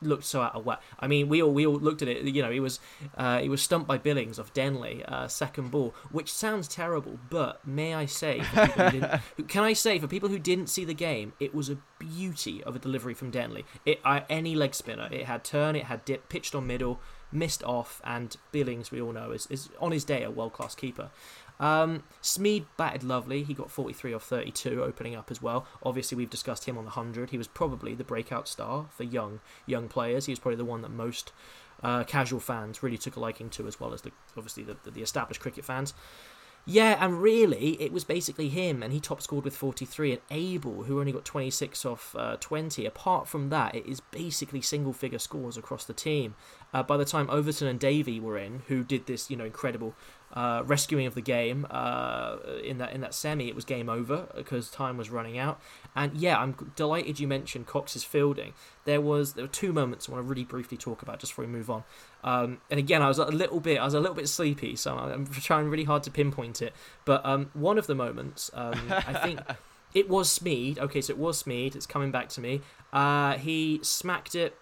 looked 0.00 0.24
so 0.24 0.42
out 0.42 0.54
of 0.54 0.64
whack. 0.64 0.80
I 0.98 1.06
mean, 1.06 1.28
we 1.28 1.42
all 1.42 1.52
we 1.52 1.66
all 1.66 1.76
looked 1.76 2.02
at 2.02 2.08
it. 2.08 2.24
You 2.24 2.42
know, 2.42 2.50
he 2.50 2.60
was 2.60 2.80
uh, 3.16 3.38
he 3.38 3.48
was 3.48 3.62
stumped 3.62 3.86
by 3.86 3.98
Billings 3.98 4.38
off 4.38 4.52
Denly, 4.52 5.04
uh, 5.10 5.28
second 5.28 5.70
ball, 5.70 5.94
which 6.10 6.32
sounds 6.32 6.68
terrible. 6.68 7.18
But 7.30 7.66
may 7.66 7.94
I 7.94 8.06
say, 8.06 8.40
can 9.48 9.64
I 9.64 9.72
say 9.72 9.98
for 9.98 10.06
people 10.06 10.28
who 10.28 10.38
didn't 10.38 10.68
see 10.68 10.84
the 10.84 10.94
game, 10.94 11.32
it 11.40 11.54
was 11.54 11.68
a 11.68 11.78
beauty 11.98 12.62
of 12.64 12.76
a 12.76 12.78
delivery 12.78 13.14
from 13.14 13.32
Denly. 13.32 13.64
It 13.84 14.00
uh, 14.04 14.20
any 14.28 14.54
leg 14.54 14.74
spinner, 14.74 15.08
it 15.10 15.26
had 15.26 15.44
turn, 15.44 15.76
it 15.76 15.84
had 15.84 16.04
dip, 16.04 16.28
pitched 16.28 16.54
on 16.54 16.66
middle, 16.66 17.00
missed 17.32 17.62
off, 17.64 18.00
and 18.04 18.36
Billings, 18.52 18.90
we 18.90 19.00
all 19.00 19.12
know, 19.12 19.32
is, 19.32 19.46
is 19.50 19.68
on 19.80 19.92
his 19.92 20.04
day 20.04 20.22
a 20.22 20.30
world 20.30 20.52
class 20.52 20.74
keeper. 20.74 21.10
Um, 21.60 22.04
Smeed 22.22 22.66
batted 22.76 23.02
lovely. 23.02 23.42
He 23.42 23.54
got 23.54 23.70
43 23.70 24.14
off 24.14 24.24
32, 24.24 24.82
opening 24.82 25.14
up 25.14 25.30
as 25.30 25.42
well. 25.42 25.66
Obviously, 25.82 26.16
we've 26.16 26.30
discussed 26.30 26.64
him 26.64 26.78
on 26.78 26.84
the 26.84 26.90
100. 26.90 27.30
He 27.30 27.38
was 27.38 27.48
probably 27.48 27.94
the 27.94 28.04
breakout 28.04 28.48
star 28.48 28.86
for 28.90 29.04
young 29.04 29.40
young 29.66 29.88
players. 29.88 30.26
He 30.26 30.32
was 30.32 30.38
probably 30.38 30.56
the 30.56 30.64
one 30.64 30.82
that 30.82 30.90
most 30.90 31.32
uh, 31.82 32.04
casual 32.04 32.40
fans 32.40 32.82
really 32.82 32.98
took 32.98 33.16
a 33.16 33.20
liking 33.20 33.50
to, 33.50 33.66
as 33.66 33.80
well 33.80 33.92
as 33.92 34.02
the 34.02 34.12
obviously 34.36 34.62
the, 34.62 34.76
the 34.88 35.02
established 35.02 35.40
cricket 35.40 35.64
fans. 35.64 35.94
Yeah, 36.70 37.02
and 37.02 37.22
really, 37.22 37.80
it 37.80 37.92
was 37.92 38.04
basically 38.04 38.50
him, 38.50 38.82
and 38.82 38.92
he 38.92 39.00
top 39.00 39.22
scored 39.22 39.44
with 39.44 39.56
43, 39.56 40.12
and 40.12 40.20
Abell, 40.30 40.82
who 40.82 41.00
only 41.00 41.12
got 41.12 41.24
26 41.24 41.86
off 41.86 42.14
uh, 42.14 42.36
20. 42.36 42.84
Apart 42.84 43.26
from 43.26 43.48
that, 43.48 43.74
it 43.74 43.86
is 43.86 44.00
basically 44.00 44.60
single 44.60 44.92
figure 44.92 45.18
scores 45.18 45.56
across 45.56 45.86
the 45.86 45.94
team. 45.94 46.34
Uh, 46.74 46.82
by 46.82 46.98
the 46.98 47.06
time 47.06 47.30
Overton 47.30 47.68
and 47.68 47.80
Davey 47.80 48.20
were 48.20 48.36
in, 48.36 48.64
who 48.68 48.84
did 48.84 49.06
this, 49.06 49.30
you 49.30 49.36
know, 49.38 49.46
incredible 49.46 49.94
uh, 50.34 50.62
rescuing 50.64 51.06
of 51.06 51.14
the 51.14 51.20
game 51.20 51.66
uh, 51.70 52.36
in 52.62 52.78
that 52.78 52.92
in 52.92 53.00
that 53.00 53.14
semi, 53.14 53.48
it 53.48 53.54
was 53.54 53.64
game 53.64 53.88
over 53.88 54.28
because 54.34 54.70
time 54.70 54.96
was 54.96 55.10
running 55.10 55.38
out. 55.38 55.60
And 55.96 56.16
yeah, 56.16 56.38
I'm 56.38 56.72
delighted 56.76 57.18
you 57.18 57.26
mentioned 57.26 57.66
Cox's 57.66 58.04
fielding. 58.04 58.52
There 58.84 59.00
was 59.00 59.34
there 59.34 59.44
were 59.44 59.48
two 59.48 59.72
moments 59.72 60.08
I 60.08 60.12
want 60.12 60.24
to 60.24 60.28
really 60.28 60.44
briefly 60.44 60.76
talk 60.76 61.02
about 61.02 61.18
just 61.18 61.32
before 61.32 61.46
we 61.46 61.50
move 61.50 61.70
on. 61.70 61.84
Um, 62.22 62.60
and 62.70 62.78
again, 62.78 63.02
I 63.02 63.08
was 63.08 63.18
a 63.18 63.26
little 63.26 63.60
bit 63.60 63.78
I 63.78 63.84
was 63.84 63.94
a 63.94 64.00
little 64.00 64.16
bit 64.16 64.28
sleepy, 64.28 64.76
so 64.76 64.96
I'm 64.96 65.26
trying 65.26 65.68
really 65.68 65.84
hard 65.84 66.02
to 66.04 66.10
pinpoint 66.10 66.60
it. 66.62 66.74
But 67.04 67.24
um, 67.24 67.50
one 67.54 67.78
of 67.78 67.86
the 67.86 67.94
moments, 67.94 68.50
um, 68.54 68.80
I 68.90 69.14
think. 69.14 69.40
It 69.94 70.06
was 70.06 70.28
Smeed. 70.28 70.78
Okay, 70.78 71.00
so 71.00 71.14
it 71.14 71.18
was 71.18 71.42
Smeed. 71.42 71.74
It's 71.74 71.86
coming 71.86 72.10
back 72.10 72.28
to 72.28 72.42
me. 72.42 72.60
Uh, 72.92 73.38
he 73.38 73.80
smacked 73.82 74.34
it 74.34 74.54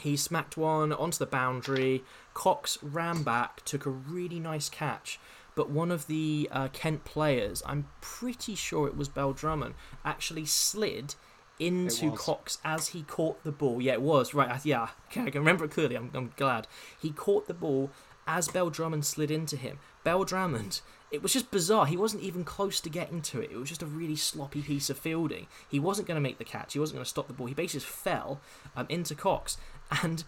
he 0.00 0.16
smacked 0.16 0.56
one 0.56 0.92
onto 0.92 1.18
the 1.18 1.26
boundary. 1.26 2.04
Cox 2.34 2.78
ran 2.82 3.22
back, 3.22 3.64
took 3.64 3.86
a 3.86 3.90
really 3.90 4.40
nice 4.40 4.68
catch, 4.68 5.18
but 5.54 5.70
one 5.70 5.90
of 5.90 6.06
the 6.06 6.48
uh, 6.52 6.68
Kent 6.72 7.04
players, 7.04 7.62
I'm 7.66 7.88
pretty 8.00 8.54
sure 8.54 8.86
it 8.86 8.96
was 8.96 9.08
Bell 9.08 9.32
Drummond, 9.32 9.74
actually 10.04 10.46
slid 10.46 11.14
into 11.58 12.12
Cox 12.12 12.58
as 12.64 12.88
he 12.88 13.02
caught 13.02 13.42
the 13.44 13.52
ball. 13.52 13.82
Yeah, 13.82 13.92
it 13.94 14.02
was 14.02 14.32
right. 14.32 14.64
Yeah, 14.64 14.88
I 15.10 15.30
can 15.30 15.40
remember 15.40 15.64
it 15.64 15.72
clearly. 15.72 15.96
I'm, 15.96 16.10
I'm 16.14 16.32
glad 16.36 16.66
he 16.98 17.10
caught 17.10 17.46
the 17.46 17.54
ball 17.54 17.90
as 18.26 18.48
Bell 18.48 18.70
Drummond 18.70 19.04
slid 19.04 19.30
into 19.30 19.56
him. 19.56 19.78
Bell 20.04 20.24
Drummond 20.24 20.80
it 21.10 21.22
was 21.22 21.32
just 21.32 21.50
bizarre. 21.50 21.86
He 21.86 21.96
wasn't 21.96 22.22
even 22.22 22.44
close 22.44 22.80
to 22.80 22.88
getting 22.88 23.20
to 23.22 23.40
it. 23.40 23.50
It 23.50 23.56
was 23.56 23.68
just 23.68 23.82
a 23.82 23.86
really 23.86 24.16
sloppy 24.16 24.62
piece 24.62 24.90
of 24.90 24.98
fielding. 24.98 25.48
He 25.68 25.80
wasn't 25.80 26.06
going 26.06 26.16
to 26.16 26.20
make 26.20 26.38
the 26.38 26.44
catch. 26.44 26.72
He 26.72 26.78
wasn't 26.78 26.96
going 26.96 27.04
to 27.04 27.10
stop 27.10 27.26
the 27.26 27.32
ball. 27.32 27.48
He 27.48 27.54
basically 27.54 27.80
fell 27.80 28.40
um, 28.76 28.86
into 28.88 29.14
Cox. 29.14 29.58
And 30.02 30.24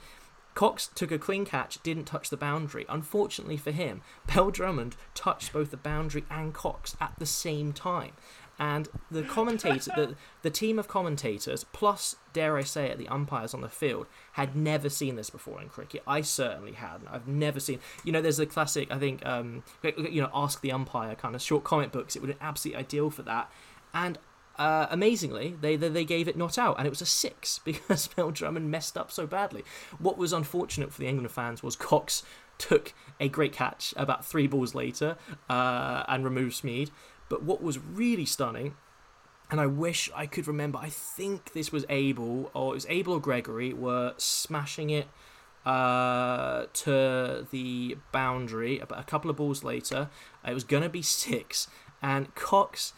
Cox 0.54 0.88
took 0.94 1.10
a 1.10 1.18
clean 1.18 1.44
catch, 1.44 1.82
didn't 1.82 2.04
touch 2.04 2.30
the 2.30 2.36
boundary. 2.36 2.84
Unfortunately 2.88 3.56
for 3.56 3.70
him, 3.70 4.02
Bell 4.26 4.50
Drummond 4.50 4.96
touched 5.14 5.52
both 5.52 5.70
the 5.70 5.76
boundary 5.76 6.24
and 6.30 6.52
Cox 6.52 6.96
at 7.00 7.14
the 7.18 7.26
same 7.26 7.72
time. 7.72 8.12
And 8.58 8.88
the 9.10 9.22
commentator, 9.22 9.90
the, 9.96 10.14
the 10.42 10.50
team 10.50 10.78
of 10.78 10.86
commentators, 10.86 11.64
plus, 11.72 12.16
dare 12.32 12.56
I 12.56 12.62
say 12.62 12.90
it, 12.90 12.98
the 12.98 13.08
umpires 13.08 13.54
on 13.54 13.62
the 13.62 13.68
field, 13.68 14.06
had 14.32 14.54
never 14.54 14.88
seen 14.88 15.16
this 15.16 15.30
before 15.30 15.60
in 15.60 15.68
cricket. 15.68 16.02
I 16.06 16.20
certainly 16.20 16.72
hadn't. 16.72 17.08
I've 17.10 17.26
never 17.26 17.58
seen. 17.58 17.80
You 18.04 18.12
know, 18.12 18.20
there's 18.20 18.38
a 18.38 18.46
classic, 18.46 18.92
I 18.92 18.98
think, 18.98 19.24
um, 19.24 19.64
you 19.82 20.20
know, 20.20 20.30
ask 20.34 20.60
the 20.60 20.70
umpire 20.70 21.14
kind 21.14 21.34
of 21.34 21.40
short 21.40 21.64
comic 21.64 21.92
books. 21.92 22.14
It 22.14 22.20
would 22.20 22.30
be 22.30 22.36
absolutely 22.40 22.80
ideal 22.80 23.10
for 23.10 23.22
that. 23.22 23.50
And 23.94 24.18
uh, 24.62 24.86
amazingly, 24.90 25.56
they, 25.60 25.74
they, 25.74 25.88
they 25.88 26.04
gave 26.04 26.28
it 26.28 26.36
not 26.36 26.56
out, 26.56 26.76
and 26.78 26.86
it 26.86 26.90
was 26.90 27.02
a 27.02 27.06
six 27.06 27.58
because 27.64 28.06
Bell 28.06 28.30
Drummond 28.30 28.70
messed 28.70 28.96
up 28.96 29.10
so 29.10 29.26
badly. 29.26 29.64
What 29.98 30.16
was 30.16 30.32
unfortunate 30.32 30.92
for 30.92 31.00
the 31.00 31.08
England 31.08 31.32
fans 31.32 31.64
was 31.64 31.74
Cox 31.74 32.22
took 32.58 32.94
a 33.18 33.28
great 33.28 33.52
catch 33.52 33.92
about 33.96 34.24
three 34.24 34.46
balls 34.46 34.72
later 34.72 35.16
uh, 35.50 36.04
and 36.06 36.24
removed 36.24 36.62
Smeed. 36.62 36.90
But 37.28 37.42
what 37.42 37.60
was 37.60 37.80
really 37.80 38.24
stunning, 38.24 38.76
and 39.50 39.60
I 39.60 39.66
wish 39.66 40.08
I 40.14 40.26
could 40.26 40.46
remember, 40.46 40.78
I 40.78 40.90
think 40.90 41.54
this 41.54 41.72
was 41.72 41.84
Abell, 41.88 42.50
or 42.54 42.72
it 42.72 42.74
was 42.74 42.86
Abell 42.88 43.14
or 43.14 43.20
Gregory, 43.20 43.72
were 43.72 44.14
smashing 44.16 44.90
it 44.90 45.08
uh, 45.66 46.66
to 46.72 47.48
the 47.50 47.96
boundary. 48.12 48.78
About 48.78 49.00
a 49.00 49.04
couple 49.04 49.28
of 49.28 49.36
balls 49.36 49.64
later, 49.64 50.08
it 50.46 50.54
was 50.54 50.62
going 50.62 50.84
to 50.84 50.88
be 50.88 51.02
six, 51.02 51.66
and 52.00 52.32
Cox 52.36 52.92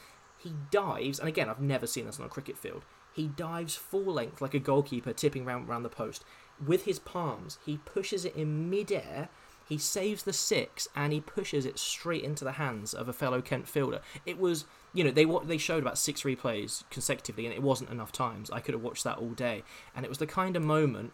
he 0.45 0.53
dives, 0.71 1.19
and 1.19 1.27
again, 1.27 1.49
I've 1.49 1.61
never 1.61 1.87
seen 1.87 2.05
this 2.07 2.21
on 2.21 2.27
a 2.27 2.29
cricket 2.29 2.59
field. 2.59 2.85
He 3.13 3.27
dives 3.27 3.75
full 3.75 4.05
length 4.05 4.43
like 4.43 4.55
a 4.55 4.59
goalkeeper, 4.59 5.13
tipping 5.13 5.45
round 5.45 5.69
around 5.69 5.85
the 5.85 5.89
post. 5.89 6.23
With 6.65 6.85
his 6.85 6.99
palms, 6.99 7.59
he 7.65 7.79
pushes 7.79 8.25
it 8.25 8.37
in 8.37 8.69
midair. 8.69 9.31
He 9.67 9.79
saves 9.79 10.25
the 10.25 10.35
six, 10.35 10.87
and 10.95 11.13
he 11.13 11.21
pushes 11.21 11.65
it 11.65 11.79
straight 11.79 12.23
into 12.23 12.45
the 12.45 12.53
hands 12.53 12.93
of 12.93 13.09
a 13.09 13.15
fellow 13.15 13.41
Kent 13.41 13.67
fielder. 13.67 14.01
It 14.27 14.39
was, 14.39 14.67
you 14.93 15.03
know, 15.03 15.11
they 15.11 15.25
they 15.47 15.59
showed 15.59 15.83
about 15.83 15.97
six 15.97 16.23
replays 16.23 16.85
consecutively, 16.91 17.47
and 17.47 17.55
it 17.55 17.63
wasn't 17.63 17.91
enough 17.91 18.13
times. 18.13 18.51
I 18.51 18.61
could 18.61 18.75
have 18.75 18.83
watched 18.83 19.05
that 19.05 19.19
all 19.19 19.31
day, 19.31 19.63
and 19.97 20.05
it 20.05 20.11
was 20.11 20.19
the 20.19 20.27
kind 20.27 20.57
of 20.57 20.63
moment 20.63 21.13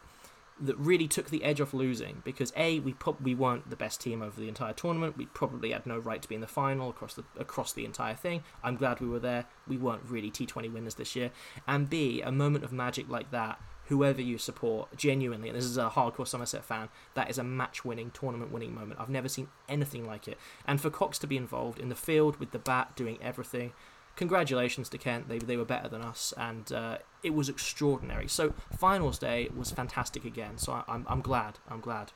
that 0.61 0.77
really 0.79 1.09
took 1.09 1.31
the 1.31 1.43
edge 1.43 1.61
off 1.61 1.73
losing 1.73 2.23
because 2.25 2.53
a 2.57 2.81
we 2.81 2.95
we 3.23 3.35
weren't 3.35 3.71
the 3.71 3.77
best 3.77 4.01
team 4.01 4.23
over 4.23 4.39
the 4.39 4.49
entire 4.49 4.73
tournament. 4.73 5.17
We 5.17 5.27
probably 5.27 5.73
had 5.73 5.87
no 5.87 5.99
right 5.99 6.21
to 6.21 6.29
be 6.29 6.35
in 6.35 6.41
the 6.41 6.47
final 6.47 6.91
across 6.91 7.15
the 7.15 7.25
across 7.39 7.73
the 7.73 7.85
entire 7.85 8.15
thing. 8.15 8.43
I'm 8.63 8.77
glad 8.77 9.01
we 9.01 9.09
were 9.09 9.19
there. 9.19 9.47
We 9.67 9.79
weren't 9.79 10.03
really 10.09 10.31
T20 10.31 10.73
winners 10.73 10.95
this 10.95 11.17
year. 11.17 11.31
And 11.67 11.89
b 11.89 12.23
a 12.23 12.33
moment 12.33 12.65
of 12.65 12.73
magic 12.73 13.09
like 13.09 13.31
that. 13.31 13.61
whoever 13.91 14.23
you 14.23 14.39
support, 14.39 14.97
genuinely, 14.97 15.49
and 15.49 15.59
this 15.59 15.65
is 15.65 15.77
a 15.77 15.91
hardcore 15.91 16.27
Somerset 16.27 16.65
fan, 16.65 16.89
that 17.15 17.29
is 17.29 17.39
a 17.39 17.43
match 17.43 17.85
winning, 17.85 18.09
tournament 18.13 18.53
winning 18.53 18.73
moment. 18.73 19.01
I've 19.01 19.09
never 19.09 19.29
seen 19.29 19.49
anything 19.69 20.07
like 20.07 20.29
it. 20.29 20.39
And 20.65 20.81
for 20.81 20.91
Cox 20.91 21.19
to 21.19 21.27
be 21.27 21.37
involved 21.37 21.81
in 21.81 21.89
the 21.89 21.97
field 21.97 22.37
with 22.37 22.53
the 22.53 22.61
bat, 22.61 22.95
doing 22.95 23.19
everything, 23.21 23.73
congratulations 24.15 24.89
to 24.91 24.99
Kent. 24.99 25.29
They, 25.29 25.41
they 25.41 25.57
were 25.57 25.65
better 25.65 25.89
than 25.89 26.03
us, 26.03 26.33
and 26.37 26.71
uh, 26.73 26.99
it 27.23 27.35
was 27.35 27.49
extraordinary. 27.49 28.29
So, 28.29 28.55
finals 28.77 29.19
day 29.19 29.49
was 29.55 29.71
fantastic 29.71 30.25
again. 30.25 30.59
So, 30.59 30.73
I, 30.73 30.85
I'm, 30.89 31.07
I'm 31.09 31.21
glad. 31.21 31.59
I'm 31.69 31.81
glad 31.81 32.13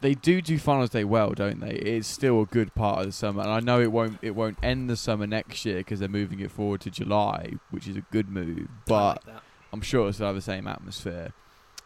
they 0.00 0.14
do 0.14 0.40
do 0.40 0.58
finals 0.58 0.90
day 0.90 1.04
well, 1.04 1.32
don't 1.32 1.60
they? 1.60 1.74
It's 1.74 2.08
still 2.08 2.42
a 2.42 2.46
good 2.46 2.74
part 2.74 3.00
of 3.00 3.06
the 3.06 3.12
summer, 3.12 3.42
and 3.42 3.50
I 3.50 3.60
know 3.60 3.80
it 3.80 3.92
won't 3.92 4.18
it 4.22 4.34
won't 4.34 4.58
end 4.62 4.88
the 4.88 4.96
summer 4.96 5.26
next 5.26 5.64
year 5.64 5.78
because 5.78 6.00
they're 6.00 6.08
moving 6.08 6.40
it 6.40 6.50
forward 6.50 6.80
to 6.82 6.90
July, 6.90 7.54
which 7.70 7.88
is 7.88 7.96
a 7.96 8.02
good 8.12 8.28
move. 8.28 8.68
But 8.86 9.26
like 9.26 9.36
I'm 9.72 9.80
sure 9.80 10.08
it'll 10.08 10.26
have 10.26 10.36
the 10.36 10.40
same 10.40 10.66
atmosphere. 10.66 11.32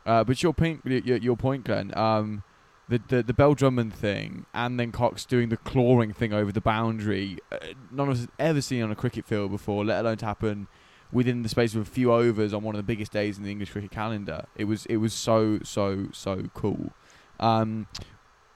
Uh, 0.05 0.25
but 0.25 0.43
your 0.43 0.55
point, 0.55 0.83
your, 0.85 1.17
your 1.17 1.37
point, 1.37 1.65
Glenn. 1.65 1.97
Um, 1.97 2.43
the, 2.89 3.01
the 3.09 3.23
the 3.23 3.35
Bell 3.35 3.55
Drummond 3.55 3.95
thing, 3.95 4.47
and 4.55 4.79
then 4.81 4.93
Cox 4.93 5.27
doing 5.27 5.49
the 5.51 5.57
clawing 5.57 6.13
thing 6.13 6.33
over 6.33 6.51
the 6.51 6.61
boundary. 6.61 7.39
Uh, 7.53 7.59
none 7.91 8.09
of 8.09 8.15
us 8.15 8.21
has 8.21 8.29
ever 8.39 8.61
seen 8.61 8.83
on 8.83 8.91
a 8.91 8.97
cricket 8.97 9.27
field 9.27 9.51
before, 9.51 9.85
let 9.85 10.01
alone 10.01 10.17
to 10.19 10.27
happen 10.27 10.69
within 11.13 11.43
the 11.43 11.49
space 11.49 11.75
of 11.75 11.83
a 11.83 11.85
few 11.85 12.13
overs 12.13 12.53
on 12.53 12.63
one 12.63 12.75
of 12.75 12.79
the 12.79 12.85
biggest 12.85 13.13
days 13.13 13.39
in 13.39 13.45
the 13.45 13.51
English 13.51 13.71
cricket 13.71 13.91
calendar. 13.91 14.47
It 14.57 14.65
was 14.65 14.87
it 14.87 14.97
was 14.97 15.13
so 15.13 15.61
so 15.63 16.09
so 16.13 16.45
cool. 16.55 16.93
Um, 17.41 17.87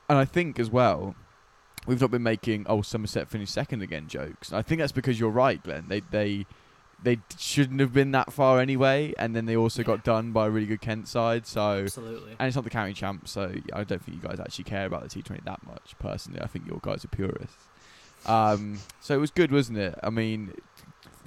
and 0.09 0.18
I 0.18 0.24
think 0.24 0.59
as 0.59 0.70
well, 0.70 1.14
we've 1.87 2.01
not 2.01 2.11
been 2.11 2.22
making 2.22 2.66
oh 2.68 2.83
Somerset 2.83 3.28
finished 3.28 3.53
second 3.53 3.83
again 3.83 4.09
jokes. 4.09 4.53
I 4.53 4.62
think 4.62 4.80
that's 4.80 4.93
because 4.93 5.20
you're 5.20 5.30
right, 5.30 5.62
Glenn. 5.62 5.87
They 5.89 6.01
they 6.11 6.47
they 7.03 7.19
shouldn't 7.39 7.81
have 7.81 7.93
been 7.93 8.13
that 8.13 8.33
far 8.33 8.61
anyway, 8.61 9.13
and 9.19 9.35
then 9.35 9.47
they 9.47 9.57
also 9.57 9.83
Yeah. 9.83 9.87
got 9.87 10.05
done 10.05 10.33
by 10.33 10.47
a 10.47 10.51
really 10.51 10.67
good 10.67 10.81
Kent 10.81 11.09
side. 11.09 11.47
So 11.47 11.81
Absolutely. 11.83 12.37
and 12.39 12.47
it's 12.47 12.55
not 12.55 12.65
the 12.65 12.71
county 12.71 12.93
champ, 12.95 13.27
so 13.29 13.53
I 13.73 13.85
don't 13.85 14.03
think 14.03 14.23
you 14.23 14.29
guys 14.29 14.39
actually 14.41 14.65
care 14.65 14.87
about 14.87 15.03
the 15.03 15.09
T20 15.09 15.45
that 15.45 15.65
much. 15.67 15.95
Personally, 15.99 16.41
I 16.41 16.47
think 16.47 16.67
your 16.67 16.79
guys 16.83 17.05
are 17.05 17.09
purists. 17.09 17.69
Um, 18.27 18.79
so 19.01 19.15
it 19.15 19.19
was 19.19 19.31
good, 19.33 19.51
wasn't 19.51 19.79
it? 19.79 19.99
I 20.03 20.11
mean, 20.11 20.53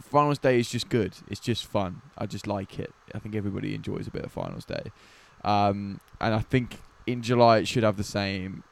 finals 0.01 0.39
day 0.39 0.59
is 0.59 0.69
just 0.69 0.87
good. 0.87 1.13
It's 1.29 1.41
just 1.41 1.65
fun. 1.65 2.01
I 2.17 2.25
just 2.25 2.47
like 2.47 2.79
it. 2.79 2.93
I 3.13 3.19
think 3.19 3.35
everybody 3.35 3.75
enjoys 3.75 4.07
a 4.07 4.11
bit 4.11 4.23
of 4.23 4.31
finals 4.31 4.63
day, 4.65 4.91
um, 5.43 5.99
and 6.21 6.33
I 6.33 6.39
think 6.39 6.79
in 7.05 7.21
July 7.21 7.57
it 7.59 7.67
should 7.67 7.83
have 7.83 7.97
the 7.97 8.03
same 8.03 8.63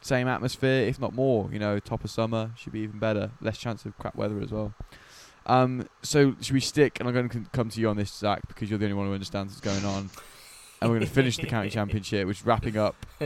same 0.00 0.28
atmosphere, 0.28 0.86
if 0.86 1.00
not 1.00 1.12
more. 1.14 1.48
You 1.52 1.58
know, 1.58 1.78
top 1.80 2.04
of 2.04 2.10
summer 2.10 2.52
should 2.56 2.72
be 2.72 2.80
even 2.80 2.98
better. 2.98 3.32
Less 3.40 3.58
chance 3.58 3.84
of 3.84 3.96
crap 3.98 4.14
weather 4.14 4.38
as 4.40 4.52
well. 4.52 4.74
Um, 5.46 5.88
so 6.02 6.34
should 6.40 6.54
we 6.54 6.60
stick? 6.60 7.00
And 7.00 7.08
I'm 7.08 7.14
going 7.14 7.28
to 7.28 7.40
come 7.52 7.68
to 7.70 7.80
you 7.80 7.88
on 7.88 7.96
this, 7.96 8.12
Zach, 8.12 8.46
because 8.48 8.70
you're 8.70 8.78
the 8.78 8.86
only 8.86 8.96
one 8.96 9.06
who 9.06 9.14
understands 9.14 9.52
what's 9.52 9.60
going 9.60 9.84
on. 9.84 10.10
And 10.80 10.90
we're 10.90 10.98
going 10.98 11.08
to 11.08 11.14
finish 11.14 11.36
the 11.36 11.46
county 11.46 11.70
championship, 11.78 12.26
which 12.26 12.40
is 12.40 12.46
wrapping 12.46 12.76
up. 12.76 12.94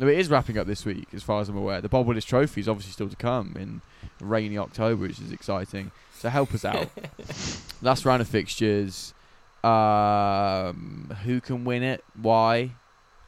No, 0.00 0.08
it 0.08 0.18
is 0.18 0.28
wrapping 0.28 0.58
up 0.58 0.66
this 0.66 0.84
week, 0.84 1.06
as 1.12 1.22
far 1.22 1.40
as 1.40 1.48
I'm 1.48 1.56
aware. 1.56 1.80
The 1.80 1.88
Bob 1.88 2.06
Willis 2.06 2.24
Trophy 2.24 2.60
is 2.60 2.68
obviously 2.68 2.92
still 2.92 3.08
to 3.08 3.16
come 3.16 3.54
in 3.56 3.80
rainy 4.20 4.58
October, 4.58 5.02
which 5.02 5.20
is 5.20 5.30
exciting. 5.30 5.92
So 6.18 6.28
help 6.28 6.52
us 6.52 6.64
out. 6.64 6.88
Last 7.82 8.04
round 8.04 8.20
of 8.20 8.26
fixtures. 8.26 9.14
Um, 9.62 11.16
who 11.22 11.40
can 11.40 11.64
win 11.64 11.84
it? 11.84 12.04
Why? 12.20 12.72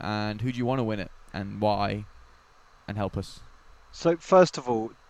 And 0.00 0.40
who 0.40 0.50
do 0.50 0.58
you 0.58 0.66
want 0.66 0.80
to 0.80 0.84
win 0.84 0.98
it? 0.98 1.10
And 1.32 1.60
why? 1.60 2.04
And 2.88 2.96
help 2.96 3.16
us. 3.16 3.40
So 3.92 4.16
first 4.16 4.58
of 4.58 4.68
all, 4.68 4.88
just 4.88 5.05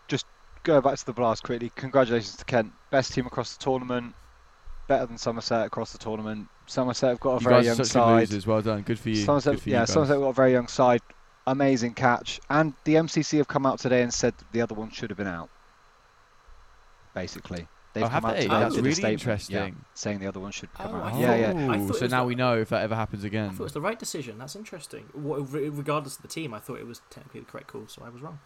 go 0.67 0.81
back 0.81 0.97
to 0.99 1.07
the 1.07 1.13
blast 1.13 1.43
quickly. 1.45 1.71
Congratulations 1.77 2.37
to 2.37 2.45
Kent, 2.45 2.73
best 2.91 3.13
team 3.15 3.27
across 3.27 3.57
the 3.57 3.63
tournament, 3.63 4.15
better 4.89 5.07
than 5.07 5.17
Somerset 5.17 5.67
across 5.67 5.93
the 5.93 5.99
tournament. 5.99 6.49
Somerset 6.67 7.11
have 7.11 7.21
got 7.21 7.31
a 7.31 7.35
you 7.35 7.41
very 7.41 7.55
guys 7.57 7.65
young 7.67 7.73
are 7.75 7.77
such 7.77 7.87
good 7.87 7.93
side. 7.93 8.21
losers. 8.21 8.47
Well 8.47 8.63
done. 8.63 8.83
Good 8.83 8.99
for 8.99 9.09
you. 9.11 9.17
Somerset, 9.25 9.55
Good 9.55 9.63
for 9.63 9.71
yeah, 9.71 9.81
you. 9.83 9.87
Somerset 9.87 10.15
have 10.17 10.23
got 10.23 10.29
a 10.29 10.33
very 10.35 10.53
young 10.53 10.67
side. 10.69 11.01
Amazing 11.49 11.95
catch, 11.95 12.41
and 12.51 12.75
the 12.83 12.95
MCC 12.97 13.39
have 13.39 13.47
come 13.47 13.65
out 13.67 13.79
today 13.79 14.03
and 14.03 14.13
said 14.13 14.37
that 14.37 14.51
the 14.53 14.61
other 14.61 14.75
one 14.75 14.91
should 14.91 15.11
have 15.11 15.17
been 15.17 15.29
out. 15.29 15.49
Basically, 17.15 17.69
they've 17.95 18.03
Oh, 18.03 18.09
come 18.09 18.13
have 18.15 18.25
out 18.25 18.35
they? 18.35 18.43
today 18.43 18.59
That's 18.59 18.77
really 18.77 18.93
statement, 18.95 19.23
yeah, 19.49 19.67
interesting. 19.67 19.85
saying 19.95 20.19
the 20.19 20.27
other 20.27 20.41
one 20.41 20.51
should 20.51 20.75
come 20.75 20.93
Oh, 20.93 20.97
out. 20.99 21.15
I 21.15 21.19
yeah, 21.21 21.53
thought- 21.53 21.79
yeah. 21.79 21.93
So 21.93 22.07
now 22.09 22.23
the- 22.23 22.27
we 22.29 22.35
know 22.35 22.59
if 22.59 22.69
that 22.71 22.83
ever 22.83 22.97
happens 22.97 23.23
again. 23.23 23.43
I 23.43 23.47
again. 23.47 23.57
thought 23.57 23.63
it 23.63 23.65
was 23.65 23.73
the 23.75 23.81
right 23.81 23.99
decision. 23.99 24.39
That's 24.39 24.57
interesting. 24.57 25.09
Regardless 25.15 26.17
of 26.17 26.23
the 26.23 26.29
team, 26.29 26.53
I 26.53 26.59
thought 26.59 26.79
it 26.81 26.87
was 26.87 27.01
technically 27.11 27.41
the 27.41 27.47
correct 27.47 27.69
call, 27.69 27.85
so 27.87 28.03
I 28.05 28.09
was 28.09 28.21
wrong. 28.23 28.41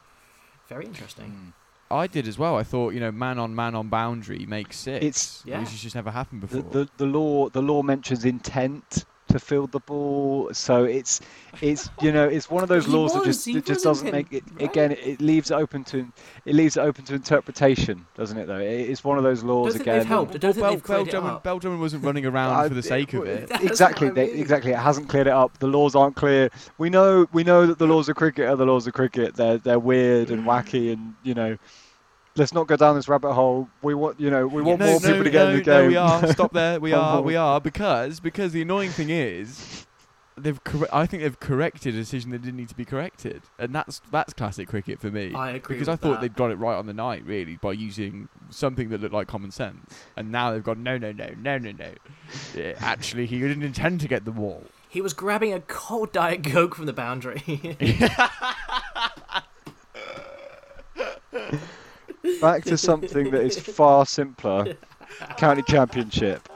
Very 0.69 0.85
interesting. 0.85 1.31
Mm. 1.33 1.53
I 1.91 2.07
did 2.07 2.29
as 2.29 2.39
well. 2.39 2.57
I 2.57 2.63
thought, 2.63 2.95
you 2.95 3.01
know, 3.01 3.11
man 3.11 3.39
on 3.39 3.55
man 3.55 3.75
on 3.75 3.89
boundary 3.89 4.47
makes 4.47 4.77
six. 4.77 5.05
It's- 5.05 5.43
Yeah. 5.45 5.61
Which 5.61 5.71
has 5.71 5.81
just 5.81 5.95
never 5.97 6.11
happened 6.11 6.43
the, 6.43 6.47
before. 6.63 6.71
the 6.73 6.89
the 6.99 7.07
law 7.07 7.49
the 7.49 7.63
law 7.63 7.83
mentions 7.83 8.25
intent 8.25 9.05
to 9.31 9.39
field 9.39 9.73
the 9.73 9.81
ball 9.81 10.49
so 10.53 10.85
it's 10.85 11.21
it's 11.61 11.91
you 12.01 12.13
know 12.13 12.27
it's 12.29 12.51
one 12.51 12.63
of 12.63 12.69
those 12.69 12.87
He 12.87 12.93
laws 12.93 13.13
that 13.15 13.25
just 13.25 13.45
that 13.47 13.65
just 13.65 13.85
doesn't 13.85 14.07
intent- 14.09 14.31
make 14.33 14.43
it 14.43 14.45
right. 14.55 14.71
again 14.71 14.93
it 14.93 15.21
leaves 15.21 15.51
it 15.51 15.55
open 15.55 15.85
to 15.85 16.07
it 16.45 16.55
leaves 16.55 16.77
it 16.77 16.81
open 16.81 17.05
to 17.07 17.15
interpretation 17.15 18.07
doesn't 18.17 18.37
it 18.39 18.47
though 18.47 18.59
it's 18.59 19.03
one 19.05 19.19
of 19.19 19.25
those 19.25 19.43
laws 19.43 19.73
Don't 19.75 19.83
again 19.83 19.99
they've 19.99 20.07
helped. 20.07 20.35
I 20.35 20.39
don't 20.39 20.53
think 20.55 20.67
they've 20.67 20.83
cleared 20.83 21.09
it 21.09 21.13
Belgium, 21.13 21.31
up. 21.31 21.43
Belgium 21.43 21.81
wasn't 21.81 22.05
running 22.05 22.27
around 22.27 22.69
for 22.69 22.75
the 22.75 22.83
sake 22.83 23.15
of 23.15 23.25
it. 23.27 23.51
Exactly 23.63 24.09
what 24.09 24.19
I 24.19 24.27
they, 24.27 24.33
exactly 24.33 24.73
it 24.73 24.79
hasn't 24.79 25.09
cleared 25.09 25.27
it 25.27 25.33
up 25.33 25.59
the 25.59 25.67
laws 25.69 25.95
aren't 25.95 26.17
clear 26.17 26.51
we 26.79 26.91
know 26.91 27.27
we 27.33 27.45
know 27.45 27.67
that 27.67 27.79
the 27.79 27.87
laws 27.87 28.09
of 28.09 28.17
cricket 28.17 28.49
are 28.49 28.57
the 28.57 28.67
laws 28.67 28.87
of 28.87 28.93
cricket 28.93 29.35
they're 29.35 29.59
they're 29.59 29.79
weird 29.79 30.31
and 30.31 30.45
wacky 30.45 30.93
and 30.93 31.15
you 31.23 31.35
know 31.35 31.57
let's 32.41 32.55
not 32.55 32.67
go 32.67 32.75
down 32.75 32.97
this 32.97 33.07
rabbit 33.07 33.35
hole 33.35 33.69
we 33.83 33.95
want 33.95 34.19
you 34.19 34.31
know 34.31 34.47
we 34.47 34.63
want 34.63 34.81
no, 34.81 34.87
more 34.87 35.01
no, 35.01 35.09
people 35.09 35.25
to 35.25 35.31
get 35.31 35.45
no, 35.45 35.51
in 35.51 35.57
the 35.59 35.63
game 35.63 35.83
No, 35.83 35.89
we 35.89 35.97
are. 35.97 36.33
Stop 36.33 36.53
there. 36.53 36.81
We 36.81 36.93
are. 36.95 37.21
We 37.21 37.37
are 37.37 37.61
because 37.61 38.19
because 38.19 38.53
the 38.53 38.63
annoying 38.63 38.91
thing 38.91 39.11
is 39.11 39.87
they've. 40.37 40.63
Corre- 40.65 40.89
I 40.93 41.07
think 41.07 41.23
they've 41.23 41.39
corrected 41.39 41.95
a 41.95 41.99
decision 41.99 42.31
that 42.31 42.41
didn't 42.43 42.57
need 42.57 42.71
to 42.71 42.75
be 42.75 42.87
corrected, 42.87 43.43
and 43.59 43.75
that's 43.75 44.01
that's 44.11 44.33
classic 44.33 44.69
cricket 44.69 44.99
for 45.01 45.11
me. 45.11 45.35
I 45.35 45.51
agree 45.53 45.77
because 45.77 45.89
I 45.89 45.97
thought 45.97 46.13
that. 46.13 46.21
they'd 46.23 46.35
got 46.35 46.51
it 46.51 46.57
right 46.57 46.77
on 46.77 46.87
the 46.87 46.95
night, 46.95 47.25
really, 47.27 47.57
by 47.57 47.73
using 47.73 48.29
something 48.49 48.89
that 48.89 49.03
looked 49.03 49.15
like 49.15 49.29
common 49.29 49.51
sense, 49.51 49.95
and 50.17 50.33
now 50.33 50.53
they've 50.53 50.65
gone 50.65 50.83
no, 50.83 50.97
no, 50.97 51.13
no, 51.13 51.35
no, 51.39 51.59
no, 51.59 51.73
no. 51.73 51.91
Yeah, 52.57 52.73
actually, 52.79 53.27
he 53.27 53.39
didn't 53.39 53.63
intend 53.63 54.01
to 54.01 54.09
get 54.09 54.25
the 54.25 54.33
wall. 54.33 54.65
He 54.89 55.03
was 55.03 55.13
grabbing 55.13 55.53
a 55.53 55.61
cold 55.61 56.13
diet 56.13 56.43
coke 56.43 56.75
from 56.75 56.87
the 56.87 56.93
boundary. 56.93 57.77
back 62.41 62.65
to 62.65 62.77
something 62.77 63.31
that 63.31 63.43
is 63.43 63.59
far 63.59 64.05
simpler 64.07 64.75
county 65.37 65.63
championship 65.63 66.49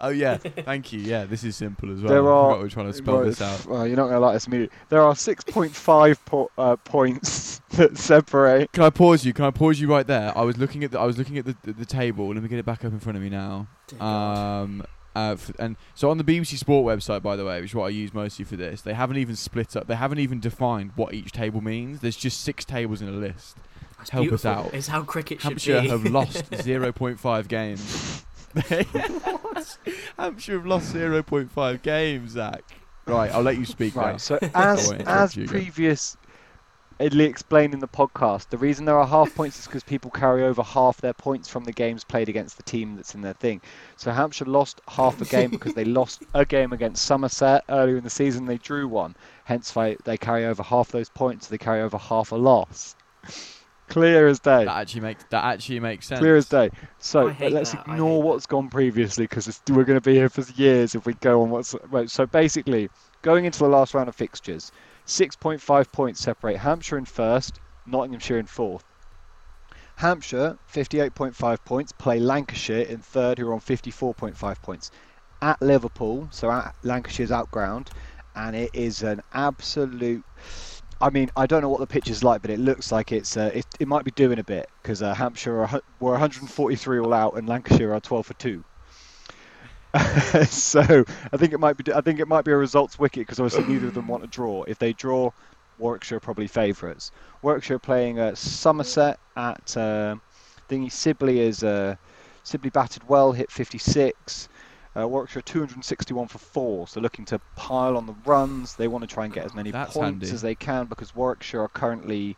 Oh 0.00 0.10
yeah, 0.10 0.36
thank 0.36 0.92
you. 0.92 1.00
Yeah, 1.00 1.24
this 1.24 1.42
is 1.42 1.56
simple 1.56 1.92
as 1.92 2.00
well. 2.00 2.08
There 2.12 2.24
I 2.32 2.32
are- 2.32 2.56
we 2.58 2.62
we're 2.62 2.68
trying 2.68 2.86
to 2.86 2.92
spell 2.92 3.18
Right, 3.18 3.24
this 3.26 3.42
out. 3.42 3.66
Well, 3.66 3.84
you're 3.84 3.96
not 3.96 4.04
going 4.04 4.14
to 4.14 4.20
like 4.20 4.34
this 4.34 4.46
immediately. 4.46 4.76
There 4.90 5.02
are 5.02 5.12
6.5 5.14 6.18
po- 6.24 6.50
uh, 6.56 6.76
points 6.76 7.60
that 7.70 7.98
separate. 7.98 8.70
Can 8.70 8.84
I 8.84 8.90
pause 8.90 9.24
you? 9.26 9.32
Can 9.32 9.44
I 9.46 9.50
pause 9.50 9.80
you 9.80 9.88
right 9.90 10.06
there? 10.06 10.32
I 10.38 10.42
was 10.42 10.56
looking 10.56 10.84
at 10.84 10.92
the 10.92 11.00
I 11.00 11.04
was 11.04 11.18
looking 11.18 11.36
at 11.36 11.46
the, 11.46 11.56
the, 11.64 11.72
the 11.72 11.84
table. 11.84 12.28
Let 12.32 12.40
me 12.40 12.48
get 12.48 12.60
it 12.60 12.64
back 12.64 12.84
up 12.84 12.92
in 12.92 13.00
front 13.00 13.16
of 13.16 13.24
me 13.24 13.28
now. 13.28 13.66
Um, 13.98 14.84
uh, 15.16 15.32
f- 15.32 15.50
and 15.58 15.74
so 15.96 16.10
on 16.10 16.16
the 16.18 16.22
BBC 16.22 16.58
Sport 16.58 16.86
website, 16.96 17.20
by 17.22 17.34
the 17.34 17.44
way, 17.44 17.60
which 17.60 17.70
is 17.70 17.74
what 17.74 17.86
I 17.86 17.88
use 17.88 18.14
mostly 18.14 18.44
for 18.44 18.54
this, 18.54 18.82
they 18.82 18.94
haven't 18.94 19.16
even 19.16 19.34
split 19.34 19.74
up. 19.74 19.88
They 19.88 19.96
haven't 19.96 20.20
even 20.20 20.38
defined 20.38 20.92
what 20.94 21.12
each 21.12 21.32
table 21.32 21.60
means. 21.60 21.98
There's 22.02 22.14
just 22.16 22.42
six 22.42 22.64
tables 22.64 23.02
in 23.02 23.08
a 23.08 23.12
list. 23.12 23.56
That's 23.98 24.10
help 24.10 24.32
us 24.32 24.44
out. 24.44 24.72
It's 24.72 24.88
how 24.88 25.02
cricket 25.02 25.40
should 25.40 25.50
Hampshire 25.50 25.82
be. 25.82 25.88
have 25.88 26.04
lost 26.04 26.50
0.5 26.50 27.48
games. 27.48 28.24
Hampshire 30.18 30.54
have 30.54 30.66
lost 30.66 30.94
0.5 30.94 31.82
games, 31.82 32.32
Zach. 32.32 32.62
Right, 33.06 33.30
I'll 33.32 33.42
let 33.42 33.56
you 33.56 33.64
speak 33.64 33.96
now. 33.96 34.02
Right. 34.02 34.20
So 34.20 34.38
as 34.54 34.92
as 34.92 35.34
you 35.36 35.46
previous 35.46 36.16
Idly 37.00 37.26
explained 37.26 37.74
in 37.74 37.80
the 37.80 37.86
podcast, 37.86 38.48
the 38.48 38.58
reason 38.58 38.84
there 38.84 38.98
are 38.98 39.06
half 39.06 39.32
points 39.36 39.56
is 39.60 39.66
because 39.66 39.84
people 39.84 40.10
carry 40.10 40.42
over 40.42 40.64
half 40.64 41.00
their 41.00 41.12
points 41.12 41.48
from 41.48 41.62
the 41.62 41.72
games 41.72 42.02
played 42.02 42.28
against 42.28 42.56
the 42.56 42.64
team 42.64 42.96
that's 42.96 43.14
in 43.14 43.20
their 43.20 43.34
thing. 43.34 43.60
So 43.96 44.10
Hampshire 44.10 44.46
lost 44.46 44.80
half 44.88 45.20
a 45.20 45.24
game 45.24 45.50
because 45.50 45.74
they 45.74 45.84
lost 45.84 46.24
a 46.34 46.44
game 46.44 46.72
against 46.72 47.04
Somerset 47.04 47.62
earlier 47.68 47.98
in 47.98 48.04
the 48.04 48.10
season. 48.10 48.46
They 48.46 48.58
drew 48.58 48.88
one, 48.88 49.14
hence 49.44 49.76
why 49.76 49.96
they 50.04 50.16
carry 50.16 50.44
over 50.44 50.62
half 50.62 50.88
those 50.88 51.08
points. 51.08 51.46
They 51.46 51.58
carry 51.58 51.82
over 51.82 51.98
half 51.98 52.32
a 52.32 52.36
loss. 52.36 52.96
Clear 53.88 54.28
as 54.28 54.38
day. 54.38 54.64
That 54.64 54.76
actually 54.76 55.00
makes 55.00 55.24
that 55.30 55.44
actually 55.44 55.80
makes 55.80 56.06
sense. 56.06 56.20
Clear 56.20 56.36
as 56.36 56.48
day. 56.48 56.70
So 56.98 57.34
let's 57.40 57.72
that, 57.72 57.80
ignore 57.80 58.22
hate 58.22 58.26
what's 58.26 58.46
gone 58.46 58.68
previously 58.68 59.24
because 59.24 59.60
we're 59.68 59.84
going 59.84 59.98
to 59.98 60.04
be 60.04 60.14
here 60.14 60.28
for 60.28 60.42
years 60.52 60.94
if 60.94 61.06
we 61.06 61.14
go 61.14 61.42
on 61.42 61.50
what's. 61.50 61.74
Right, 61.90 62.10
so 62.10 62.26
basically, 62.26 62.90
going 63.22 63.44
into 63.44 63.58
the 63.58 63.68
last 63.68 63.94
round 63.94 64.08
of 64.08 64.14
fixtures, 64.14 64.72
6.5 65.06 65.92
points 65.92 66.20
separate 66.20 66.58
Hampshire 66.58 66.98
in 66.98 67.06
first, 67.06 67.60
Nottinghamshire 67.86 68.38
in 68.38 68.46
fourth. 68.46 68.84
Hampshire, 69.96 70.58
58.5 70.72 71.64
points, 71.64 71.92
play 71.92 72.20
Lancashire 72.20 72.82
in 72.82 72.98
third, 72.98 73.38
who 73.38 73.48
are 73.48 73.54
on 73.54 73.60
54.5 73.60 74.62
points. 74.62 74.90
At 75.42 75.60
Liverpool, 75.60 76.28
so 76.30 76.50
at 76.50 76.74
Lancashire's 76.84 77.32
outground, 77.32 77.90
and 78.36 78.54
it 78.54 78.70
is 78.74 79.02
an 79.02 79.22
absolute 79.32 80.24
I 81.00 81.10
mean, 81.10 81.30
I 81.36 81.46
don't 81.46 81.62
know 81.62 81.68
what 81.68 81.80
the 81.80 81.86
pitch 81.86 82.10
is 82.10 82.24
like, 82.24 82.42
but 82.42 82.50
it 82.50 82.58
looks 82.58 82.90
like 82.90 83.12
it's 83.12 83.36
uh, 83.36 83.50
it, 83.54 83.66
it 83.78 83.86
might 83.86 84.04
be 84.04 84.10
doing 84.10 84.38
a 84.38 84.44
bit 84.44 84.68
because 84.82 85.00
uh, 85.00 85.14
Hampshire 85.14 85.60
are, 85.60 85.82
were 86.00 86.12
143 86.12 86.98
all 86.98 87.14
out 87.14 87.34
and 87.34 87.48
Lancashire 87.48 87.94
are 87.94 88.00
12 88.00 88.26
for 88.26 88.34
two. 88.34 88.64
so 90.48 90.80
I 91.32 91.36
think 91.36 91.52
it 91.52 91.60
might 91.60 91.76
be 91.76 91.92
I 91.92 92.00
think 92.00 92.20
it 92.20 92.28
might 92.28 92.44
be 92.44 92.50
a 92.52 92.56
results 92.56 92.98
wicket 92.98 93.26
because 93.26 93.40
obviously 93.40 93.72
neither 93.72 93.86
of 93.86 93.94
them 93.94 94.08
want 94.08 94.22
to 94.22 94.28
draw. 94.28 94.64
If 94.64 94.78
they 94.78 94.92
draw, 94.92 95.30
Warwickshire 95.78 96.18
are 96.18 96.20
probably 96.20 96.48
favourites. 96.48 97.12
Warwickshire 97.42 97.78
playing 97.78 98.34
Somerset 98.34 99.18
at 99.36 99.76
uh, 99.76 100.16
thingy. 100.68 100.90
Sibley 100.90 101.40
is 101.40 101.62
uh, 101.62 101.94
Sibley 102.42 102.70
batted 102.70 103.08
well, 103.08 103.32
hit 103.32 103.50
56. 103.50 104.48
Uh, 104.98 105.06
Warwickshire 105.06 105.42
261 105.42 106.26
for 106.26 106.38
four, 106.38 106.88
so 106.88 107.00
looking 107.00 107.24
to 107.26 107.38
pile 107.54 107.96
on 107.96 108.06
the 108.06 108.14
runs. 108.24 108.74
They 108.74 108.88
want 108.88 109.02
to 109.02 109.14
try 109.14 109.26
and 109.26 109.32
get 109.32 109.44
as 109.44 109.54
many 109.54 109.70
That's 109.70 109.92
points 109.92 110.26
handy. 110.26 110.34
as 110.34 110.42
they 110.42 110.56
can 110.56 110.86
because 110.86 111.14
Warwickshire 111.14 111.60
are 111.60 111.68
currently 111.68 112.36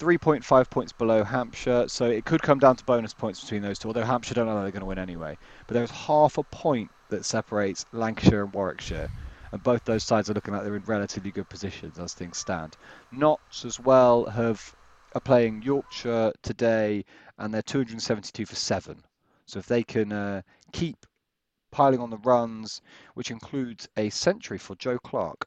3.5 0.00 0.70
points 0.70 0.92
below 0.92 1.22
Hampshire, 1.22 1.86
so 1.86 2.06
it 2.06 2.24
could 2.24 2.42
come 2.42 2.58
down 2.58 2.74
to 2.76 2.84
bonus 2.84 3.14
points 3.14 3.40
between 3.40 3.62
those 3.62 3.78
two. 3.78 3.88
Although 3.88 4.02
Hampshire 4.02 4.34
don't 4.34 4.46
know 4.46 4.60
they're 4.62 4.72
going 4.72 4.80
to 4.80 4.86
win 4.86 4.98
anyway, 4.98 5.38
but 5.68 5.74
there's 5.74 5.92
half 5.92 6.38
a 6.38 6.42
point 6.42 6.90
that 7.10 7.24
separates 7.24 7.86
Lancashire 7.92 8.42
and 8.44 8.52
Warwickshire, 8.52 9.08
and 9.52 9.62
both 9.62 9.84
those 9.84 10.02
sides 10.02 10.28
are 10.28 10.34
looking 10.34 10.54
like 10.54 10.64
they're 10.64 10.74
in 10.74 10.82
relatively 10.86 11.30
good 11.30 11.48
positions 11.48 12.00
as 12.00 12.14
things 12.14 12.36
stand. 12.36 12.76
Notts 13.12 13.64
as 13.64 13.78
well 13.78 14.24
have 14.24 14.74
are 15.14 15.20
playing 15.20 15.62
Yorkshire 15.62 16.32
today, 16.42 17.04
and 17.38 17.54
they're 17.54 17.62
272 17.62 18.44
for 18.44 18.56
seven. 18.56 19.04
So 19.46 19.60
if 19.60 19.66
they 19.66 19.84
can 19.84 20.10
uh, 20.10 20.42
keep 20.72 21.06
piling 21.74 21.98
on 21.98 22.08
the 22.08 22.18
runs, 22.18 22.80
which 23.14 23.32
includes 23.32 23.88
a 23.96 24.08
century 24.10 24.58
for 24.58 24.76
Joe 24.76 24.96
Clarke 25.00 25.44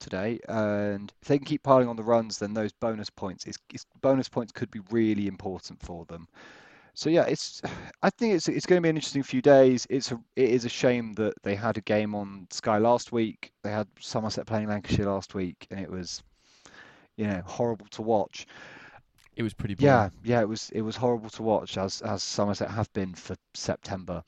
today, 0.00 0.40
and 0.48 1.12
if 1.22 1.28
they 1.28 1.38
can 1.38 1.46
keep 1.46 1.62
piling 1.62 1.86
on 1.86 1.94
the 1.94 2.02
runs, 2.02 2.36
then 2.36 2.52
those 2.52 2.72
bonus 2.72 3.08
points, 3.10 3.46
is 3.46 3.56
it's, 3.72 3.86
bonus 4.00 4.28
points 4.28 4.50
could 4.50 4.72
be 4.72 4.80
really 4.90 5.28
important 5.28 5.80
for 5.80 6.04
them. 6.06 6.26
So 6.94 7.10
yeah, 7.10 7.22
it's. 7.22 7.62
I 8.02 8.10
think 8.10 8.34
it's 8.34 8.48
it's 8.48 8.66
going 8.66 8.82
to 8.82 8.82
be 8.82 8.90
an 8.90 8.96
interesting 8.96 9.22
few 9.22 9.40
days. 9.40 9.86
It's 9.88 10.10
a 10.12 10.20
it 10.36 10.50
is 10.50 10.64
a 10.64 10.68
shame 10.68 11.14
that 11.14 11.34
they 11.42 11.54
had 11.54 11.78
a 11.78 11.80
game 11.80 12.14
on 12.14 12.48
Sky 12.50 12.78
last 12.78 13.12
week. 13.12 13.52
They 13.62 13.70
had 13.70 13.86
Somerset 14.00 14.46
playing 14.46 14.68
Lancashire 14.68 15.06
last 15.06 15.34
week, 15.34 15.66
and 15.70 15.80
it 15.80 15.90
was, 15.90 16.22
you 17.16 17.26
know, 17.26 17.40
horrible 17.46 17.86
to 17.92 18.02
watch. 18.02 18.46
It 19.36 19.42
was 19.42 19.54
pretty. 19.54 19.76
Yeah, 19.78 20.10
yeah, 20.22 20.40
it 20.40 20.48
was 20.48 20.68
it 20.70 20.82
was 20.82 20.96
horrible 20.96 21.30
to 21.30 21.42
watch 21.42 21.78
as 21.78 22.02
as 22.02 22.22
Somerset 22.22 22.70
have 22.70 22.92
been 22.92 23.14
for 23.14 23.36
September, 23.54 24.22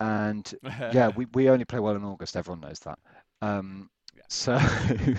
and 0.00 0.52
yeah, 0.92 1.08
we, 1.08 1.26
we 1.34 1.48
only 1.48 1.64
play 1.64 1.78
well 1.78 1.94
in 1.94 2.04
August. 2.04 2.36
Everyone 2.36 2.60
knows 2.60 2.80
that. 2.80 2.98
Um, 3.42 3.88
so 4.28 4.58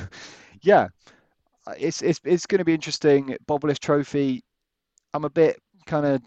yeah, 0.61 0.87
it's 1.77 2.01
it's 2.01 2.19
it's 2.23 2.45
going 2.45 2.59
to 2.59 2.65
be 2.65 2.73
interesting. 2.73 3.35
Bob 3.47 3.63
Willis 3.63 3.79
Trophy. 3.79 4.43
I'm 5.13 5.25
a 5.25 5.29
bit 5.29 5.59
kind 5.85 6.05
of 6.05 6.21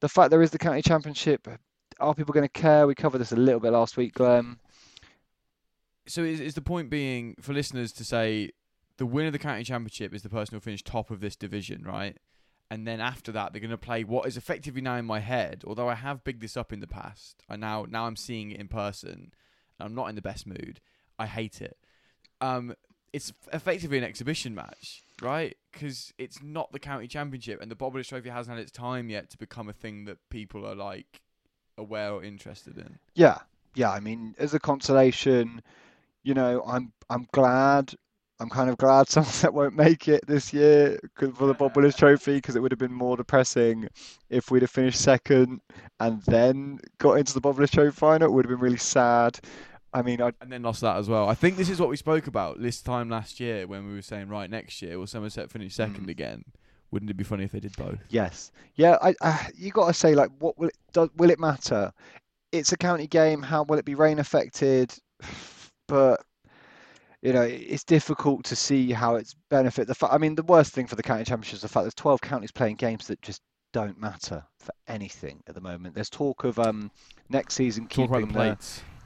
the 0.00 0.08
fact 0.08 0.30
there 0.30 0.42
is 0.42 0.50
the 0.50 0.58
county 0.58 0.82
championship. 0.82 1.48
Are 1.98 2.14
people 2.14 2.34
going 2.34 2.46
to 2.46 2.60
care? 2.60 2.86
We 2.86 2.94
covered 2.94 3.18
this 3.18 3.32
a 3.32 3.36
little 3.36 3.60
bit 3.60 3.72
last 3.72 3.96
week, 3.96 4.14
Glenn. 4.14 4.58
So 6.06 6.22
is, 6.22 6.40
is 6.40 6.54
the 6.54 6.62
point 6.62 6.90
being 6.90 7.34
for 7.40 7.52
listeners 7.52 7.92
to 7.92 8.04
say 8.04 8.50
the 8.98 9.06
winner 9.06 9.28
of 9.28 9.32
the 9.32 9.38
county 9.38 9.64
championship 9.64 10.14
is 10.14 10.22
the 10.22 10.28
person 10.28 10.54
who 10.54 10.60
finished 10.60 10.86
top 10.86 11.10
of 11.10 11.20
this 11.20 11.36
division, 11.36 11.82
right? 11.82 12.16
And 12.70 12.86
then 12.86 13.00
after 13.00 13.30
that, 13.32 13.52
they're 13.52 13.60
going 13.60 13.70
to 13.70 13.78
play 13.78 14.02
what 14.02 14.26
is 14.26 14.36
effectively 14.36 14.80
now 14.80 14.96
in 14.96 15.04
my 15.04 15.20
head. 15.20 15.62
Although 15.66 15.88
I 15.88 15.94
have 15.94 16.24
bigged 16.24 16.42
this 16.42 16.56
up 16.56 16.72
in 16.72 16.80
the 16.80 16.86
past, 16.86 17.44
I 17.48 17.56
now 17.56 17.86
now 17.88 18.06
I'm 18.06 18.16
seeing 18.16 18.50
it 18.50 18.60
in 18.60 18.68
person. 18.68 19.32
I'm 19.78 19.94
not 19.94 20.08
in 20.08 20.16
the 20.16 20.22
best 20.22 20.46
mood. 20.46 20.80
I 21.18 21.26
hate 21.26 21.60
it. 21.60 21.76
Um, 22.40 22.74
it's 23.12 23.32
effectively 23.52 23.98
an 23.98 24.04
exhibition 24.04 24.54
match, 24.54 25.02
right? 25.22 25.56
Because 25.72 26.12
it's 26.18 26.42
not 26.42 26.72
the 26.72 26.78
county 26.78 27.06
championship, 27.06 27.62
and 27.62 27.70
the 27.70 27.76
Bob 27.76 27.94
Willis 27.94 28.08
Trophy 28.08 28.30
hasn't 28.30 28.56
had 28.56 28.62
its 28.62 28.72
time 28.72 29.10
yet 29.10 29.30
to 29.30 29.38
become 29.38 29.68
a 29.68 29.72
thing 29.72 30.04
that 30.06 30.18
people 30.28 30.66
are 30.66 30.74
like 30.74 31.20
aware 31.78 32.12
or 32.12 32.24
interested 32.24 32.76
in. 32.78 32.98
Yeah, 33.14 33.38
yeah. 33.74 33.90
I 33.90 34.00
mean, 34.00 34.34
as 34.38 34.54
a 34.54 34.60
consolation, 34.60 35.62
you 36.24 36.34
know, 36.34 36.62
I'm 36.66 36.92
I'm 37.08 37.28
glad. 37.32 37.94
I'm 38.38 38.50
kind 38.50 38.68
of 38.68 38.76
glad 38.76 39.08
Somerset 39.08 39.54
won't 39.54 39.74
make 39.74 40.08
it 40.08 40.26
this 40.26 40.52
year 40.52 40.98
for 41.16 41.46
the 41.46 41.54
Bob 41.54 41.74
Willis 41.76 41.96
Trophy 41.96 42.34
because 42.34 42.56
it 42.56 42.60
would 42.60 42.72
have 42.72 42.78
been 42.78 42.92
more 42.92 43.16
depressing 43.16 43.88
if 44.28 44.50
we'd 44.50 44.62
have 44.62 44.70
finished 44.70 45.00
second 45.00 45.60
and 46.00 46.22
then 46.22 46.78
got 46.98 47.14
into 47.14 47.32
the 47.32 47.40
Bob 47.40 47.56
Willis 47.56 47.70
Trophy 47.70 47.90
final. 47.94 48.28
It 48.28 48.32
would 48.32 48.44
have 48.44 48.50
been 48.50 48.60
really 48.60 48.76
sad. 48.76 49.38
I 49.94 50.02
mean, 50.02 50.20
I 50.20 50.32
and 50.42 50.52
then 50.52 50.62
lost 50.62 50.82
that 50.82 50.96
as 50.98 51.08
well. 51.08 51.28
I 51.28 51.34
think 51.34 51.56
this 51.56 51.70
is 51.70 51.80
what 51.80 51.88
we 51.88 51.96
spoke 51.96 52.26
about 52.26 52.60
this 52.60 52.82
time 52.82 53.08
last 53.08 53.40
year 53.40 53.66
when 53.66 53.86
we 53.86 53.94
were 53.94 54.02
saying, 54.02 54.28
right, 54.28 54.50
next 54.50 54.82
year 54.82 54.98
will 54.98 55.06
Somerset 55.06 55.50
finish 55.50 55.74
second 55.74 56.06
Mm. 56.06 56.10
again? 56.10 56.44
Wouldn't 56.90 57.10
it 57.10 57.16
be 57.16 57.24
funny 57.24 57.44
if 57.44 57.52
they 57.52 57.60
did 57.60 57.76
both? 57.76 57.98
Yes. 58.10 58.52
Yeah, 58.74 58.98
I, 59.02 59.14
I 59.22 59.50
you 59.56 59.70
got 59.70 59.86
to 59.88 59.94
say 59.94 60.14
like 60.14 60.30
what 60.38 60.58
will 60.58 60.68
it 60.68 60.76
does 60.92 61.08
will 61.16 61.30
it 61.30 61.40
matter? 61.40 61.92
It's 62.52 62.72
a 62.72 62.76
county 62.76 63.06
game. 63.06 63.42
How 63.42 63.62
will 63.64 63.78
it 63.78 63.84
be 63.84 63.94
rain 63.94 64.18
affected? 64.18 64.92
But 65.88 66.22
you 67.22 67.32
know, 67.32 67.42
it's 67.42 67.84
difficult 67.84 68.44
to 68.44 68.56
see 68.56 68.92
how 68.92 69.16
it's 69.16 69.34
benefit 69.48 69.86
the 69.86 69.94
fa- 69.94 70.12
I 70.12 70.18
mean, 70.18 70.34
the 70.34 70.42
worst 70.42 70.72
thing 70.72 70.86
for 70.86 70.96
the 70.96 71.02
county 71.02 71.24
championship 71.24 71.56
is 71.56 71.62
the 71.62 71.68
fact 71.68 71.84
there's 71.84 71.94
12 71.94 72.20
counties 72.20 72.52
playing 72.52 72.76
games 72.76 73.06
that 73.08 73.20
just 73.22 73.42
don't 73.72 74.00
matter 74.00 74.44
for 74.58 74.72
anything 74.88 75.42
at 75.46 75.54
the 75.54 75.60
moment. 75.60 75.94
There's 75.94 76.10
talk 76.10 76.44
of 76.44 76.58
um 76.58 76.90
next 77.28 77.54
season 77.54 77.84
Talk 77.84 78.10
keeping 78.10 78.28
the. 78.32 78.56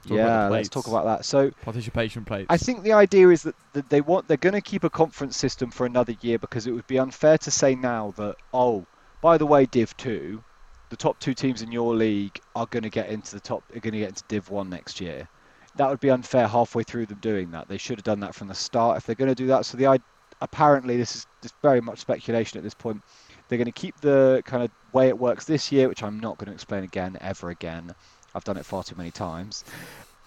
Talk 0.07 0.17
yeah, 0.17 0.49
let's 0.49 0.71
talk 0.71 0.87
about 0.87 1.05
that. 1.05 1.25
So 1.25 1.51
participation 1.63 2.25
plates. 2.25 2.47
I 2.49 2.57
think 2.57 2.83
the 2.83 2.95
idea 2.95 3.29
is 3.29 3.43
that, 3.43 3.55
that 3.75 3.91
they 3.91 4.01
want 4.01 4.29
they're 4.29 4.39
going 4.39 4.55
to 4.55 4.63
keep 4.63 4.85
a 4.85 4.91
conference 4.91 5.37
system 5.37 5.71
for 5.71 5.85
another 5.87 6.15
year 6.23 6.39
because 6.39 6.67
it 6.67 6.73
would 6.73 6.87
be 6.87 6.99
unfair 6.99 7.37
to 7.39 7.51
say 7.51 7.75
now 7.75 8.13
that 8.17 8.37
oh, 8.55 8.87
by 9.21 9.37
the 9.37 9.45
way, 9.45 9.67
Div 9.67 9.95
two, 9.97 10.43
the 10.89 10.97
top 10.97 11.19
two 11.21 11.35
teams 11.35 11.61
in 11.61 11.71
your 11.71 11.95
league 11.95 12.41
are 12.55 12.67
going 12.67 12.83
to 12.83 12.91
get 12.91 13.11
into 13.11 13.35
the 13.35 13.41
top 13.41 13.63
are 13.75 13.81
going 13.81 13.93
to 13.93 13.99
get 13.99 14.09
into 14.11 14.25
Div 14.29 14.49
one 14.51 14.71
next 14.71 15.01
year. 15.01 15.29
That 15.77 15.89
would 15.89 16.01
be 16.01 16.11
unfair 16.11 16.47
halfway 16.49 16.83
through 16.83 17.07
them 17.07 17.19
doing 17.21 17.51
that. 17.53 17.69
They 17.69 17.79
should 17.79 17.99
have 17.99 18.05
done 18.05 18.21
that 18.21 18.35
from 18.35 18.49
the 18.49 18.55
start 18.55 18.97
if 18.99 19.07
they're 19.07 19.15
going 19.15 19.29
to 19.31 19.35
do 19.35 19.47
that. 19.49 19.65
So 19.67 19.77
the 19.77 19.87
i- 19.87 19.99
apparently 20.41 20.97
this 20.97 21.15
is 21.17 21.27
just 21.43 21.55
very 21.63 21.81
much 21.81 21.99
speculation 22.01 22.59
at 22.59 22.65
this 22.65 22.75
point. 22.75 23.03
They're 23.49 23.59
going 23.59 23.67
to 23.67 23.73
keep 23.73 24.01
the 24.01 24.43
kind 24.45 24.63
of 24.63 24.71
way 24.93 25.09
it 25.09 25.19
works 25.19 25.45
this 25.45 25.71
year, 25.73 25.89
which 25.89 26.03
I'm 26.03 26.19
not 26.21 26.39
going 26.39 26.47
to 26.47 26.53
explain 26.53 26.85
again 26.85 27.17
ever 27.21 27.51
again. 27.51 27.95
I've 28.35 28.45
done 28.45 28.57
it 28.57 28.65
far 28.67 28.83
too 28.85 28.95
many 28.97 29.11
times. 29.11 29.65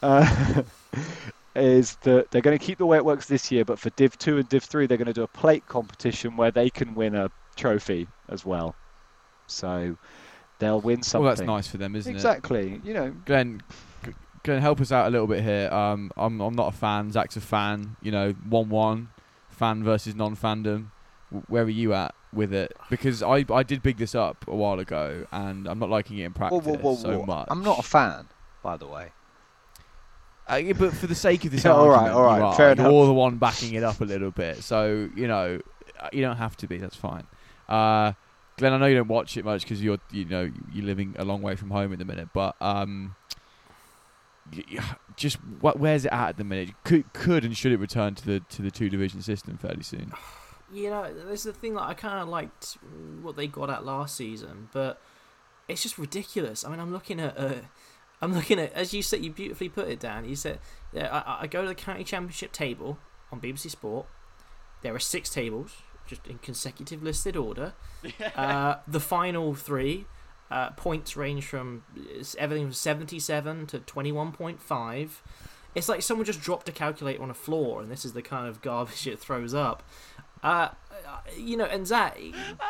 Uh, 0.02 0.64
is 1.56 1.96
that 1.98 2.32
they're 2.32 2.41
going 2.41 2.58
to 2.58 2.64
keep 2.66 2.78
the 2.78 2.86
way 2.86 2.98
it 2.98 3.06
works 3.06 3.28
this 3.28 3.52
year, 3.52 3.64
but 3.64 3.80
for 3.80 3.89
Div 3.91 4.18
2 4.18 4.38
and 4.39 4.50
Div 4.50 4.64
3, 4.64 4.88
they're 4.88 4.98
going 4.98 5.06
to 5.08 5.14
do 5.14 5.24
a 5.24 5.28
plate 5.28 5.66
competition 5.68 6.36
where 6.36 6.52
they 6.52 6.70
can 6.70 6.96
win 6.96 7.16
a 7.16 7.30
trophy 7.56 8.08
as 8.30 8.46
well. 8.46 8.76
So 9.48 9.98
they'll 10.60 10.82
win 10.82 11.04
something. 11.04 11.24
well, 11.26 11.36
that's 11.36 11.46
nice 11.48 11.68
for 11.68 11.78
them, 11.78 11.96
isn't 11.96 12.12
it? 12.12 12.16
Exactly. 12.16 12.82
You 12.84 12.94
know, 12.94 13.16
Glenn, 13.26 13.62
Glenn, 14.44 14.62
help 14.62 14.82
us 14.82 14.91
out 14.91 15.08
a 15.08 15.10
little 15.10 15.28
bit 15.28 15.44
here. 15.44 15.70
Um, 15.72 16.12
I'm 16.18 16.41
I'm 16.41 16.56
not 16.56 16.74
a 16.74 16.78
fan. 16.78 17.12
Zach's 17.12 17.38
a 17.38 17.41
fan. 17.41 17.96
You 18.02 18.12
know, 18.12 18.32
one 18.48 18.70
one, 18.70 19.10
fan 19.50 19.84
versus 19.84 20.16
non-fandom. 20.16 20.88
W- 21.32 21.46
Where 21.48 21.64
are 21.64 21.70
you 21.70 21.94
at 21.94 22.14
with 22.34 22.54
it? 22.54 22.76
Because 22.89 23.24
I 23.24 23.46
I 23.52 23.64
did 23.64 23.82
big 23.82 23.98
this 23.98 24.14
up 24.16 24.46
a 24.48 24.56
while 24.56 24.80
ago, 24.80 25.26
and 25.32 25.68
I'm 25.68 25.80
not 25.80 25.89
liking 25.89 26.18
it 26.18 26.26
in 26.26 26.34
practice 26.34 26.66
whoa, 26.66 26.74
whoa, 26.76 26.96
so 26.96 27.20
whoa. 27.20 27.26
much. 27.26 27.48
I'm 27.50 27.64
not 27.64 27.80
a 27.80 27.84
fan, 27.84 28.28
by 28.62 28.76
the 28.76 28.88
way. 28.88 29.10
Uh, 30.52 30.56
yeah, 30.56 30.74
but 30.74 30.94
for 30.94 31.08
the 31.08 31.16
sake 31.16 31.46
of 31.46 31.52
this 31.52 31.64
Yeah, 31.64 31.72
all 31.76 31.88
right, 31.88 31.96
argument, 32.12 32.16
all 32.18 32.24
right, 32.24 32.38
you 32.39 32.44
are. 32.44 32.56
fair 32.56 32.66
You're 32.76 32.86
enough. 32.88 33.06
the 33.08 33.14
one 33.14 33.38
backing 33.38 33.76
it 33.76 33.84
up 33.84 34.02
a 34.02 34.06
little 34.06 34.32
bit, 34.32 34.62
so 34.62 35.10
you 35.16 35.28
know 35.28 35.60
uh, 36.02 36.10
you 36.12 36.22
don't 36.22 36.36
have 36.36 36.58
to 36.58 36.68
be. 36.68 36.78
That's 36.78 36.98
fine. 36.98 37.24
Uh, 37.70 38.12
Glenn, 38.58 38.74
I 38.74 38.78
know 38.78 38.88
you 38.88 38.96
don't 38.96 39.08
watch 39.08 39.38
it 39.38 39.46
much 39.46 39.62
because 39.62 39.82
you're 39.82 40.00
you 40.12 40.26
know 40.26 40.52
you're 40.74 40.86
living 40.86 41.16
a 41.18 41.24
long 41.24 41.41
way 41.41 41.56
from 41.56 41.70
home 41.72 41.94
at 41.94 42.00
the 42.00 42.04
minute, 42.06 42.28
but 42.34 42.58
um, 42.60 43.16
just 45.16 45.38
what 45.62 45.80
where's 45.80 46.06
it 46.06 46.12
at 46.14 46.30
at 46.30 46.38
the 46.38 46.44
minute? 46.44 46.72
Could 46.84 47.12
could 47.14 47.46
and 47.46 47.56
should 47.56 47.72
it 47.72 47.78
return 47.78 48.16
to 48.16 48.26
the 48.26 48.39
to 48.41 48.62
the 48.62 48.72
two 48.72 48.89
division 48.89 49.22
system 49.22 49.58
fairly 49.58 49.84
soon? 49.84 50.14
You 50.72 50.89
know, 50.89 51.14
there's 51.14 51.44
the 51.44 51.54
thing 51.54 51.76
that 51.76 51.84
I 51.84 51.94
kind 51.94 52.20
of 52.20 52.28
liked 52.28 52.80
what 53.22 53.36
they 53.36 53.46
got 53.46 53.70
at 53.70 53.86
last 53.86 54.16
season, 54.16 54.70
but 54.74 55.00
it's 55.68 55.84
just 55.84 56.00
ridiculous. 56.00 56.66
I 56.66 56.70
mean, 56.70 56.80
I'm 56.80 56.91
looking 56.91 57.20
at, 57.20 57.38
uh, 57.38 57.54
I'm 58.22 58.34
looking 58.34 58.60
at, 58.60 58.74
as 58.74 58.91
you 58.91 59.04
said, 59.04 59.24
you 59.24 59.30
beautifully 59.30 59.70
put 59.70 59.88
it 59.88 60.00
down. 60.00 60.28
You 60.28 60.36
said, 60.36 60.60
yeah, 60.91 61.10
I, 61.28 61.44
I 61.44 61.48
go 61.48 61.62
to 61.62 61.68
the 61.68 61.76
county 61.76 62.04
championship 62.04 62.52
table 62.52 62.98
on 63.32 63.39
BBC 63.39 63.70
Sport. 63.70 64.08
There 64.82 64.96
are 64.96 65.00
six 65.00 65.30
tables, 65.30 65.76
just 66.08 66.26
in 66.26 66.39
consecutive 66.39 67.04
listed 67.04 67.38
order. 67.38 67.74
Uh, 68.36 68.78
the 68.88 69.00
final 69.00 69.54
three 69.54 70.06
uh, 70.52 70.70
points 70.72 71.16
range 71.18 71.46
from 71.46 71.84
everything 72.38 72.66
from 72.68 72.74
77 72.74 73.68
to 73.68 73.80
21.5. 73.80 75.10
It's 75.76 75.89
like 75.89 76.02
someone 76.04 76.26
just 76.26 76.41
dropped 76.41 76.70
a 76.70 76.72
calculator 76.72 77.22
on 77.24 77.30
a 77.32 77.34
floor, 77.36 77.82
and 77.82 77.89
this 77.91 78.06
is 78.06 78.14
the 78.14 78.22
kind 78.22 78.48
of 78.48 78.62
garbage 78.62 79.08
it 79.14 79.20
throws 79.20 79.54
up. 79.54 79.84
Uh, 80.44 80.70
you 81.38 81.56
know, 81.56 81.64
and 81.66 81.88
Zach, 81.88 82.18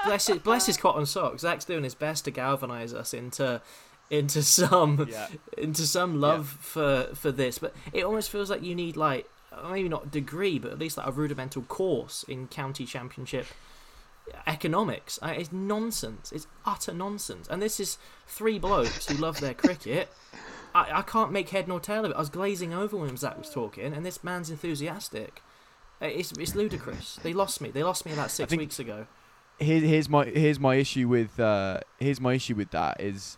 bless 0.05 0.27
his, 0.27 0.37
bless 0.37 0.67
his 0.67 0.77
cotton 0.77 1.05
socks. 1.05 1.41
Zach's 1.41 1.65
doing 1.65 1.83
his 1.83 1.95
best 1.95 2.25
to 2.25 2.31
galvanize 2.31 2.93
us 2.93 3.13
into 3.13 3.61
into 4.09 4.43
some 4.43 5.07
Yeah. 5.09 5.27
into 5.57 5.87
some 5.87 6.21
love 6.21 6.47
for 6.61 7.09
for 7.15 7.31
this, 7.31 7.57
but 7.57 7.73
it 7.91 8.03
almost 8.03 8.29
feels 8.29 8.49
like 8.49 8.61
you 8.61 8.75
need 8.75 8.95
like 8.95 9.27
maybe 9.69 9.89
not 9.89 10.11
degree, 10.11 10.59
but 10.59 10.71
at 10.71 10.77
least 10.79 10.97
like 10.97 11.07
a 11.07 11.11
rudimental 11.11 11.63
course 11.63 12.23
in 12.27 12.47
county 12.47 12.85
championship 12.85 13.47
economics. 14.47 15.19
It's 15.21 15.51
nonsense. 15.51 16.31
It's 16.31 16.47
utter 16.65 16.93
nonsense. 16.93 17.47
And 17.47 17.61
this 17.61 17.79
is 17.79 17.97
three 18.27 18.59
blokes 18.59 19.07
who 19.07 19.17
love 19.17 19.39
their 19.39 19.53
cricket. 19.53 20.09
I, 20.75 20.99
I 20.99 21.01
can't 21.03 21.31
make 21.31 21.49
head 21.49 21.67
nor 21.67 21.79
tail 21.79 22.05
of 22.05 22.11
it. 22.11 22.15
I 22.15 22.19
was 22.19 22.29
glazing 22.29 22.73
over 22.73 22.97
when 22.97 23.15
Zach 23.17 23.37
was 23.37 23.49
talking, 23.49 23.93
and 23.93 24.05
this 24.05 24.23
man's 24.23 24.49
enthusiastic. 24.49 25.41
Uh, 26.01 26.05
It's 26.07 26.31
it's 26.33 26.55
ludicrous. 26.55 27.19
They 27.21 27.33
lost 27.33 27.61
me. 27.61 27.69
They 27.69 27.83
lost 27.83 28.05
me 28.05 28.13
about 28.13 28.31
six 28.31 28.51
weeks 28.55 28.79
ago. 28.79 29.07
Here, 29.59 29.79
here's 29.79 30.09
my 30.09 30.25
here's 30.25 30.59
my 30.59 30.75
issue 30.75 31.07
with 31.07 31.39
uh, 31.39 31.81
here's 31.99 32.19
my 32.19 32.33
issue 32.33 32.55
with 32.55 32.71
that 32.71 32.99
is 32.99 33.37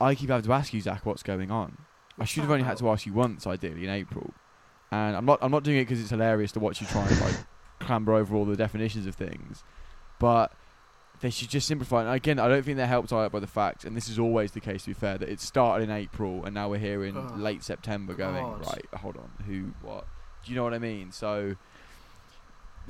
I 0.00 0.14
keep 0.14 0.30
having 0.30 0.44
to 0.44 0.52
ask 0.52 0.72
you, 0.74 0.80
Zach, 0.80 1.06
what's 1.06 1.22
going 1.22 1.50
on. 1.50 1.78
I 2.18 2.24
should 2.24 2.42
have 2.42 2.50
only 2.50 2.64
had 2.64 2.76
to 2.78 2.90
ask 2.90 3.06
you 3.06 3.12
once, 3.12 3.46
ideally, 3.46 3.84
in 3.84 3.90
April, 3.90 4.34
and 4.90 5.16
I'm 5.16 5.24
not 5.24 5.38
I'm 5.42 5.52
not 5.52 5.62
doing 5.62 5.78
it 5.78 5.82
because 5.84 6.00
it's 6.00 6.10
hilarious 6.10 6.52
to 6.52 6.60
watch 6.60 6.80
you 6.80 6.86
try 6.88 7.06
and 7.06 7.20
like 7.20 7.34
clamber 7.80 8.14
over 8.14 8.36
all 8.36 8.44
the 8.44 8.56
definitions 8.56 9.06
of 9.06 9.14
things, 9.16 9.64
but 10.18 10.52
they 11.20 11.30
should 11.30 11.48
just 11.50 11.66
simplify. 11.66 12.02
And 12.02 12.10
again, 12.14 12.38
I 12.38 12.48
don't 12.48 12.62
think 12.64 12.76
they're 12.76 12.86
helped 12.86 13.12
out 13.12 13.30
by 13.32 13.40
the 13.40 13.46
fact, 13.46 13.84
and 13.84 13.96
this 13.96 14.08
is 14.08 14.18
always 14.18 14.52
the 14.52 14.60
case. 14.60 14.82
To 14.84 14.90
be 14.90 14.94
fair, 14.94 15.18
that 15.18 15.28
it 15.28 15.40
started 15.40 15.84
in 15.84 15.90
April 15.90 16.44
and 16.44 16.54
now 16.54 16.68
we're 16.70 16.78
here 16.78 17.04
in 17.04 17.16
Oh, 17.16 17.34
late 17.36 17.62
September, 17.62 18.14
going 18.14 18.42
God. 18.44 18.66
right. 18.66 18.86
Hold 19.00 19.16
on, 19.16 19.30
who, 19.46 19.72
what? 19.86 20.06
Do 20.44 20.50
you 20.52 20.56
know 20.56 20.64
what 20.64 20.74
I 20.74 20.78
mean? 20.78 21.12
So. 21.12 21.56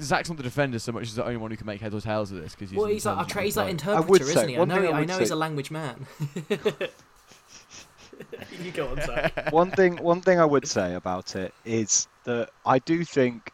Zach's 0.01 0.31
not 0.31 0.37
the 0.39 0.45
defender 0.45 0.79
so 0.79 0.93
much 0.93 1.03
as 1.09 1.17
the 1.17 1.25
only 1.25 1.37
one 1.37 1.51
who 1.51 1.59
can 1.59 1.67
make 1.67 1.81
heads 1.83 1.95
or 1.95 2.01
tails 2.01 2.31
of 2.33 2.41
this 2.41 2.55
because 2.55 2.73
Well, 2.73 2.87
he's 2.87 3.05
like, 3.05 3.27
a 3.27 3.29
tra- 3.29 3.43
he's 3.43 3.57
like 3.57 3.65
I 3.65 3.67
would 3.67 3.73
interpreter, 3.73 4.25
say- 4.25 4.31
isn't 4.31 4.49
he? 4.49 4.57
I 4.57 4.65
know, 4.65 4.75
thing 4.77 4.85
I 4.87 4.97
I 4.97 5.01
would 5.01 5.09
know 5.09 5.19
he's 5.19 5.31
a 5.31 5.37
language 5.37 5.71
man. 5.71 6.07
you 8.63 8.71
go 8.73 8.89
on, 8.89 9.01
Zach. 9.03 9.51
one 9.53 9.71
thing 9.71 9.97
one 9.99 10.21
thing 10.21 10.39
I 10.41 10.45
would 10.45 10.67
say 10.67 10.95
about 10.95 11.37
it 11.37 11.53
is 11.65 12.09
that 12.25 12.51
I 12.65 12.79
do 12.79 13.05
think 13.05 13.53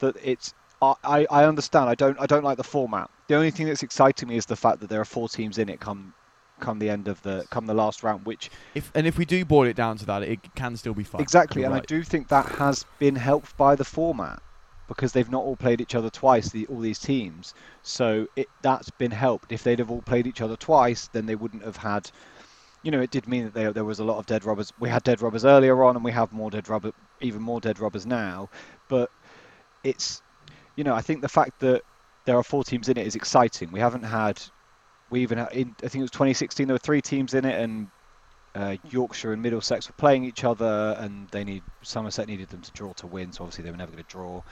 that 0.00 0.16
it's 0.22 0.52
I, 0.82 1.26
I 1.30 1.44
understand 1.44 1.88
I 1.88 1.94
don't 1.94 2.20
I 2.20 2.26
don't 2.26 2.44
like 2.44 2.56
the 2.58 2.64
format. 2.64 3.10
The 3.28 3.34
only 3.34 3.50
thing 3.50 3.66
that's 3.66 3.82
exciting 3.82 4.28
me 4.28 4.36
is 4.36 4.46
the 4.46 4.56
fact 4.56 4.80
that 4.80 4.90
there 4.90 5.00
are 5.00 5.06
four 5.06 5.28
teams 5.28 5.58
in 5.58 5.68
it 5.68 5.80
come 5.80 6.12
come 6.60 6.78
the 6.78 6.90
end 6.90 7.08
of 7.08 7.22
the 7.22 7.46
come 7.50 7.66
the 7.66 7.74
last 7.74 8.02
round, 8.02 8.26
which 8.26 8.50
If 8.74 8.90
and 8.94 9.06
if 9.06 9.18
we 9.18 9.24
do 9.24 9.44
boil 9.44 9.66
it 9.66 9.76
down 9.76 9.96
to 9.98 10.06
that, 10.06 10.22
it 10.22 10.54
can 10.54 10.76
still 10.76 10.94
be 10.94 11.04
fun. 11.04 11.20
exactly, 11.20 11.62
You're 11.62 11.70
and 11.70 11.80
I 11.80 11.84
do 11.84 12.02
think 12.02 12.28
that 12.28 12.46
has 12.46 12.84
been 12.98 13.16
helped 13.16 13.56
by 13.56 13.74
the 13.74 13.84
format 13.84 14.42
because 14.88 15.12
they've 15.12 15.30
not 15.30 15.42
all 15.42 15.56
played 15.56 15.80
each 15.80 15.94
other 15.94 16.10
twice. 16.10 16.50
The, 16.50 16.66
all 16.66 16.80
these 16.80 16.98
teams, 16.98 17.54
so 17.82 18.26
it 18.36 18.48
that's 18.62 18.90
been 18.90 19.10
helped. 19.10 19.52
If 19.52 19.64
they'd 19.64 19.78
have 19.78 19.90
all 19.90 20.02
played 20.02 20.26
each 20.26 20.40
other 20.40 20.56
twice, 20.56 21.08
then 21.08 21.26
they 21.26 21.36
wouldn't 21.36 21.64
have 21.64 21.76
had. 21.76 22.10
You 22.82 22.92
know, 22.92 23.00
it 23.00 23.10
did 23.10 23.26
mean 23.26 23.44
that 23.44 23.54
there, 23.54 23.72
there 23.72 23.84
was 23.84 23.98
a 23.98 24.04
lot 24.04 24.18
of 24.18 24.26
dead 24.26 24.44
rubbers. 24.44 24.72
We 24.78 24.88
had 24.88 25.02
dead 25.02 25.20
rubbers 25.20 25.44
earlier 25.44 25.82
on, 25.82 25.96
and 25.96 26.04
we 26.04 26.12
have 26.12 26.32
more 26.32 26.50
dead 26.50 26.68
rubber, 26.68 26.92
even 27.20 27.42
more 27.42 27.60
dead 27.60 27.80
rubbers 27.80 28.06
now. 28.06 28.48
But 28.88 29.10
it's, 29.82 30.22
you 30.76 30.84
know, 30.84 30.94
I 30.94 31.00
think 31.00 31.22
the 31.22 31.28
fact 31.28 31.60
that 31.60 31.82
there 32.24 32.36
are 32.36 32.42
four 32.42 32.64
teams 32.64 32.88
in 32.88 32.98
it 32.98 33.06
is 33.06 33.14
exciting. 33.14 33.72
We 33.72 33.80
haven't 33.80 34.02
had, 34.02 34.40
we 35.10 35.22
even 35.22 35.38
had, 35.38 35.52
in, 35.52 35.74
I 35.82 35.88
think 35.88 35.96
it 35.96 36.02
was 36.02 36.10
2016. 36.10 36.66
There 36.66 36.74
were 36.74 36.78
three 36.78 37.00
teams 37.00 37.34
in 37.34 37.44
it, 37.44 37.60
and 37.60 37.88
uh, 38.54 38.76
Yorkshire 38.90 39.32
and 39.32 39.42
Middlesex 39.42 39.88
were 39.88 39.94
playing 39.94 40.24
each 40.24 40.44
other, 40.44 40.96
and 40.98 41.28
they 41.30 41.44
need 41.44 41.62
Somerset 41.82 42.26
needed 42.26 42.48
them 42.48 42.62
to 42.62 42.72
draw 42.72 42.92
to 42.94 43.06
win. 43.06 43.32
So 43.32 43.44
obviously 43.44 43.64
they 43.64 43.70
were 43.70 43.76
never 43.76 43.92
going 43.92 44.04
to 44.04 44.10
draw. 44.10 44.42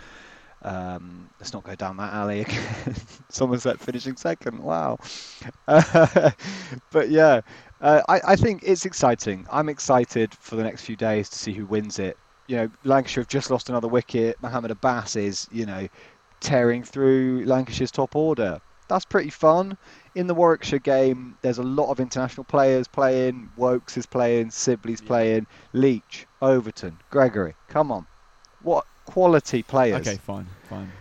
Um, 0.62 1.28
let's 1.38 1.52
not 1.52 1.62
go 1.62 1.74
down 1.74 1.96
that 1.98 2.12
alley 2.12 2.40
again. 2.40 2.94
Somerset 3.28 3.80
finishing 3.80 4.16
second. 4.16 4.62
Wow. 4.62 4.98
Uh, 5.68 6.30
but 6.90 7.10
yeah, 7.10 7.42
uh, 7.80 8.02
I, 8.08 8.20
I 8.28 8.36
think 8.36 8.62
it's 8.64 8.86
exciting. 8.86 9.46
I'm 9.50 9.68
excited 9.68 10.34
for 10.34 10.56
the 10.56 10.62
next 10.62 10.82
few 10.84 10.96
days 10.96 11.28
to 11.30 11.38
see 11.38 11.52
who 11.52 11.66
wins 11.66 11.98
it. 11.98 12.16
You 12.46 12.56
know, 12.56 12.70
Lancashire 12.84 13.22
have 13.22 13.28
just 13.28 13.50
lost 13.50 13.68
another 13.68 13.88
wicket. 13.88 14.36
Mohammed 14.42 14.70
Abbas 14.70 15.16
is, 15.16 15.48
you 15.50 15.66
know, 15.66 15.88
tearing 16.44 16.84
through 16.84 17.42
Lancashire's 17.46 17.90
top 17.90 18.14
order. 18.14 18.60
That's 18.88 19.04
pretty 19.06 19.30
fun. 19.30 19.78
In 20.14 20.26
the 20.26 20.34
Warwickshire 20.34 20.78
game, 20.78 21.36
there's 21.42 21.58
a 21.58 21.62
lot 21.62 21.90
of 21.90 21.98
international 21.98 22.44
players 22.44 22.86
playing. 22.86 23.50
Woakes 23.56 23.96
is 23.96 24.04
playing. 24.06 24.50
Sibley's 24.50 25.00
Yeah. 25.00 25.06
playing. 25.08 25.46
Leach, 25.72 26.26
Overton, 26.42 26.98
Gregory. 27.10 27.54
Come 27.68 27.90
on. 27.90 28.06
What 28.62 28.86
quality 29.06 29.62
players. 29.62 30.06
Okay, 30.06 30.16
fine, 30.18 30.46
fine. 30.68 30.92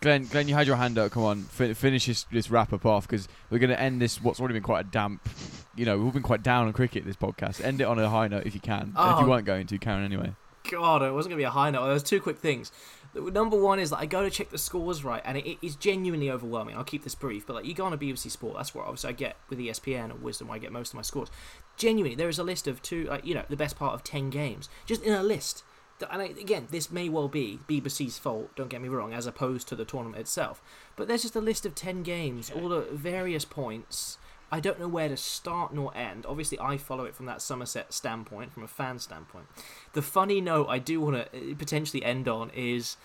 Glenn, 0.00 0.24
Glenn, 0.26 0.48
you 0.48 0.54
had 0.54 0.66
your 0.66 0.76
hand 0.76 0.98
up. 0.98 1.12
Come 1.12 1.24
on, 1.24 1.42
fin- 1.42 1.74
finish 1.74 2.06
this, 2.06 2.24
this 2.32 2.50
wrap 2.50 2.72
up 2.72 2.84
off 2.86 3.06
because 3.06 3.28
we're 3.50 3.58
going 3.58 3.70
to 3.70 3.80
end 3.80 4.00
this. 4.00 4.20
What's 4.20 4.40
already 4.40 4.54
been 4.54 4.62
quite 4.62 4.80
a 4.86 4.88
damp. 4.88 5.28
You 5.76 5.84
know, 5.84 5.96
we've 5.96 6.06
all 6.06 6.12
been 6.12 6.22
quite 6.22 6.42
down 6.42 6.66
on 6.66 6.72
cricket 6.72 7.04
this 7.04 7.16
podcast. 7.16 7.62
End 7.64 7.80
it 7.80 7.84
on 7.84 7.98
a 7.98 8.08
high 8.08 8.26
note 8.26 8.44
if 8.46 8.54
you 8.54 8.60
can. 8.60 8.92
And 8.96 9.12
if 9.12 9.20
you 9.20 9.26
Oh. 9.26 9.28
weren't 9.28 9.44
going 9.46 9.66
to, 9.68 9.78
Karen, 9.78 10.02
anyway. 10.04 10.34
God, 10.70 11.02
it 11.02 11.12
wasn't 11.12 11.30
going 11.30 11.38
to 11.38 11.42
be 11.42 11.44
a 11.44 11.50
high 11.50 11.70
note. 11.70 11.86
There's 11.86 12.02
two 12.02 12.20
quick 12.20 12.38
things. 12.38 12.70
The- 13.14 13.30
Number 13.30 13.60
one 13.60 13.78
is 13.78 13.90
that 13.90 13.98
I 13.98 14.06
go 14.06 14.22
to 14.22 14.30
check 14.30 14.50
the 14.50 14.58
scores 14.58 15.02
right, 15.04 15.22
and 15.24 15.36
it, 15.36 15.46
it 15.46 15.58
is 15.62 15.76
genuinely 15.76 16.30
overwhelming. 16.30 16.76
I'll 16.76 16.84
keep 16.84 17.02
this 17.04 17.14
brief, 17.14 17.46
but 17.46 17.54
like 17.56 17.64
you 17.64 17.74
go 17.74 17.84
on 17.84 17.92
a 17.92 17.98
BBC 17.98 18.30
Sport, 18.30 18.56
that's 18.56 18.74
where 18.74 18.84
obviously 18.84 19.10
I 19.10 19.12
get 19.12 19.36
with 19.48 19.58
ESPN 19.58 20.10
or 20.10 20.14
Wisden, 20.14 20.42
where 20.46 20.56
I 20.56 20.58
get 20.58 20.72
most 20.72 20.90
of 20.90 20.96
my 20.96 21.02
scores. 21.02 21.28
Genuinely, 21.76 22.14
there 22.14 22.28
is 22.28 22.38
a 22.38 22.44
list 22.44 22.66
of 22.68 22.82
two, 22.82 23.04
like 23.04 23.24
you 23.24 23.34
know, 23.34 23.44
the 23.48 23.56
best 23.56 23.76
part 23.76 23.94
of 23.94 24.04
ten 24.04 24.30
games, 24.30 24.68
just 24.86 25.02
in 25.02 25.12
a 25.12 25.22
list. 25.22 25.64
And 26.10 26.22
I, 26.22 26.26
again, 26.26 26.66
this 26.70 26.90
may 26.90 27.10
well 27.10 27.28
be 27.28 27.58
BBC's 27.68 28.16
fault. 28.18 28.56
Don't 28.56 28.70
get 28.70 28.80
me 28.80 28.88
wrong, 28.88 29.12
as 29.12 29.26
opposed 29.26 29.68
to 29.68 29.76
the 29.76 29.84
tournament 29.84 30.18
itself. 30.20 30.62
But 30.96 31.08
there's 31.08 31.22
just 31.22 31.36
a 31.36 31.40
list 31.40 31.66
of 31.66 31.74
ten 31.74 32.02
games, 32.02 32.50
all 32.50 32.68
the 32.70 32.86
various 32.92 33.44
points. 33.44 34.16
I 34.52 34.60
don't 34.60 34.80
know 34.80 34.88
where 34.88 35.08
to 35.08 35.16
start 35.16 35.72
nor 35.72 35.96
end. 35.96 36.26
Obviously, 36.26 36.58
I 36.58 36.76
follow 36.76 37.04
it 37.04 37.14
from 37.14 37.26
that 37.26 37.40
Somerset 37.40 37.92
standpoint, 37.92 38.52
from 38.52 38.62
a 38.62 38.68
fan 38.68 38.98
standpoint. 38.98 39.46
The 39.92 40.02
funny 40.02 40.40
note 40.40 40.66
I 40.68 40.78
do 40.78 41.00
want 41.00 41.32
to 41.32 41.54
potentially 41.54 42.04
end 42.04 42.26
on 42.28 42.50
is 42.50 42.96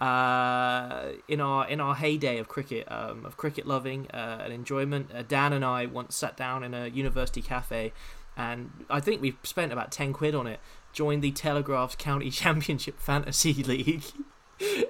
uh, 0.00 1.12
in 1.28 1.40
our 1.40 1.68
in 1.68 1.80
our 1.80 1.94
heyday 1.94 2.38
of 2.38 2.48
cricket, 2.48 2.90
um, 2.90 3.24
of 3.24 3.36
cricket 3.36 3.66
loving 3.66 4.08
uh, 4.12 4.40
and 4.42 4.52
enjoyment. 4.52 5.10
Uh, 5.14 5.22
Dan 5.22 5.52
and 5.52 5.64
I 5.64 5.86
once 5.86 6.14
sat 6.14 6.36
down 6.36 6.62
in 6.62 6.74
a 6.74 6.88
university 6.88 7.42
cafe, 7.42 7.92
and 8.36 8.70
I 8.90 9.00
think 9.00 9.20
we 9.20 9.36
spent 9.42 9.72
about 9.72 9.90
ten 9.90 10.12
quid 10.12 10.34
on 10.34 10.46
it. 10.46 10.60
Joined 10.92 11.22
the 11.22 11.32
Telegraph's 11.32 11.96
County 11.96 12.30
Championship 12.42 13.00
Fantasy 13.00 13.54
League. 13.54 14.04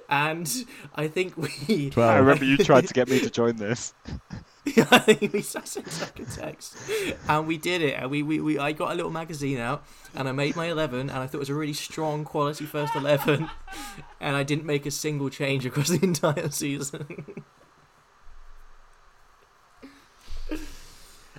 And 0.07 0.47
I 0.93 1.07
think 1.07 1.35
we. 1.35 1.91
I 1.97 2.17
remember 2.17 2.45
you 2.45 2.55
tried 2.55 2.87
to 2.87 2.93
get 2.93 3.09
me 3.09 3.19
to 3.21 3.31
join 3.31 3.55
this. 3.55 3.95
We 4.65 5.41
sent 5.41 5.67
Zach 5.67 6.19
a 6.19 6.25
text, 6.25 6.75
and 7.29 7.47
we 7.47 7.57
did 7.57 7.81
it. 7.81 7.95
And 7.99 8.09
we, 8.09 8.23
we, 8.23 8.39
we 8.39 8.57
I 8.57 8.71
got 8.71 8.91
a 8.91 8.95
little 8.95 9.11
magazine 9.11 9.59
out, 9.59 9.85
and 10.15 10.27
I 10.27 10.31
made 10.31 10.55
my 10.55 10.65
eleven, 10.65 11.01
and 11.09 11.19
I 11.19 11.27
thought 11.27 11.35
it 11.35 11.39
was 11.39 11.49
a 11.49 11.55
really 11.55 11.73
strong 11.73 12.25
quality 12.25 12.65
first 12.65 12.95
eleven, 12.95 13.49
and 14.19 14.35
I 14.35 14.43
didn't 14.43 14.65
make 14.65 14.85
a 14.85 14.91
single 14.91 15.29
change 15.29 15.65
across 15.65 15.89
the 15.89 16.03
entire 16.03 16.49
season. 16.49 17.43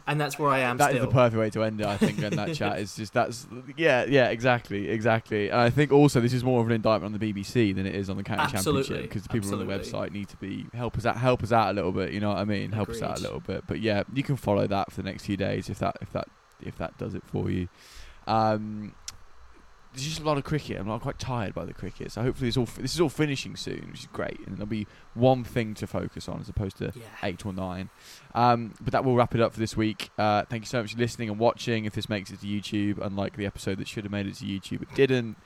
and 0.07 0.21
that's 0.21 0.39
where 0.39 0.51
I 0.51 0.61
am 0.61 0.77
That 0.77 0.91
is 0.91 0.97
still. 0.97 1.07
the 1.07 1.13
perfect 1.13 1.39
way 1.39 1.51
to 1.51 1.63
end 1.65 1.81
it, 1.81 1.87
I 1.87 1.97
think. 1.97 2.19
And 2.23 2.39
that 2.39 2.55
chat 2.55 2.79
is 2.79 2.95
just 2.97 3.13
that's 3.13 3.47
yeah, 3.77 4.05
yeah, 4.07 4.29
exactly, 4.29 4.89
exactly. 4.89 5.51
And 5.51 5.61
I 5.61 5.71
think 5.71 5.93
also 5.93 6.21
this 6.21 6.33
is 6.33 6.45
more 6.45 6.61
of 6.61 6.67
an 6.67 6.73
indictment 6.73 7.13
on 7.15 7.19
the 7.21 7.33
BBC 7.33 7.75
than 7.75 7.87
it 7.87 7.95
is 7.95 8.09
on 8.09 8.17
the 8.17 8.23
county 8.23 8.43
Absolutely, 8.43 8.83
championship 8.83 9.11
because 9.11 9.23
the 9.25 9.29
people 9.29 9.53
on 9.53 9.67
the 9.67 9.73
website 9.73 10.13
need 10.13 10.29
to 10.29 10.37
be 10.37 10.67
help 10.75 10.97
us 10.97 11.07
out, 11.07 11.17
help 11.17 11.43
us 11.43 11.53
out 11.53 11.71
a 11.71 11.73
little 11.73 11.93
bit. 11.93 12.13
You 12.13 12.21
know 12.21 12.29
what 12.29 12.39
I 12.39 12.45
mean? 12.45 12.73
Help 12.73 12.89
us 12.91 13.03
out 13.03 13.19
a 13.19 13.23
little 13.23 13.41
bit. 13.41 13.65
But 13.67 13.81
yeah, 13.81 14.05
you 14.15 14.23
can 14.23 14.37
follow 14.37 14.67
that 14.67 14.93
for 14.93 15.03
the 15.03 15.11
next 15.11 15.25
few 15.27 15.37
days 15.37 15.69
if 15.69 15.79
that 15.81 15.97
if 16.01 16.13
that 16.13 16.29
if 16.63 16.77
that 16.79 16.97
does 16.99 17.15
it 17.15 17.23
for 17.27 17.51
you. 17.51 17.69
Um, 18.27 18.95
there's 19.97 20.07
just 20.07 20.21
a 20.21 20.25
lot 20.25 20.37
of 20.37 20.45
cricket. 20.45 20.79
I'm 20.79 20.87
not 20.87 21.01
quite 21.01 21.19
tired 21.19 21.55
by 21.55 21.65
the 21.65 21.73
cricket, 21.73 22.13
so 22.13 22.21
hopefully 22.21 22.49
it's 22.49 22.57
all 22.59 22.67
this 22.79 22.95
is 22.95 23.01
all 23.01 23.09
finishing 23.09 23.57
soon, 23.57 23.89
which 23.91 24.01
is 24.01 24.09
great, 24.13 24.39
and 24.47 24.57
there'll 24.57 24.67
be 24.67 24.87
one 25.15 25.43
thing 25.43 25.73
to 25.75 25.87
focus 25.87 26.29
on 26.29 26.39
as 26.41 26.51
opposed 26.51 26.77
to 26.79 26.93
yeah. 26.95 27.03
eight 27.23 27.47
or 27.47 27.53
nine. 27.55 27.89
Um, 28.35 28.75
but 28.81 28.93
that 28.93 29.05
will 29.05 29.17
wrap 29.17 29.35
it 29.35 29.41
up 29.41 29.55
for 29.55 29.59
this 29.59 29.75
week. 29.75 30.11
Uh, 30.19 30.45
thank 30.45 30.63
you 30.63 30.67
so 30.67 30.83
much 30.83 30.93
for 30.93 30.99
listening 30.99 31.31
and 31.31 31.39
watching. 31.39 31.87
If 31.87 31.95
this 31.95 32.11
makes 32.11 32.31
it 32.31 32.43
to 32.43 32.47
YouTube, 32.47 33.05
unlike 33.05 33.37
the 33.37 33.47
episode 33.47 33.79
that 33.79 33.89
should 33.89 34.05
have 34.05 34.13
made 34.13 34.27
it 34.27 34.35
to 34.35 34.45
YouTube 34.45 34.81
but 34.81 34.95
didn't, 34.95 35.37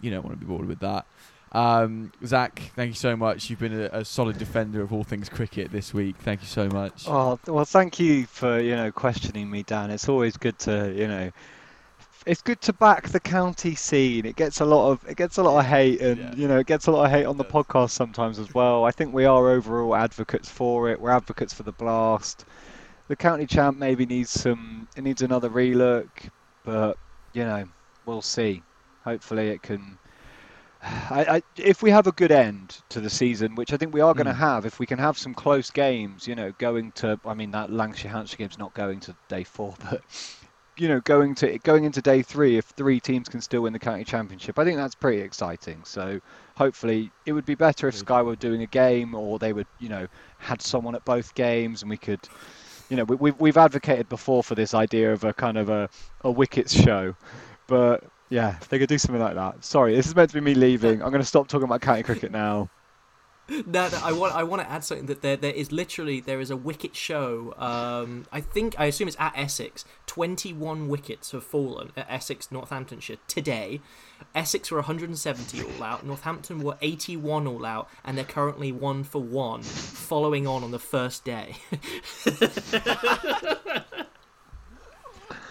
you 0.00 0.10
don't 0.10 0.24
want 0.24 0.40
to 0.40 0.44
be 0.44 0.46
bored 0.46 0.66
with 0.66 0.80
that. 0.80 1.04
Um, 1.52 2.12
Zach, 2.24 2.72
thank 2.76 2.88
you 2.88 2.94
so 2.94 3.16
much. 3.16 3.48
You've 3.48 3.58
been 3.58 3.78
a, 3.78 3.90
a 3.92 4.04
solid 4.04 4.38
defender 4.38 4.82
of 4.82 4.92
all 4.92 5.04
things 5.04 5.28
cricket 5.28 5.70
this 5.70 5.94
week. 5.94 6.16
Thank 6.16 6.40
you 6.40 6.46
so 6.46 6.68
much. 6.68 7.04
Oh 7.06 7.38
well, 7.46 7.64
thank 7.64 7.98
you 7.98 8.26
for 8.26 8.60
you 8.60 8.76
know 8.76 8.90
questioning 8.90 9.50
me, 9.50 9.62
Dan. 9.62 9.90
It's 9.90 10.08
always 10.08 10.36
good 10.36 10.58
to 10.60 10.94
you 10.94 11.08
know, 11.08 11.30
it's 12.28 12.42
good 12.42 12.60
to 12.62 12.72
back 12.72 13.08
the 13.08 13.20
county 13.20 13.74
scene. 13.74 14.26
It 14.26 14.36
gets 14.36 14.60
a 14.60 14.64
lot 14.64 14.90
of 14.92 15.04
it 15.08 15.16
gets 15.16 15.38
a 15.38 15.42
lot 15.42 15.58
of 15.60 15.66
hate, 15.66 16.00
and 16.00 16.18
Yeah. 16.18 16.34
you 16.34 16.48
know 16.48 16.58
it 16.58 16.66
gets 16.66 16.86
a 16.86 16.92
lot 16.92 17.06
of 17.06 17.10
hate 17.10 17.24
on 17.24 17.36
the 17.36 17.44
podcast 17.44 17.90
sometimes 17.90 18.38
as 18.38 18.52
well. 18.54 18.84
I 18.84 18.90
think 18.92 19.12
we 19.14 19.24
are 19.24 19.50
overall 19.50 19.94
advocates 19.96 20.48
for 20.48 20.90
it. 20.90 21.00
We're 21.00 21.10
advocates 21.10 21.54
for 21.54 21.62
the 21.64 21.72
blast. 21.72 22.44
The 23.08 23.16
county 23.16 23.46
champ 23.46 23.78
maybe 23.78 24.06
needs 24.06 24.30
some. 24.30 24.88
It 24.96 25.02
needs 25.02 25.22
another 25.22 25.50
relook, 25.50 26.28
but 26.64 26.98
you 27.32 27.44
know 27.44 27.64
we'll 28.04 28.22
see. 28.22 28.64
Hopefully 29.04 29.48
it 29.48 29.62
can. 29.62 29.98
I, 30.82 31.24
I, 31.36 31.42
if 31.56 31.82
we 31.82 31.90
have 31.90 32.06
a 32.06 32.12
good 32.12 32.30
end 32.30 32.80
to 32.90 33.00
the 33.00 33.10
season, 33.10 33.54
which 33.56 33.72
I 33.72 33.76
think 33.76 33.92
we 33.92 34.00
are 34.00 34.14
going 34.14 34.26
to 34.26 34.32
Mm. 34.32 34.36
have, 34.38 34.66
if 34.66 34.78
we 34.78 34.86
can 34.86 34.98
have 34.98 35.18
some 35.18 35.34
close 35.34 35.70
games, 35.70 36.26
you 36.28 36.36
know, 36.36 36.52
going 36.58 36.92
to, 36.96 37.18
I 37.24 37.34
mean, 37.34 37.50
that 37.50 37.70
Lancashire 37.70 38.12
Hampshire 38.12 38.36
game's 38.36 38.58
not 38.58 38.74
going 38.74 39.00
to 39.00 39.16
day 39.28 39.42
four, 39.44 39.74
but 39.90 40.02
you 40.78 40.88
know, 40.88 41.00
going 41.00 41.34
to 41.36 41.58
going 41.58 41.84
into 41.84 42.00
day 42.00 42.22
three, 42.22 42.56
if 42.56 42.66
three 42.66 43.00
teams 43.00 43.28
can 43.28 43.40
still 43.40 43.62
win 43.62 43.72
the 43.72 43.78
county 43.78 44.04
championship, 44.04 44.58
I 44.58 44.64
think 44.64 44.76
that's 44.76 44.94
pretty 44.94 45.20
exciting. 45.20 45.82
So 45.84 46.20
hopefully, 46.56 47.10
it 47.26 47.32
would 47.32 47.44
be 47.44 47.54
better 47.54 47.88
if 47.88 47.96
Sky 47.96 48.22
were 48.22 48.36
doing 48.36 48.62
a 48.62 48.66
game, 48.66 49.14
or 49.14 49.38
they 49.38 49.52
would, 49.52 49.66
you 49.78 49.88
know, 49.88 50.06
had 50.38 50.62
someone 50.62 50.94
at 50.94 51.04
both 51.04 51.34
games, 51.34 51.82
and 51.82 51.90
we 51.90 51.96
could, 51.96 52.20
you 52.88 52.96
know, 52.96 53.04
we, 53.04 53.16
we've 53.16 53.40
we've 53.40 53.56
advocated 53.56 54.08
before 54.08 54.42
for 54.44 54.54
this 54.54 54.74
idea 54.74 55.12
of 55.12 55.24
a 55.24 55.32
kind 55.32 55.58
of 55.58 55.68
a 55.68 55.88
a 56.22 56.30
wickets 56.30 56.72
show, 56.72 57.14
but 57.66 58.04
yeah, 58.30 58.56
if 58.60 58.68
they 58.68 58.78
could 58.78 58.88
do 58.88 58.98
something 58.98 59.22
like 59.22 59.34
that. 59.34 59.64
Sorry, 59.64 59.94
this 59.94 60.06
is 60.06 60.14
meant 60.14 60.30
to 60.30 60.34
be 60.34 60.40
me 60.40 60.54
leaving. 60.54 61.02
I'm 61.02 61.10
going 61.10 61.22
to 61.22 61.24
stop 61.28 61.48
talking 61.48 61.64
about 61.64 61.80
county 61.80 62.02
cricket 62.02 62.30
now. 62.30 62.70
No, 63.66 63.88
I 64.02 64.12
want 64.12 64.34
I 64.34 64.42
want 64.42 64.62
to 64.62 64.70
add 64.70 64.84
something 64.84 65.06
that 65.06 65.22
there 65.22 65.36
there 65.36 65.52
is 65.52 65.72
literally 65.72 66.20
there 66.20 66.40
is 66.40 66.50
a 66.50 66.56
wicket 66.56 66.94
show. 66.94 67.54
Um, 67.56 68.26
I 68.30 68.40
think 68.40 68.78
I 68.78 68.84
assume 68.86 69.08
it's 69.08 69.16
at 69.18 69.32
Essex. 69.36 69.84
Twenty 70.06 70.52
one 70.52 70.88
wickets 70.88 71.30
have 71.32 71.44
fallen 71.44 71.92
at 71.96 72.06
Essex, 72.10 72.52
Northamptonshire 72.52 73.16
today. 73.26 73.80
Essex 74.34 74.70
were 74.70 74.78
170 74.78 75.62
all 75.62 75.82
out. 75.82 76.04
Northampton 76.04 76.60
were 76.60 76.76
81 76.82 77.46
all 77.46 77.64
out, 77.64 77.88
and 78.04 78.18
they're 78.18 78.24
currently 78.24 78.72
one 78.72 79.04
for 79.04 79.22
one, 79.22 79.62
following 79.62 80.46
on 80.46 80.64
on 80.64 80.72
the 80.72 80.78
first 80.78 81.24
day. 81.24 81.56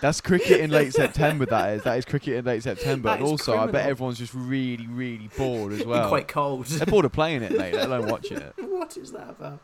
That's 0.01 0.21
cricket 0.21 0.61
in 0.61 0.69
late 0.71 0.93
September. 0.95 1.45
That 1.45 1.73
is. 1.73 1.83
That 1.83 1.97
is 1.97 2.05
cricket 2.05 2.35
in 2.35 2.45
late 2.45 2.63
September. 2.63 3.09
That 3.09 3.19
and 3.19 3.27
also, 3.27 3.57
I 3.57 3.67
bet 3.67 3.87
everyone's 3.87 4.17
just 4.19 4.33
really, 4.33 4.87
really 4.87 5.29
bored 5.37 5.73
as 5.73 5.85
well. 5.85 6.07
Quite 6.09 6.27
cold. 6.27 6.65
They're 6.65 6.85
bored 6.85 7.05
of 7.05 7.11
playing 7.11 7.43
it, 7.43 7.51
mate. 7.57 7.73
Let 7.73 7.85
alone 7.87 8.07
watching 8.11 8.37
it. 8.37 8.53
what 8.57 8.95
is 8.97 9.11
that 9.11 9.29
about? 9.29 9.61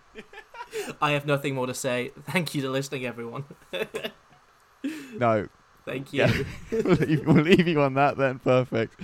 I 1.01 1.11
have 1.11 1.25
nothing 1.25 1.55
more 1.55 1.67
to 1.67 1.73
say. 1.73 2.11
Thank 2.25 2.55
you 2.55 2.61
for 2.61 2.69
listening, 2.69 3.05
everyone. 3.05 3.45
No, 5.15 5.47
Thank 5.86 6.13
you. 6.13 6.19
Yeah. 6.21 6.43
we'll, 6.71 6.95
leave, 6.95 7.25
we'll 7.27 7.43
leave 7.43 7.67
you 7.67 7.81
on 7.81 7.93
that 7.95 8.17
then. 8.17 8.39
Perfect. 8.39 8.99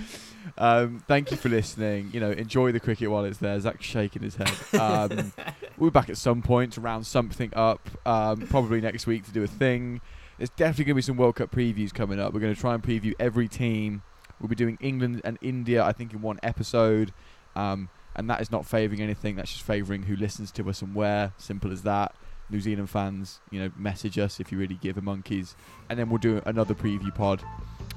Um, 0.58 1.04
thank 1.08 1.32
you 1.32 1.38
for 1.38 1.50
listening. 1.50 2.10
You 2.14 2.20
know, 2.22 2.32
enjoy 2.32 2.72
the 2.72 2.80
cricket 2.80 3.12
while 3.12 3.26
it's 3.26 3.38
there. 3.40 3.60
Zach's 3.60 3.86
shaking 3.86 4.22
his 4.24 4.36
head. 4.36 4.52
Um, 4.80 5.34
we'll 5.78 5.90
be 5.90 5.94
back 5.94 6.10
at 6.10 6.18
some 6.18 6.42
point 6.42 6.74
to 6.74 6.82
round 6.82 7.06
something 7.06 7.52
up. 7.54 7.90
Um, 8.06 8.42
probably 8.48 8.80
next 8.82 9.08
week 9.08 9.26
to 9.26 9.32
do 9.32 9.44
a 9.44 9.48
thing. 9.48 10.02
There's 10.40 10.50
definitely 10.52 10.86
going 10.86 10.94
to 10.94 10.96
be 10.96 11.02
some 11.02 11.18
World 11.18 11.36
Cup 11.36 11.52
previews 11.52 11.94
coming 11.94 12.18
up. 12.18 12.34
We're 12.34 12.40
going 12.40 12.56
to 12.56 12.60
try 12.60 12.74
and 12.74 12.82
preview 12.82 13.14
every 13.20 13.50
team. 13.50 14.04
We'll 14.40 14.48
be 14.48 14.56
doing 14.56 14.78
England 14.80 15.20
and 15.26 15.38
India, 15.42 15.84
I 15.84 15.92
think, 15.92 16.14
in 16.14 16.22
one 16.22 16.40
episode. 16.42 17.14
Um, 17.58 17.90
and 18.16 18.30
that 18.30 18.40
is 18.40 18.50
not 18.50 18.66
favouring 18.66 19.02
anything. 19.02 19.36
That's 19.36 19.52
just 19.52 19.66
favouring 19.66 20.04
who 20.04 20.16
listens 20.16 20.52
to 20.54 20.70
us 20.70 20.82
and 20.82 20.96
where. 20.96 21.34
Simple 21.38 21.74
as 21.74 21.84
that. 21.84 22.16
New 22.50 22.62
Zealand 22.62 22.90
fans, 22.90 23.42
you 23.52 23.60
know, 23.60 23.70
message 23.78 24.18
us 24.18 24.40
if 24.40 24.52
you 24.52 24.58
really 24.58 24.80
give 24.82 24.98
a 24.98 25.02
monkeys, 25.02 25.56
and 25.90 26.00
then 26.00 26.10
we'll 26.10 26.18
do 26.18 26.42
another 26.48 26.74
preview 26.74 27.14
pod, 27.14 27.44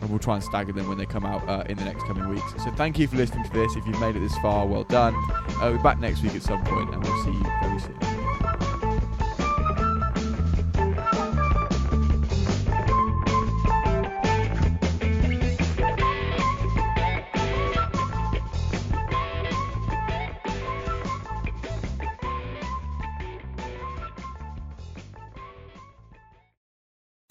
and 0.01 0.11
we'll 0.11 0.19
try 0.19 0.35
and 0.35 0.45
stagger 0.45 0.73
them 0.73 0.89
when 0.89 0.99
they 0.99 1.07
come 1.07 1.25
out 1.25 1.49
uh, 1.49 1.65
in 1.71 1.79
the 1.79 1.85
next 1.85 2.03
coming 2.05 2.29
weeks. 2.29 2.53
So 2.63 2.71
thank 2.73 2.99
you 2.99 3.09
for 3.09 3.17
listening 3.17 3.45
to 3.45 3.51
this. 3.51 3.75
If 3.77 3.87
you've 3.87 4.01
made 4.01 4.15
it 4.15 4.21
this 4.21 4.37
far, 4.39 4.67
well 4.67 4.85
done. 4.85 5.15
Uh, 5.15 5.59
we'll 5.63 5.77
be 5.79 5.83
back 5.83 6.01
next 6.01 6.23
week 6.23 6.35
at 6.35 6.43
some 6.43 6.63
point, 6.65 6.93
and 6.93 7.03
we'll 7.03 7.25
see 7.25 7.33
you 7.33 7.45
very 7.63 7.81
soon. 7.81 8.12